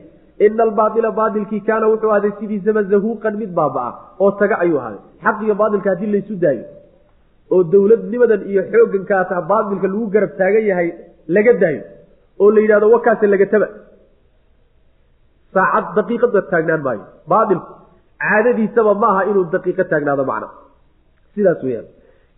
[0.46, 3.92] ina albaaila baailkii kaana wuxuu ahday sidiisaba zahuuqan mid baaba-a
[4.24, 6.66] oo taga ayuu ahday xaq iyo baailka haddii laysu daayo
[7.54, 10.90] oo dowladnimadan iyo xoogankaata baailka lagu garab taagan yahay
[11.36, 11.82] laga daayo
[12.42, 13.68] oo la yidhahdo wakaase lagataba
[15.54, 17.72] saacad daqiiqada taagnaan maayo baailku
[18.26, 20.48] caadadiisaba ma aha inuu daqiiqo taagnaado macna
[21.36, 21.88] sidaas weyaan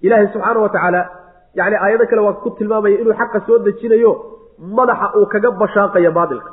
[0.06, 1.02] ilaahay subxaana wa tacaala
[1.60, 4.12] yani aayado kale waa ku tilmaamaya inuu xaqa soo dejinayo
[4.78, 6.52] madaxa uu kaga bashaaqayo baailka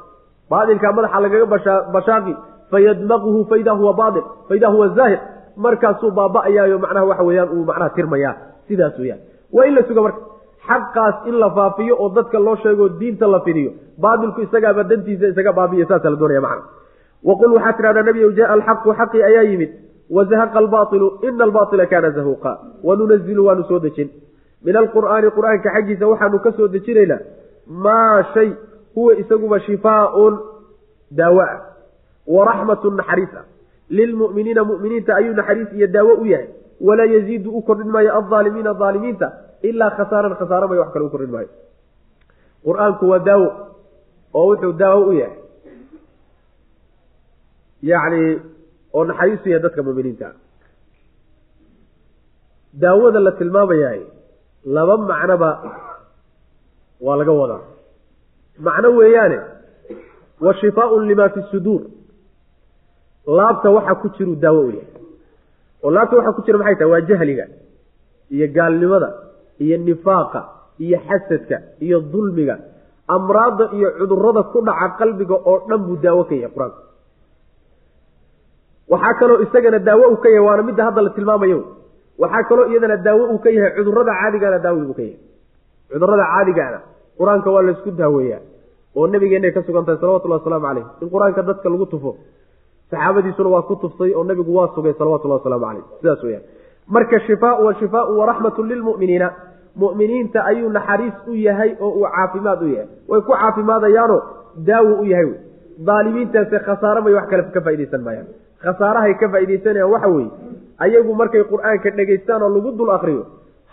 [0.50, 1.46] baailka madaxa lagaga
[1.94, 2.32] bashaaqi
[2.70, 5.20] fayadmaquhu faida huwa bail faida huwa zaahir.
[5.56, 8.34] Markaasuu baaba-ayaayo macnaha waxa weyaan uu macnaha tirmayaa.
[8.68, 9.20] Sidaas weyaan
[9.52, 10.20] waa in la suga marka.
[10.68, 13.70] Xaqaas in la faafiyo oo dadka loo sheego diinta la fidiyo.
[13.98, 16.62] Baatilku isagaaba dantiisa isaga baabiya saasa la doonaya macna.
[17.24, 19.70] Waqul waxaa tidhahdaa nabiyow jaaa alxaqu xaqii ayaa yimid.
[20.16, 22.50] Wazahaqa albailu ina albaila kaana zahuuqa.
[22.84, 24.08] Wanunazilu waanu soo dejin.
[24.64, 27.18] Min alqur'aani qur'aanka xaggiisa waxaanu ka soo dejinaynaa
[27.84, 28.48] maa shay
[28.98, 30.34] huwa isaguba shifaaun
[31.18, 31.56] daawo ah
[32.36, 33.44] waraxmatun naxariis ah.
[33.96, 36.48] Lilmu'miniina mu'miniinta ayuu naxariis iyo daawo u yahay.
[36.86, 39.26] Walaa yaziidu u kordhin maayo aldaalimiina aalimiinta
[39.68, 41.48] ilaa khasaaran khasaara mayo wax kale u kordhin maayo.
[42.66, 43.48] Qur'aanku waa daawo
[44.38, 45.38] oo wuxuu daawo u yahay.
[47.90, 48.22] Yacni
[48.96, 50.28] oo naxariis u yahay dadka mu'miniinta.
[52.82, 54.02] Daawada la tilmaamayahay
[54.76, 55.50] laba macnoba
[57.06, 57.62] waa laga wadaa
[58.66, 59.38] macno weeyaane
[60.44, 61.82] wa shifaaun lima fi suduur.
[63.26, 64.86] Laabta waxa ku jiru daawo yahay.
[65.82, 66.90] Oo laabta waxa ku jira maxay tahay?
[66.92, 67.44] Waa jahliga
[68.34, 69.08] iyo gaalnimada
[69.64, 70.40] iyo nifaaqa
[70.84, 72.56] iyo xasadka iyo dulmiga
[73.08, 76.80] amraadda iyo cudurrada ku dhaca qalbiga oo dhan buu daawo ka yahay qur'aanku
[78.92, 81.60] waxaa kaloo isagana daawo uu ka yahay waana midda hadda la tilmaamayo.
[82.22, 85.18] Waxaa kaloo iyadana daawo uu ka yahay cudurrada caadigaana daawo uu ka yahay.
[85.92, 86.78] Cudurada caadigaana
[87.18, 88.40] qur'aanka waa laysku daaweeyaa
[88.98, 92.10] oo nabigeennay ka sugan tahay salawatullahi wasalaamu caleyh in qur'aanka dadka lagu tufo
[92.90, 96.44] saxaabadiisuna waa ku tuftay oo nabigu waa sugay salawatullahi wasalaamu caleyh sidaas weyaan
[96.96, 99.28] marka shifaau wa shifaaun waraxmatun lilmu'miniina
[99.82, 102.88] mu'miniinta ayuu naxariis u yahay oo uu caafimaad u yahay.
[103.10, 104.20] Way ku caafimaadayaanoo
[104.68, 105.38] daawo u yahay wey.
[105.88, 108.26] Daalimiintaase khasaaro may wax kale ka faaidaysan maayaan.
[108.64, 110.30] Khasaarahay ka faaidaysanayaan waxa weeye
[110.86, 113.22] ayagu markay qur'aanka dhegaystaan oo lagu dul akriyo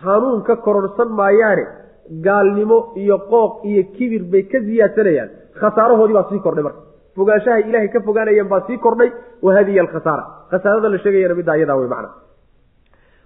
[0.03, 1.65] hanuun ka kororsan maayaane
[2.25, 5.29] gaalnimo iyo qooq iyo kibir bay ka siyaadsanayaan
[5.61, 6.81] khasaarahoodii baa sii kordhay marka.
[7.15, 9.09] Fogaanshahay ilaahay ka fogaanayeen baa sii kordhay
[9.41, 10.23] wahadiya alkhasaara.
[10.51, 12.09] Khasaarada la sheegayana middaa iyadaa wey macna.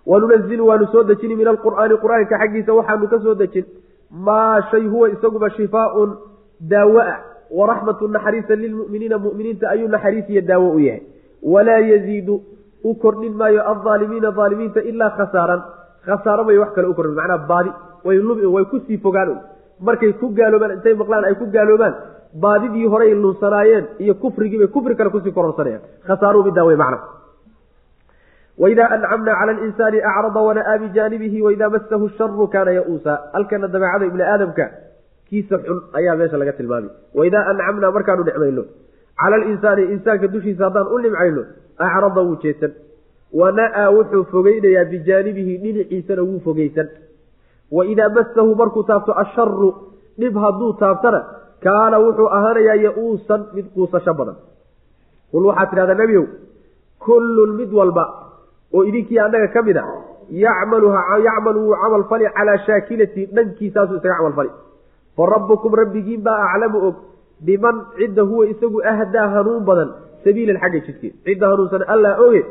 [0.06, 3.66] Wanunazilu waanu soo dejini min alqur'aani qur'aanka xaggiisa waxaanu ka soo dejin.
[4.12, 6.10] Maa shay huwa isaguba shifaaun
[6.72, 7.18] daawo ah
[7.52, 11.02] waraxmatu naxariisa lilmu'miniina mu'miniinta ayuu naxariis iyo daawo u yahay.
[11.44, 12.36] Walaa yaziidu
[12.84, 15.62] u kordhin maayo aldaalimiina aalimiinta ilaa khasaaran.
[16.06, 17.72] Khasaaro may wax kale u kordhin macnaa baadi
[18.06, 19.30] way ku sii fogaan
[19.88, 21.94] markay ku gaaloobaan intay maqlaan ay ku gaaloobaan
[22.44, 27.00] baadidii horey lunsanaayeen iyo kufrigiibay kufri kale ku sii kororsanayaan khasaaruu middaa wey macna
[28.62, 33.14] waidaa ancamna cala alinsaani acrada wana'aa bijaanibihi waidaa masahu sharu kaana ya-uusa.
[33.34, 34.66] Halkana dabeecada ibni aadamka
[35.30, 38.64] kiisa xun ayaa meesha laga tilmaamay waidaa ancamnaa markaanu nicmayno
[39.22, 41.44] cala alinsaani insaanka dushiisa haddaan u nimcayno
[41.88, 42.72] acrada wuu jeesan.
[43.40, 46.88] Wana'aa wuxuu fogeynayaa bijaanibihi dhinaciisana wuu fogeysan
[47.78, 49.70] waidaa masahu markuu taabto asharu
[50.22, 51.20] dhib hadduu taabtana
[51.66, 54.38] kaana wuxuu ahaanayaa ya-uusan mid quusasho badan.
[55.32, 56.26] Qul waxaad tidhahdaa nebiow
[57.06, 58.06] kullun mid walba
[58.76, 59.84] oo idinkii annaga ka mid a
[60.44, 60.88] yacmalu
[61.28, 64.52] yacmalu wuu camal fali calaa shaakilati dhankiisaasuu isaga camal fali.
[65.16, 66.96] Fa rabbukum rabbigiin baa aclamu og
[67.48, 69.90] biman cidda huwa isagu ahdaa hanuun badan
[70.24, 72.42] sabiilan xagga jidkeed cidda hanuunsan allaa oge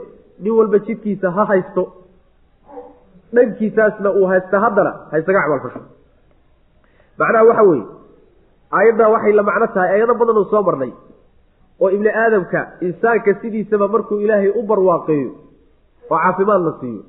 [0.42, 1.82] nin walba jidkiisa ha haysto
[3.34, 5.80] dhankiisaasna uu haysta haddana ha isaga camal fasho.
[7.18, 7.84] Macnaha waxa weeye
[8.78, 10.92] aayaddaa waxay la macno tahay ayado badan oo soo marnay
[11.82, 15.30] oo ibni aadamka insaanka sidiisaba markuu ilaahay u barwaaqeeyo
[16.10, 17.02] oo caafimaad la siiyo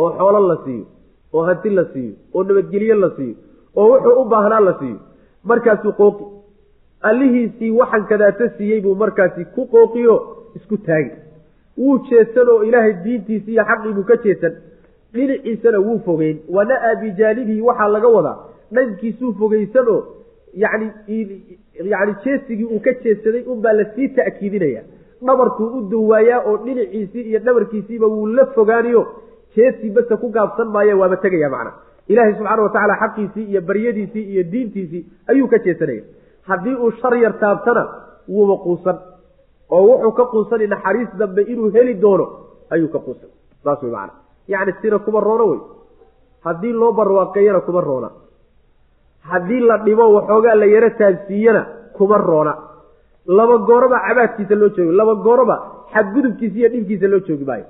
[0.00, 0.84] oo xoolo la siiyo
[1.34, 3.34] oo hanti la siiyo oo nabadgelyo la siiyo
[3.76, 4.98] oo wuxuu u baahnaa la siiyo.
[5.50, 6.24] Markaasuu qooqi
[7.08, 10.14] allihiisii waxan kadaata siiyey buu markaasi ku qooqiyo
[10.56, 11.10] isku taagi.
[11.78, 14.52] Wuu jeedsan oo ilaahay diintiisi iyo xaqiibuu ka jeedsan
[15.14, 16.36] dhinaciisana wuu fogeyn.
[16.48, 18.36] Wana-a bijaanibihi waxaa laga wadaa.
[18.74, 20.00] Dhankiisuu fogeysanoo
[20.54, 20.90] yani
[21.92, 24.82] yani jeesigii uu ka jeedsaday unbaa la sii ta'kiidinaya.
[25.26, 29.06] Dhabarkuu u dawaayaa oo dhinaciisii iyo dhabarkiisiiba wuu la fogaaniyo.
[29.56, 31.72] Jeesii basa ku gaabsan maayo waaba tegaya macna.
[32.08, 36.02] Ilaahay subxaana watacaala xaqiisii iyo baryadiisii iyo diintiisii ayuu ka jeesanaya.
[36.42, 37.82] Haddii uu shar yar taabtana
[38.28, 38.98] wuuba quusan.
[39.70, 42.26] Oo wuxuu ka quusani naxariis dambe inuu heli doono
[42.70, 43.30] ayuu ka quusan.
[43.64, 44.12] Saas wey macana
[44.48, 45.60] yacni sina kuma roono wey
[46.44, 48.10] haddii loo barwaaqeeyana kuma roona.
[49.30, 51.66] Haddii la dhimo waxoogaa la yaro taabsiiyana
[51.96, 52.54] kuma roona.
[53.26, 55.56] Laba gooroba cabaadkiisa loo joogi laba gooroba
[55.92, 57.64] xadgudubkiisa iyo dhibkiisa loo joogi maayo.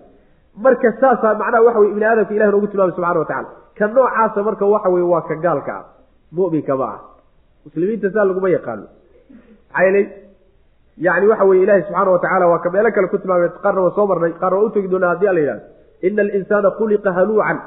[0.56, 3.48] Marka saasaa macnaha waxa wey ibni aadamka ilahi noogu tilmaamay subxana wa tacala
[3.78, 5.84] ka noocaasa marka waxa weye waa ka gaalka ah.
[6.32, 7.00] Mu'minka ma ah
[7.64, 8.84] muslimiinta saa laguma yaqaano.
[9.72, 10.04] Maxaa yeelay
[10.96, 13.94] yani waxa weye ilahi subxaana wa tacala waa ka meelo kale ku tilmaamay qaarna waa
[13.96, 15.64] soo marnay qaarna waa utegi doonaa haddii ala yidhahdo
[16.08, 17.58] ina alinsaana khuliqa haluucan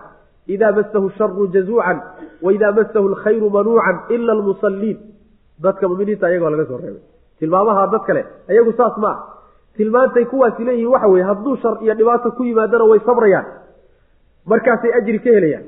[0.53, 1.97] ida masahu sharu jazuucan
[2.45, 4.97] waida masahu alkhayru manuucan ila almusaliin
[5.65, 7.03] dadka muminiinta ayagoo laga soo reebay
[7.39, 8.21] tilmaamaha dad kale
[8.51, 9.17] ayagu saas ma ah
[9.77, 13.45] tilmaantay kuwaasi leeyihiin waxa weye hadduu shar iyo dhibaato ku yimaadana way sabrayaan
[14.51, 15.65] markaasay ajri ka helayaan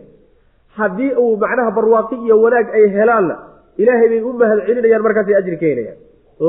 [0.77, 3.35] haddii uu macnaha barwaaqi iyo wanaag ay helaanna
[3.81, 5.97] ilaahay bay u mahad celinayaan markaasay ajri ka helayaan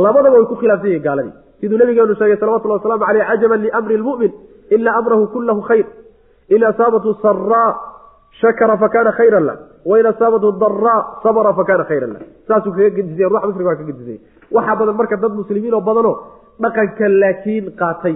[0.04, 4.32] labadaba way ku khilaafsan yihiin gaaladii siduu nabigeenu sheegay salawatullahi waslamu caleyh cajaban liamri lmu'min
[4.76, 5.86] ina amrahu kullahu khayr
[6.55, 7.70] in asaabathu saraa
[8.40, 9.57] shakara fakana khayran lah
[9.90, 14.18] wain asaabathu daraa sabra fakana khayran lah saasuu kaga gedisay ruuxa muslimka waa ka gedisay
[14.57, 16.14] waxaa badan marka dad muslimiin oo badanoo
[16.62, 18.14] dhaqanka laakiin qaatay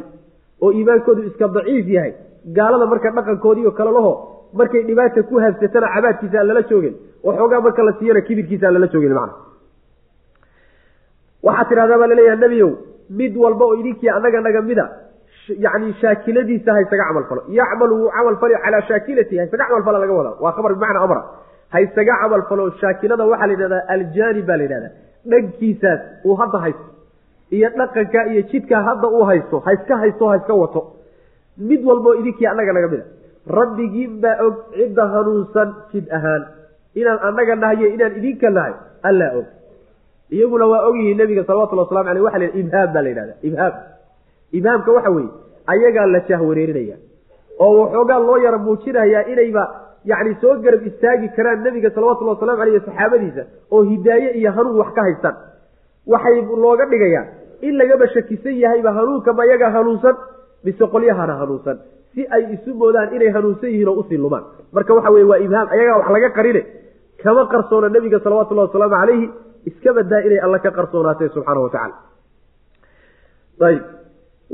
[0.64, 2.12] oo iimaankoodu iska daciif yahay
[2.58, 4.12] gaalada marka dhaqankoodiiyo kale laho
[4.60, 6.94] markay dhibaata ku habsatana cabaadkiisa aan lala joogin
[7.26, 9.34] waxoogaa marka la siiyana kibirkiisa aan lala joogin macna
[11.46, 12.70] waxaa tidhahdaa baa laleeyaha nebiyow
[13.20, 14.84] mid walba oo idinkii annaga naga mida
[15.48, 17.42] yani shaakiladiisa haysaga camal falo.
[17.58, 21.22] Yacmal wuu camal fali calaa shaakilati haysaga camal fala laga wadaa waa khabar bimacnaa amra
[21.74, 24.92] haysaga camal falo shaakilada waxaa la yidhahdaa aljaanib baa la yidhahdaa.
[25.30, 26.86] Dhankiisaas uu hadda haysto
[27.56, 30.80] iyo dhaqanka iyo jidkaa hadda uu haysto haiska haysto haiska wato.
[31.68, 33.04] Mid walboo idinkii annaga naga mida.
[33.58, 36.42] Rabbigiin baa og cidda hanuunsan jid ahaan.
[37.00, 38.74] Inaan annaga nahayo inaan idinka nahay
[39.08, 39.46] allaa og.
[40.36, 43.72] Iyaguna waa ogyihiin nabiga salawatulli waslamu aleyh waxa la ibhaam baa la yidhahda ibhaam
[44.58, 45.30] ibhaamka waxa weeye
[45.72, 46.96] ayagaa la jahwareerinaya
[47.64, 49.64] oo waxoogaa loo yara muujinayaa inayba
[50.10, 53.42] yacni soo garab istaagi karaan nebiga salawatullhi waslamu aleyh saxaabadiisa
[53.74, 55.36] oo hidaaye iyo hanuun wax ka haystaan.
[56.12, 57.24] Waxay looga dhigayaa
[57.66, 60.16] in lagaba shakisan yahayba hanuunka ma yagaa hanuunsan
[60.66, 61.76] mise qolyahana hanuunsan
[62.14, 64.44] si ay isu moodaan inay hanuunsan yihiin oo u sii lumaan.
[64.74, 66.62] Marka waxa weye waa ibhaam ayagaa wax laga qarine
[67.22, 69.26] kama qarsoona nebiga salawatullahi wasalaamu calayhi
[69.70, 71.94] iska badaa inay alla ka qarsoonaatee subxaana wa tacala
[73.68, 73.82] ayb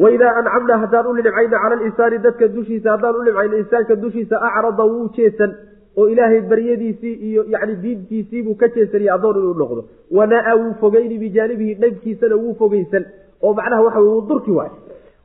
[0.02, 4.84] waidaa ancamnaa haddaan u nimcayna cala linsaani dadka dushiisa haddaan u nimcayno insaanka dushiisa acrada
[4.92, 5.54] wuu jeesan
[5.98, 9.82] oo ilaahay baryadiisii iyo yani diintiisiibuu ka jeesaniya addoon inuu noqdo
[10.18, 13.04] wanaa wuu fogeyni bijaanibihi dhankiisana wuu fogeysan
[13.42, 14.70] oo macnaha waxa wuu durki waay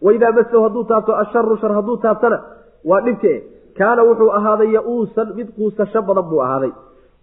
[0.02, 2.38] waidaa masahu hadduu taabto asharu shar hadduu taabtana
[2.92, 3.34] waa dhibke
[3.78, 6.72] kaana wuxuu ahaaday ya-uusan mid quusasho badan buu ahaaday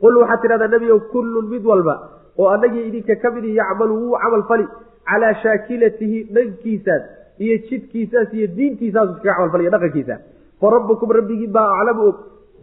[0.02, 1.94] qul waxaad tidhahdaa nebiyow kullun mid walba
[2.38, 4.66] oo annagii idinka ka midi yacmalu wuu camal fali
[5.10, 7.02] calaa shaakilatihi dhankiisaas
[7.44, 10.14] iyo jidkiisaas iyo diintiisaas iskaga camal faliyo dhaqankiisa.
[10.60, 12.16] Fa rabbukum rabbigiin baa aclamu og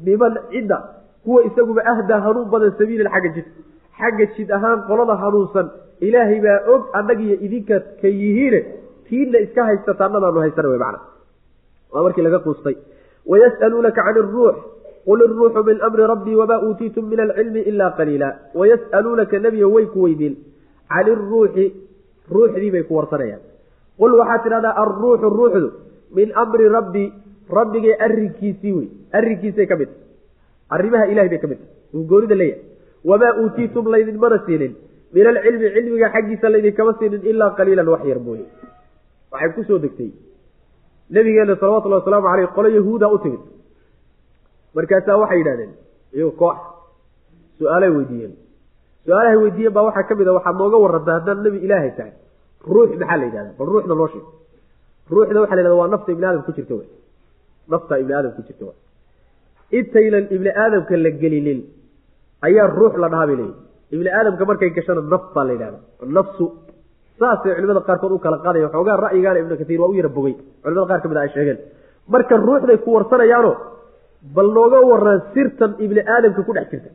[0.05, 0.77] biman cidda
[1.23, 3.47] kuwa isaguba ahdaa hanuun badan sabiilan xagga jid.
[3.99, 5.67] Xagga jid ahaan qolada hanuunsan
[6.07, 8.59] ilaahay baa og annagiyo idinka ka yihiine
[9.07, 10.99] tiinna iska haysata annadaanu haysana wey macna.
[11.93, 12.75] Waa markii laga quustay.
[13.29, 14.55] Wayas'aluunaka can iruux
[15.07, 18.29] qul iruuxu min amri rabbii wamaa uutiitum min alcilmi ilaa qaliila.
[18.59, 20.35] Wayas'aluunaka nebiyo way ku weydiin.
[20.91, 21.65] Can iruuxi
[22.35, 23.46] ruuxdii bay ku warsanayaan
[23.99, 25.67] qul waxaad tidhahdaa alruuxu ruuxdu
[26.17, 27.07] min amri rabbii
[27.59, 28.87] rabbigay arrinkiisii wey
[29.17, 32.63] arrinkiisay ka mid tahy arrimaha ilahay bay ka mid tahay goonida leeyahay.
[33.09, 34.73] Wamaa uutiitum laydinmana siinin
[35.15, 38.45] min alcilmi cilmiga xaggiisa laydinkama siinin ilaa qaliilan wax yar mooye.
[39.31, 40.09] Waxay ku soo degtay.
[41.15, 43.41] Nabigeena salawatullahi wasalaamu caleyh qolo yahuuda u timid.
[44.75, 45.71] Markaasaa waxay yidhahdeen
[46.15, 46.57] iyago koox
[47.59, 48.33] su'aalay weydiiyeen.
[49.05, 52.13] Su'aalahay weydiiyeen baa waxaa ka mid a waxaad nooga warrantaa haddaan nebi ilaahay tahay
[52.75, 54.25] ruux maxaa la yidhahda bal ruuxda loo sheeg
[55.15, 56.87] ruuxda waxa la yhahda waa nafta ibni aadam ku jirta wey
[57.73, 58.75] nafta ibni aadam ku jirta wey
[59.79, 61.59] intaynan ibni aadamka la gelinin
[62.47, 63.55] ayaa ruux la dhahaa bay leeyihi
[63.95, 65.79] ibni aadamka markay gashana naf baa la yidhahda
[66.17, 66.45] nafsu
[67.19, 70.85] saasay culimada qaarkood u kala qaadaya xoogaa ra'yigaana ibnu katiir waa u yara bogey culimada
[70.91, 71.57] qaar ka mid a ay sheegeen.
[72.13, 73.51] Marka ruuxday ku warsanayaano
[74.35, 76.89] bal nooga waraan sirtan ibni aadamka ku dhex jirta.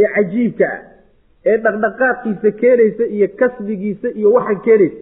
[0.00, 0.80] Ee cajiibka ah
[1.46, 4.98] ee dhaqdhaqaaqiisa keenaysa iyo kasbigiisa iyo waxaan keenaysa.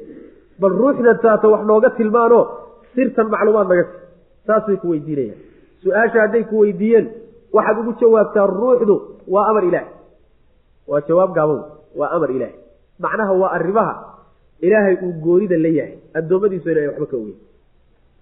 [0.60, 2.38] Bal ruuxdan taata wax nooga tilmaano
[2.94, 5.38] sirtan macluumaad naga si saasay ku weydiinayaan.
[5.82, 7.06] Su'aasha hadday ku weydiiyeen
[7.56, 8.94] waxaad ugu jawaabtaa ruuxdu
[9.34, 9.90] waa amar ilaahi
[10.90, 11.58] waa jawaab gaabow
[12.00, 12.56] waa amar ilaahi
[13.04, 13.94] macnaha waa arrimaha
[14.66, 15.94] ilaahay uu goonida la yahay.
[16.18, 17.38] Addoommadiisu inay waxba ka ogeyn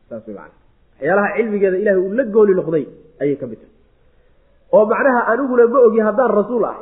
[0.09, 0.55] saas way macana
[0.99, 2.85] waxyaalaha cilmigeeda ilahay uu la gooni noqday
[3.23, 3.73] ayay ka mid tahay.
[4.75, 6.77] Oo macnaha aniguna ma ogi haddaan rasuul ah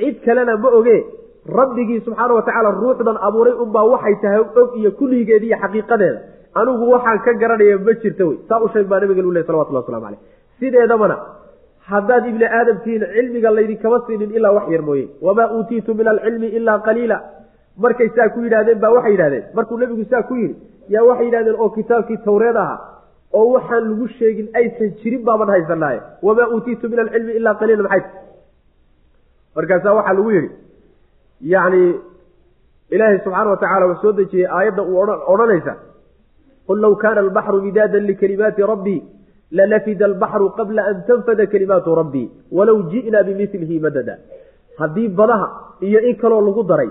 [0.00, 0.96] cid kalena ma oge
[1.58, 6.18] rabbigii subxaana wa tacaala ruuxdan abuuray unbaa waxay tahay og iyo kulligeeda iyo xaqiiqadeeda.
[6.60, 8.36] Anigu waxaan ka garanaya ma jirta wey.
[8.48, 10.20] Saa u sheeg baa nabiga lu leh salawatullah waslamu caleyh
[10.60, 11.16] sideedabana
[11.90, 15.06] haddaad ibni aadam tihiin cilmiga laydinkama siinin ilaa wax yar mooye.
[15.26, 17.18] Wamaa uutiitu min alcilmi ilaa qaliila.
[17.82, 20.54] Markay saa ku yidhahdeen baa waxay yidhahdeen markuu nebigu saa ku yidhi
[20.94, 22.78] yaa waxay yidhahdeen oo kitaabkii tawreed ahaa
[23.38, 28.02] oo waxaan lagu sheegin aysan jirin baaban haysanaaye wamaa uutiitu min alcilmi ilaa qaliila maxay
[29.60, 30.50] markaasaa waxaa lagu yidhi
[31.54, 31.82] yacni
[32.94, 35.00] ilaahay subxaana wa tacala wuxuu soo dejiyey aayadda uu
[35.32, 35.72] odhanaysa
[36.68, 39.00] qul low kaana albaxru midaadan likalimaati rabbii
[39.58, 42.26] lanafida albaxru qabla an tanfada kalimaatu rabbii
[42.58, 44.14] walow ji'naa bimilihi madada.
[44.80, 45.46] Haddii badaha
[45.86, 46.90] iyo in kaloo lagu daray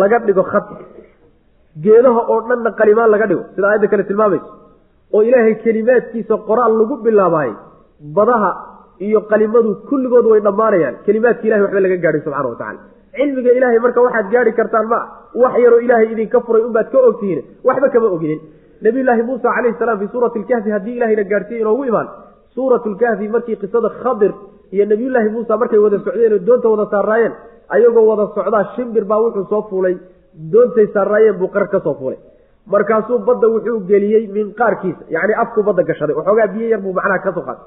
[0.00, 0.66] laga dhigo khad
[1.84, 4.48] geedaha oo dhanna qalimaan laga dhigo sida aayadda kale tilmaamayso
[5.14, 7.54] oo ilaahay kelimaadkiisa qoraal lagu bilaabaayey
[8.16, 8.50] badaha
[9.06, 10.94] iyo qalimadu kulligood way dhammaanayaan.
[11.06, 12.80] Kelimaadka ilahay waxba laga gaadhay subxana wa tacala
[13.16, 14.98] cilmiga ilaahay marka waxaad gaadhi kartaan ma
[15.42, 17.40] wax yaroo ilaahay idinka furay unbaad ka ogtihiin.
[17.68, 18.40] Waxba kama oginin.
[18.84, 22.08] Nabiyullaahi muusa calayhi salaam fii suurati lkahfi haddii ilahayna gaadhsiiya inoogu imaan
[22.54, 24.32] suuratu lkahfi markii qisada khadir
[24.74, 27.32] iyo nabiyullaahi muusa markay wada socdeen oo doonta wada saaraayeen
[27.74, 29.94] ayagoo wada socdaa shimbir baa wuxuu soo fuulay.
[30.52, 32.18] Doontay saaraayeen buu qarar ka soo fuulay.
[32.72, 36.14] Markaasuu badda wuxuu geliyey minqaarkiisa yacni afkuu badda gashaday.
[36.18, 37.66] Waxoogaa biyo yar buu macnaha ka soo qaatay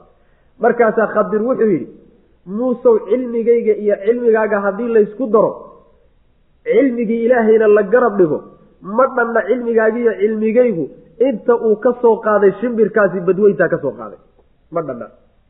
[0.60, 1.88] markaasaa khadir wuxuu yidhi
[2.46, 5.52] muusow cilmigayga iyo cilmigaaga haddii laysku daro
[6.64, 8.40] cilmigii ilaahayna la garab dhigo
[8.82, 10.86] ma dhanna cilmigaagiiyo cilmigaygu
[11.28, 14.18] inta uu ka soo qaaday shimbirkaasi badweyntaa ka soo qaaday.
[14.72, 15.08] Ma dhanna.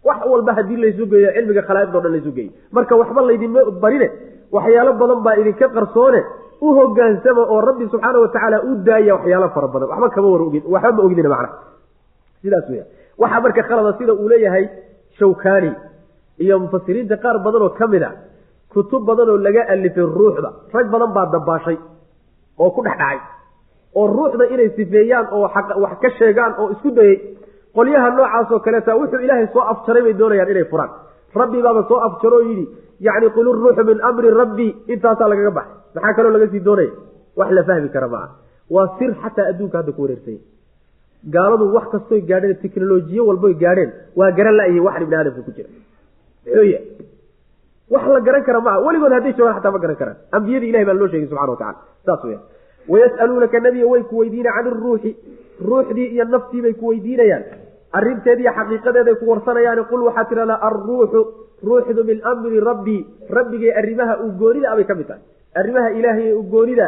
[0.08, 2.52] Wax walba haddii laysu geeyo cilmiga khalaa'iqdo dhan laysu geeyo.
[2.72, 4.08] Marka waxba laydinma barine
[4.52, 6.20] waxyaalo badan baa idinka qarsoone
[6.62, 9.88] u hogaansama oo rabbi subxaana wa tacaala u daaya waxyaalo fara badan.
[9.92, 10.42] Waxba kama war
[10.74, 11.50] waxba ma ogdina macna.
[12.42, 12.86] Sidaas weya
[13.22, 14.66] waxaa marka khalada sida uu leeyahay
[15.20, 15.72] shawkani
[16.44, 18.12] iyo mufasiriinta qaar badan oo ka mid a
[18.74, 21.78] kutub badan oo laga alifay ruuxda rag badan baa dabaashay
[22.64, 23.20] oo ku dhex dhacay
[23.96, 25.42] oo ruuxda inay sifeeyaan oo
[25.84, 27.16] wax ka sheegaan oo isku dayey
[27.76, 30.92] qolyaha noocaasoo kaleeta wuxuu ilaahay soo afjaray bay doonayaan inay furaan.
[31.42, 32.66] Rabbi baaba soo afjaro yidhi
[33.06, 35.74] yacni qul iruuxu min amri rabbi intaasaa lagaga baxay.
[35.96, 36.92] Maxaa kaloo laga sii doonaya?
[37.38, 38.28] Wax la fahmi kara maaha.
[38.70, 40.42] Waa sir xataa adduunka hadda ku wareersanya
[41.36, 43.92] gaaladu wax kastoy gaadheen teknolojiye walboy gaadheen.
[44.16, 45.70] Waa garan la-yihi wax ibni aadamka ku jira
[46.46, 46.82] yahay
[47.94, 48.80] wax la garan kara maaha.
[48.86, 50.18] Weligood hadday joogaan xataa ma garan karaan.
[50.32, 52.40] Ambiyadii ilahi baa loo sheegay subxana wa tacala saas weya
[52.92, 55.12] wayas'aluunaka nebiga way ku weydiina can iruuxi
[55.70, 57.44] ruuxdii iyo naftii bay ku weydiinayaan.
[57.98, 59.86] Arrinteediiyo xaqiiqadeeday ku warsanayaan.
[59.90, 61.22] Qul waxaa tidhahdaa alruuxu
[61.68, 63.02] ruuxdu min amri rabbii
[63.38, 65.22] rabbigay arrimaha uu goonida abay ka mid tahay.
[65.56, 66.88] Arrimaha ilaahay ee u goonida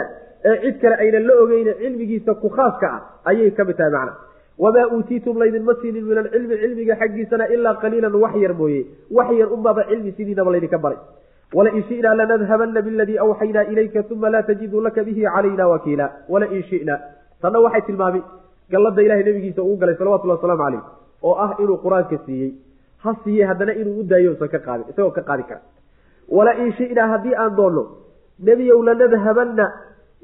[0.50, 4.14] ee cid kale aynan la ogeyne cilmigiisa ku khaaska ah ayay ka mid tahay macna
[4.64, 8.82] wamaa uutiitum laydinma siinin min alcilmi cilmiga xaggiisana ilaa qaliilan wax yar mooye
[9.18, 10.98] wax yar unbaaba cilmi sidiinaba laydinka baray
[11.58, 16.96] walain shi'naa lanadhabana biladii awxaynaa ilayka uma laa tajidu laka bihi calayna wakiila walain shi'na
[17.42, 18.22] tanna waxay tilmaamay
[18.72, 20.84] gallada ilahay nabigiisa uu galay salawatullahi wasalaamu caleyh
[21.28, 22.52] oo ah inuu qur'aanka siiyey
[23.04, 25.62] ha siiyey haddana inuu u daayo usan ka qaadin isagoo ka qaadi kara
[26.38, 27.84] walain shi'naa haddii aan doonno
[28.50, 29.66] nebiyow lanadhabanna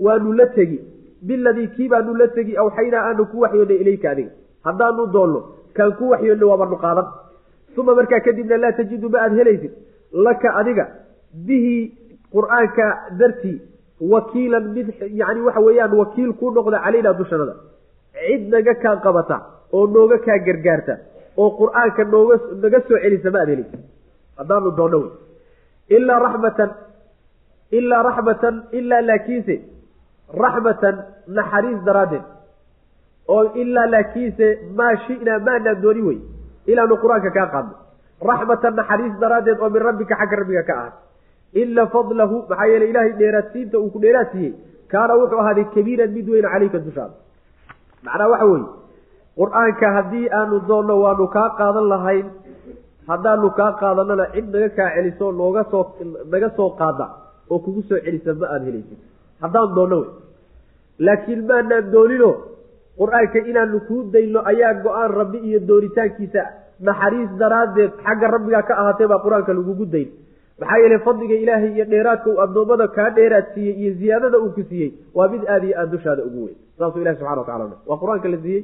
[0.06, 0.80] waanu la tegi
[1.28, 4.32] biladii kii baanu la tegi awxaynaa aanu ku waxyoonnay ilayka adiga.
[4.68, 5.40] Haddaanu doonno
[5.78, 7.08] kaan ku waxyoonnay waabanu qaadan.
[7.78, 9.72] Uma markaa kadibna laa tajidu ma aad helaysid?
[10.26, 10.86] Laka adiga
[11.48, 11.76] bihi
[12.36, 12.86] qur'aanka
[13.20, 13.58] dartii
[14.14, 14.88] wakiilan mid
[15.22, 17.54] yani waxa weeyaan wakiil kuu noqda calaynaa dushanada.
[18.14, 19.38] Cid naga kaa qabata
[19.74, 20.94] oo nooga kaa gargaarta
[21.42, 23.82] oo qur'aanka nooga naga soo celisa ma aad helaysid?
[24.40, 25.12] Haddaanu doonno wey.
[25.96, 26.70] Ilaa raxmatan
[27.78, 29.56] ilaa raxmatan ilaa laakiinse
[30.44, 30.96] raxmatan
[31.28, 32.26] naxariis daraaddeed.
[33.28, 36.20] Oo ilaa laakiinse maa shinaa maanaan dooni wey.
[36.72, 37.74] Ilaanu qur'aanka kaa qaadno
[38.30, 40.94] raxmatan naxariis daraaddeed oo min rabbika xagga rabbiga ka ahaad
[41.62, 44.54] ina fadlahu maxaa yeele ilaahay dheeraadsiinta uu ku dheeraad siiyey
[44.92, 47.16] kaana wuxuu ahaaday kabiiran mid weyn caleyka dushaada.
[48.06, 48.68] Macnaa waxa weeye
[49.40, 52.26] qur'aanka haddii aanu doonno waanu kaa qaadan lahayn
[53.10, 55.84] haddaanu kaa qaadanona cid naga kaa celiso nooga soo
[56.32, 57.06] naga soo qaada
[57.52, 59.00] oo kugu soo celisa ma aada helaysid
[59.44, 60.10] haddaan doonno wey.
[61.06, 62.30] Laakiin maanaan doonino
[63.00, 66.42] qur'aanka inaanu kuu dayno ayaa go'aan rabbi iyo doonitaankiisa
[66.88, 70.10] naxariis daraaddeed xagga rabbigaa ka ahaatay baa qur'aanka lagugu dayn.
[70.60, 74.62] Maxaa yeele fadliga ilaahay iyo dheeraadka uu addoommada kaa dheeraad siiyey iyo ziyaadada uu ku
[74.70, 76.58] siiyey waa mid aada iyo aada dushaada ugu weyn.
[76.78, 78.64] Saasuu ilahi subxana wa tacala waa qur'aanka la siiyey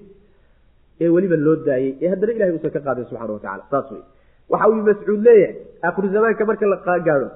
[1.02, 3.64] ee weliba loo daayey ee haddana ilahay uusan ka qaadin subxana wa tacala.
[3.72, 4.04] Saas wey
[4.52, 5.56] waxa uu mascuud leeyahay
[5.88, 7.28] aakhiru zamaanka marka la gaadho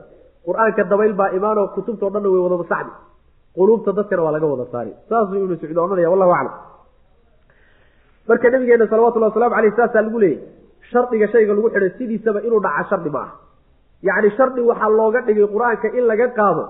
[0.48, 2.92] qur'aanka dabayl baa imaanoo kutubtao dhanna way wada masaxdi
[3.58, 4.91] quluubta dadkana waa laga wada saari.
[5.10, 6.54] Saasuu ibnu mascuud odhanaya wallahu aclam
[8.28, 10.41] marka nabigeena salawatullhi waslamu aleyh saasaa lagu leeyahy
[10.91, 13.34] shardiga shayga lagu xidhay sidiisaba inuu dhaca shardi ma aha.
[14.08, 16.64] Yacni shardi waxaa looga dhigay qur'aanka in laga qaado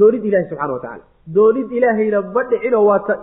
[0.00, 1.04] doonid ilahi subxana wa tacala
[1.36, 3.14] doonid ilaahayna ma dhicino waata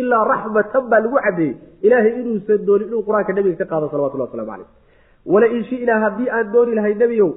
[0.00, 1.54] ilaa raxmatan baa lagu cadeeyey
[1.86, 4.68] ilaahay inuusan doonin inuu qur'aanka nabiga ka qaado salawatullah waslamu caleyh
[5.32, 7.30] wala in shinaa haddii aan dooni lahay nebiyow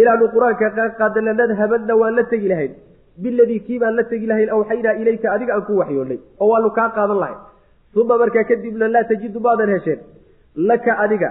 [0.00, 2.72] inaanu qur'aanka kaa qaada lanadhabanna waan la tegi lahayn
[3.22, 6.88] biladii kii baan la tegi lahayn awxaynaa ilayka adiga aan ku waxyoonnay oo waanu kaa
[6.96, 7.36] qaadan lahay.
[8.00, 10.00] Uma markaa kadibna laa tajidu maadan hesheen
[10.68, 11.28] laka adiga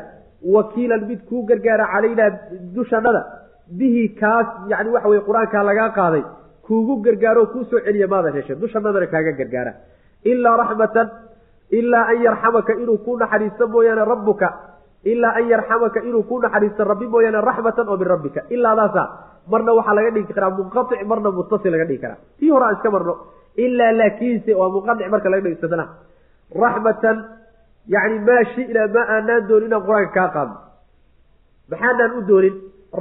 [0.56, 2.30] wakiilan mid kuu gargaara calaynaa
[2.76, 3.22] dushannada
[3.80, 6.24] bihi kaas yani waxa weye qur'aankaa lagaa qaaday
[6.66, 9.72] kuugu gargaaro kuu soo celiya maadan hesheen dushannadana kaaga gargaara.
[10.32, 11.08] Ilaa raxmatan
[11.80, 14.48] ilaa an yarxamaka inuu ku naxariisto mooyaane rabbuka
[15.12, 19.04] ilaa an yarxamaka inuu ku naxariisto rabbi mooyaane raxmatan oo min rabbika ilaadaasa
[19.52, 22.18] marna waxaa laga dhigi karaa munqaic marna muttasil laga dhigi karaa.
[22.40, 23.14] Tii hore aan iska marno.
[23.64, 25.88] Ilaa laakiinse waa munqaic marka laga istitnaa
[26.64, 27.18] raxmatan
[27.94, 30.58] yani maa shina ma aanaan doonin inaan qur'aanka kaa qaadno.
[31.72, 32.56] Maxaanaan u doonin?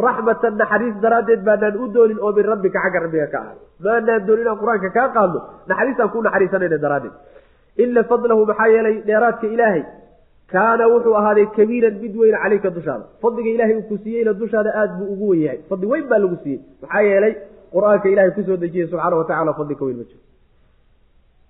[0.05, 3.57] Raxmatan naxariis daraaddeed baanaan u doonin oo min rabbika xagga rabbiga ka ahay.
[3.85, 5.41] Maanaan doonin inaan qur'aanka kaa qaadno.
[5.69, 7.15] Naxariistaan ku naxariisanayna daraaddeed.
[7.83, 9.83] Ina fadlahu maxaa yeelay dheeraadka ilaahay
[10.53, 13.05] kaana wuxuu ahaaday kabiiran mid weyn caleyka dushaada.
[13.23, 16.37] Fadliga ilahay uu ku siiyeyna dushaada aada buu ugu wen yahay fadli weyn baa lagu
[16.43, 16.61] siiyey.
[16.83, 17.35] Maxaa yeelay
[17.75, 20.21] qur'aanka ilahay ku soo dejiyey subxaana wa tacala fadli ka weyn ma jiro.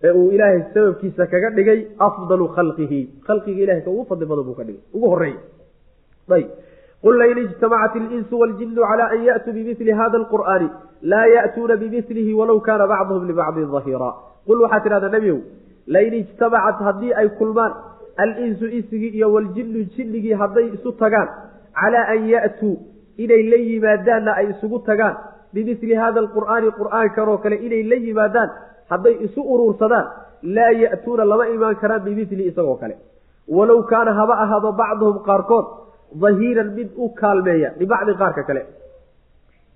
[0.06, 3.00] Ee uu ilaahay sababkiisa kaga dhigay afdalu khalqihi.
[3.26, 4.82] Khalqiga ilahay ka ugu fadli badan buu ka dhigay.
[4.96, 5.40] Ugu horreeya
[6.36, 6.48] ayb
[7.04, 10.68] qul lain ijtamacat ilinsu waljinu cala an ya'tuu bimili hada alqur'aani
[11.12, 14.10] laa ya'tuuna bimilihi walow kaana bacduhum libacdin dahiira
[14.46, 15.38] qul waxaa tidhahdaa nebiyow
[15.94, 17.72] lain ijtamacat haddii ay kulmaan
[18.22, 21.28] alinsu insigii iyo waljinu jinnigii hadday isu tagaan
[21.80, 22.74] calaa an ya'tuu
[23.22, 25.16] inay la yimaadaanna ay isugu tagaan.
[25.54, 28.50] Bimili hada alqur'aani qur'aankanoo kale inay la yimaadaan
[28.90, 30.06] hadday isu uruursadaan
[30.56, 32.94] laa ya'tuuna lama imaan karaan bimili isagoo kale.
[33.56, 35.66] Walow kaana haba ahaado bacduhum qaarkood
[36.22, 38.62] dahiiran mid u kaalmeeya libacdin qaarka kale.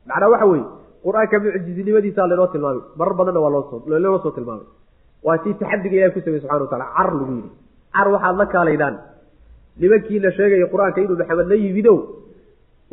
[0.08, 0.66] Macnaa waxa weeye
[1.04, 3.52] qur'aanka mucjizinimadiisa laynoo tilmaamay marar badanna waa
[3.90, 4.66] looloo soo tilmaamay.
[5.26, 7.50] Waa tii taxadiga ilahi ku samey subxana wa tacala car lagu yidhi
[7.94, 8.94] car waxaad la kaalaydaan.
[9.80, 11.96] Nimankiina sheegaya qur'aanka inuu maxamed la yimidow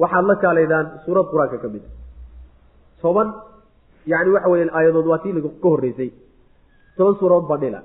[0.02, 1.90] waxaad la kaalaydaan suurad qur'aanka ka mid a
[3.02, 3.28] toban
[4.12, 5.34] yani waxa weya aayadood waa tii
[5.64, 6.10] ka horreysay.
[6.98, 7.82] Toban suuradood baa dhila.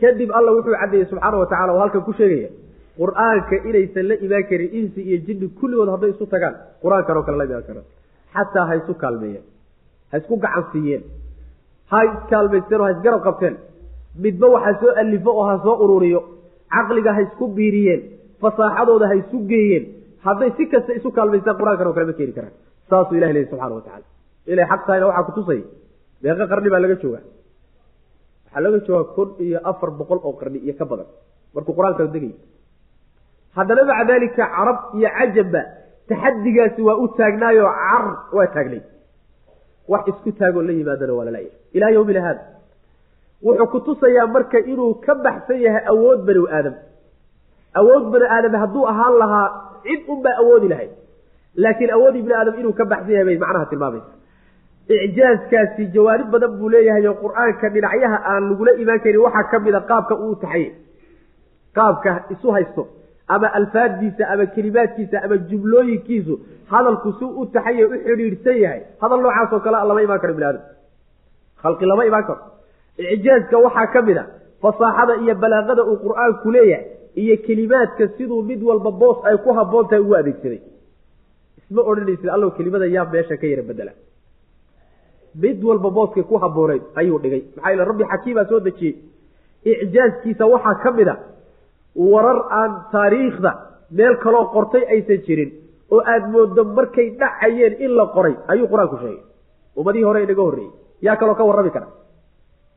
[0.00, 2.48] Kadib alla wuxuu caddeeyey subxaana wa tacala oo halkan ku sheegaya
[3.00, 7.36] qur'aanka inaysan la imaan karin insi iyo jinni kulligood hadday isu tagaan qur'aankan oo kale
[7.40, 7.86] la imaan karaan
[8.34, 9.44] xataa ha isu kaalmeeyeen
[10.10, 11.02] ha isku gacan siiyeen
[11.90, 13.54] ha iskaalmaysteen oo ha isgarab qabteen
[14.24, 16.20] midba waxa soo alifo oo ha soo ururiyo.
[16.74, 18.00] Caqliga ha isku biiriyeen
[18.42, 19.84] fasaaxadooda ha isu geeyeen
[20.24, 22.54] hadday si kasta isu kaalmaystaan qur'aankan oo kale ma keeni karaan.
[22.90, 24.06] Saasuu ilahi leey subxana wa tacala
[24.52, 25.60] inay xaq tahayna waxaa kutusay
[26.22, 27.22] meeqa qarni baa laga joogaa.
[28.46, 31.08] Waxaa laga joogaa kun iyo afar boqol oo qarni iyo ka badan.
[31.54, 32.32] Markuu qur'aanka degay.
[33.56, 35.62] Haddana maca daalika carab iyo cajabba
[36.10, 38.04] taxadigaasi waa u taagnaayo car
[38.36, 38.82] waa taagnay
[39.92, 42.42] wax isku taagoo la yimaadana waa lalayahay ilaa yawmina haada
[43.46, 46.74] wuxuu kutusayaa marka inuu ka baxsan yahay awood bani aadam.
[47.80, 49.46] Awood bani aadam hadduu ahaan lahaa
[49.84, 50.90] cid unbaa awoodi lahayd.
[51.62, 54.12] Laakiin awood ibni aadam inuu ka baxsan yahay bay macnaha tilmaamaysa
[55.06, 59.74] icjaaskaasi jawaanib badan buu leeyahay oo qur'aanka dhinacyaha aan lagula imaan karin waxaa ka mid
[59.74, 60.70] a qaabka uu taxaye
[61.78, 62.82] qaabka isu haysto
[63.34, 66.34] ama alfaaddiisa ama kelimaadkiisa ama jumlooyinkiisu
[66.72, 68.80] hadalku si u taxaye u xidhiidhsan yahay.
[69.02, 70.62] Hadal noocaas oo kale lama imaan karo ibni aadam.
[71.62, 72.40] Khalqi lama imaan karo
[73.14, 74.24] icjaaska waxaa ka mid a
[74.62, 76.84] fasaaxada iyo balaaqada uu qur'aanku leeyahay
[77.22, 80.60] iyo kelimaadka siduu mid walba boos ay ku habboon tahay ugu adeegsaday.
[81.58, 83.92] Isma odhanaysid allow kelimada yaa meesha ka yara bedela
[85.42, 87.42] mid walba booskay ku habbooneyd ayuu dhigay.
[87.56, 88.94] Maxaa yele rabbi xakiimaa soo dejiyey.
[89.64, 91.16] Icjaaskiisa waxaa ka mid a
[91.94, 93.50] warar aan taariikhda
[93.98, 95.50] meel kaloo qortay aysan jirin
[95.92, 99.22] oo aada moodo markay dhacayeen in la qoray ayuu qur'aanku sheegay.
[99.78, 100.72] Ummadihii hore inaga horreeyey.
[101.06, 101.86] Yaa kaloo ka warrami kara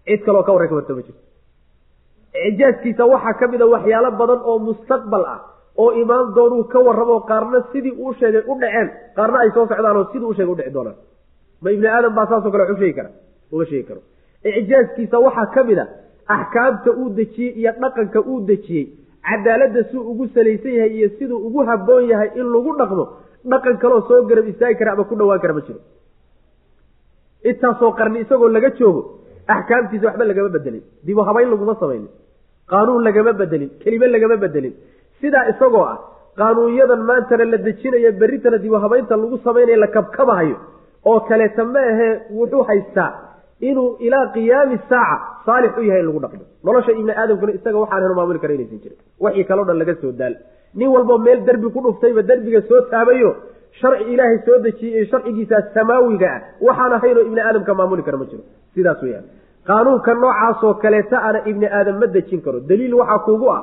[0.07, 1.13] cid kaloo ka warran ma jirto.
[2.49, 5.39] Icjaaskiisa waxaa ka mid a waxyaalo badan oo mustaqbal ah
[5.77, 9.97] oo imaan doonuu ka warramo qaarna sidii uu sheegay u dhaceen qaarna ay soo socdaan
[9.97, 10.95] oo sidii uu sheegay udhici doonaan.
[11.61, 13.09] Ma ibni aadam baa saasoo kale wax u sheegi kara
[13.51, 14.01] uma sheegi karo.
[14.59, 15.85] Icjaaskiisa waxaa ka mid a
[16.35, 18.85] axkaamta uu dejiyey iyo dhaqanka uu dejiyey
[19.27, 23.05] cadaaladda siduu ugu salaysan yahay iyo siduu ugu habboon yahay in lagu dhaqmo
[23.51, 25.79] dhaqan kaloo soo garab istaagi kara ama ku dhawaan kara ma jiro.
[27.49, 29.01] Intaasoo qarni isagoo laga joogo
[29.47, 30.83] axkaamtiisa waxba lagama bedelin.
[31.05, 32.09] Dibu habayn laguma samaynin.
[32.71, 33.69] Qaanuun lagama bedelin.
[33.83, 34.73] Kelime lagama bedelin.
[35.21, 35.97] Sidaa isagoo ah
[36.39, 40.57] qaanuunyadan maantana la dejinayo berritana dib u habaynta lagu samaynayo la kabkabahayo
[41.09, 43.11] oo kaleeta ma ahee wuxuu haystaa
[43.69, 48.03] inuu ilaa qiyaami saaca saalix u yahay in lagu dhaqmo nolosha ibni aadamkuna isaga waxaan
[48.03, 50.33] hanu maamuli kara inaysan jirin waxii kaleo dhan laga soo daal.
[50.79, 53.29] Nin walbo meel derbi ku dhuftayba derbiga soo taabayo
[53.81, 58.25] sharci ilaahay soo dejiyey ee sharcigiisa samaawiga ah waxaan ahaynoo ibni aadamka maamuli kara ma
[58.31, 58.43] jiro.
[58.75, 59.25] Sidaas weyaan
[59.69, 62.59] qaanuunka noocaasoo kaleeta ana ibni aadam ma dejin karo.
[62.69, 63.61] Daliil waxaa kuugu ah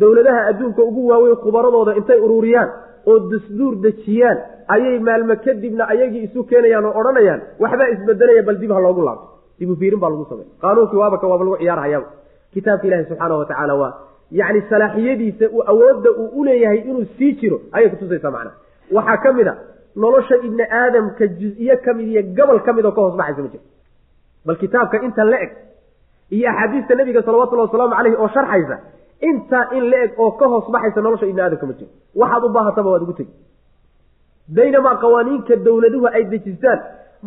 [0.00, 2.68] dowladaha adduunka ugu waaweyn khubaradooda intay ururiyaan
[3.10, 4.38] oo dasduur dejiyaan
[4.74, 9.26] ayay maalmo kadibna ayagii isu keenayaan oo odhanayaan waxbaa isbedelaya bal dib ha loogu laabto.
[9.60, 12.06] Dibu fiirin baa lagu samey qaanuunkii waabaka waaba lagu ciyaarhayaaba
[12.54, 13.92] kitaabka ilahi subxaana wa tacaala waa
[14.40, 18.56] yacni salaaxiyadiisa awoodda uu uleeyahay inuu sii jiro ayay kutusaysaa macnaha
[18.96, 19.54] waxaa ka mid a
[20.02, 23.48] nolosha ibni aadamka juz-iyo ka mid iyo gobol ka mid oo ka hoos baxaysa ma
[23.52, 23.64] jiro
[24.46, 25.52] bal kitaabka inta la eg
[26.36, 28.76] iyo axaadiista nabiga salawatullahi wasalaamu caleyhi oo sharxaysa
[29.30, 31.90] intaa in la eg oo ka hoos baxaysa nolosha ibni aadamka ma jiro
[32.22, 33.32] waxaad u baahataba waad ugu tegi.
[34.56, 36.78] Baynamaa qawaaniinka dowladuhu ay dejistaan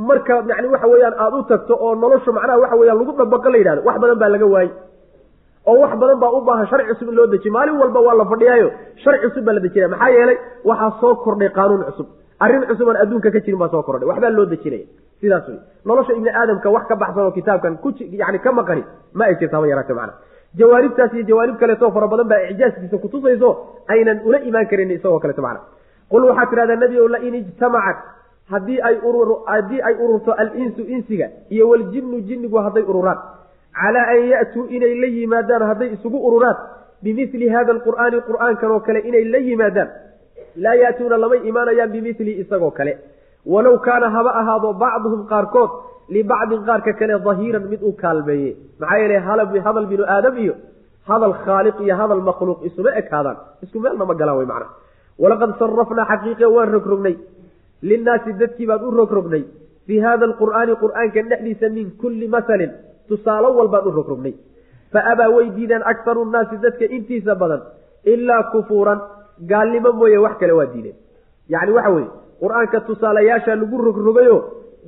[0.08, 3.58] marka yani waxa weeyaan aada u tagto oo nolosha macnaha waxa weyaan lagu dhabaqa la
[3.62, 4.72] yidhahdo wax badan baa laga waayey
[5.70, 7.52] oo wax badan baa u baahan sharci cusub in loo dejiyo.
[7.54, 8.70] Maalin walba waa la fadhiyaayo
[9.04, 10.38] sharci cusub baa la dejinaya maxaa yeelay
[10.70, 12.08] waxaa soo kordhay qaanuun cusub.
[12.44, 14.08] Arrin cusub aan adduunka ka jirin baa soo kordhay.
[14.12, 14.86] Waxbaa loo dejinaya.
[15.22, 17.90] Sidaas wey nolosha ibni aadamka wax ka baxsan oo kitaabkan ku
[18.22, 18.84] yani ka maqani
[19.14, 20.14] ma ay jirta haba yaraate macna.
[20.60, 23.50] Jawaanibtaas iyo jawaanib kaleetoo fara badan baa icjaaskiisa kutusayso
[23.88, 25.62] aynan ula imaan karin isagoo kaleeto macna.
[26.12, 27.98] Qul waxaad tidhahdaa nebi o lain ijtamacat
[28.52, 33.18] haddii ay urur haddii ay ururto al-insu insiga iyo waljinnu jinnigu hadday ururaan
[33.82, 36.58] calaa an ya'tuu inay la yimaadaan hadday isugu ururaan
[37.04, 39.90] bimili hada alqur'aani qur'aankan oo kale inay la yimaadaan
[40.64, 42.94] laa ya'tuuna lamay imaanayaan bimilihi isagoo kale
[43.54, 45.72] walow kaana haba ahaado bacduhum qaarkood
[46.16, 49.18] libacdin qaarka kale dahiiran mid u kaalmeeye maxaa yeele
[49.68, 50.56] hadal binu aadam iyo
[51.10, 54.74] hadal khaaliq iyo hadal makhluuq isuma ekaadaan isku meelna ma galaan wey macnaha
[55.24, 57.16] walaqad sarafnaa xaqiiqe waan rogrognay
[57.90, 59.44] linnaasi dadkii baan u rogrognay
[59.88, 62.72] fii hada alqur'aani qur'aankan dhexdiisa min kulli masalin
[63.10, 64.34] tusaalo walbaan u rogrognay
[64.94, 67.62] fa abaa way diideen aktaru nnaasi dadka intiisa badan
[68.14, 69.00] ilaa kufuuran
[69.52, 70.96] gaalnimo mooye wax kale waa diideen.
[71.54, 72.10] Yacni waxa weeye
[72.42, 74.38] qur'aanka tusaalayaasha lagu rogrogayo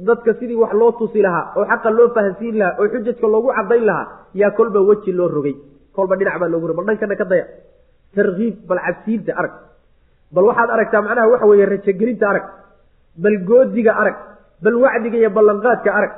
[0.07, 3.85] dadka sidii wax loo tusi lahaa oo xaqa loo fahansiin lahaa oo xujajka loogu cadayn
[3.89, 4.05] lahaa
[4.41, 5.55] yaa kolba weji loo rogay.
[5.95, 7.45] Kolba dhinac baa loogu bal dhankana ka daya
[8.15, 9.53] tarkiib bal cabsiinta arag.
[10.33, 12.45] Bal waxaad aragtaa macnaha waxa weeye rajogelinta arag.
[13.23, 14.15] Bal goodiga arag.
[14.63, 16.11] Bal wacdiga iyo ballanqaadka arag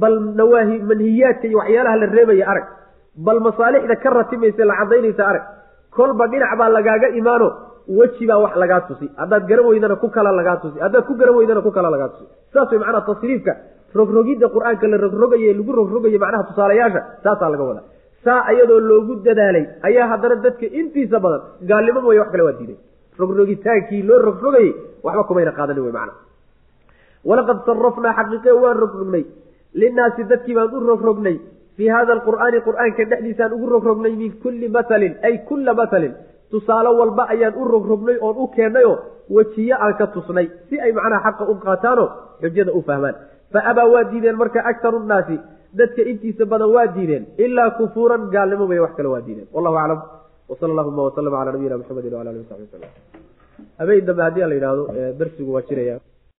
[0.00, 2.66] bal nawaahi manhiyaadka iyo waxyaalaha la reebaya arag.
[3.26, 5.42] Bal masaalixda ka ratimaysa la cadaynaysa arag.
[5.96, 7.46] Kolba dhinac baa lagaaga imaano
[7.98, 9.06] weji baa wax lagaa tusi.
[9.20, 10.78] Haddaad garan weydana ku kala lagaa tusi.
[10.84, 12.26] Haddaad ku garan weydana ku kala lagaa tusi.
[12.52, 13.52] Saas way macnaha tasriifka.
[13.94, 17.84] Rogrogidda qur'aanka la rogrogaye lagu rogrogaye macnaha tusaalayaasha saasaa laga wadaa.
[18.24, 21.40] Saa iyadoo loogu dadaalay ayaa haddana dadka intiisa badan
[21.70, 22.78] gaalnimo mooye wax kale waa diiday
[23.20, 24.70] rogrogitaankii loo rogrogayey
[25.04, 26.16] waxba kumayna qaadanin wey macnaha.
[27.28, 29.24] Walaqad sarafnaa xaqiiqe waan rogrognay
[29.80, 31.36] linnaasi dadkii baan u rogrognay
[31.76, 36.12] fii hada alqur'aani qur'aanka dhexdiisaan ugu rogrognay min kulli masalin ay kulla masalin
[36.50, 38.96] tusaale walba ayaan u rogrognay oon u keennayoo
[39.36, 42.08] wejiyo aan ka tusnay si ay macnaha xaqa u qaataanoo
[42.42, 43.16] xujada u fahmaan
[43.52, 45.36] fa abaa waa diideen marka aktaru nnaasi
[45.78, 50.00] dadka intiisa badan waa diideen ilaa kufuuran gaalnimo bay wax kale waa diideen wallahu aclam
[50.50, 52.90] wsala allahuma waslama calaa nabiyina maxamedi wala alihi wasaxbi wasalam
[53.80, 54.84] habeen dambe haddii a la yidhahdo
[55.18, 55.96] darsigu waa jiraya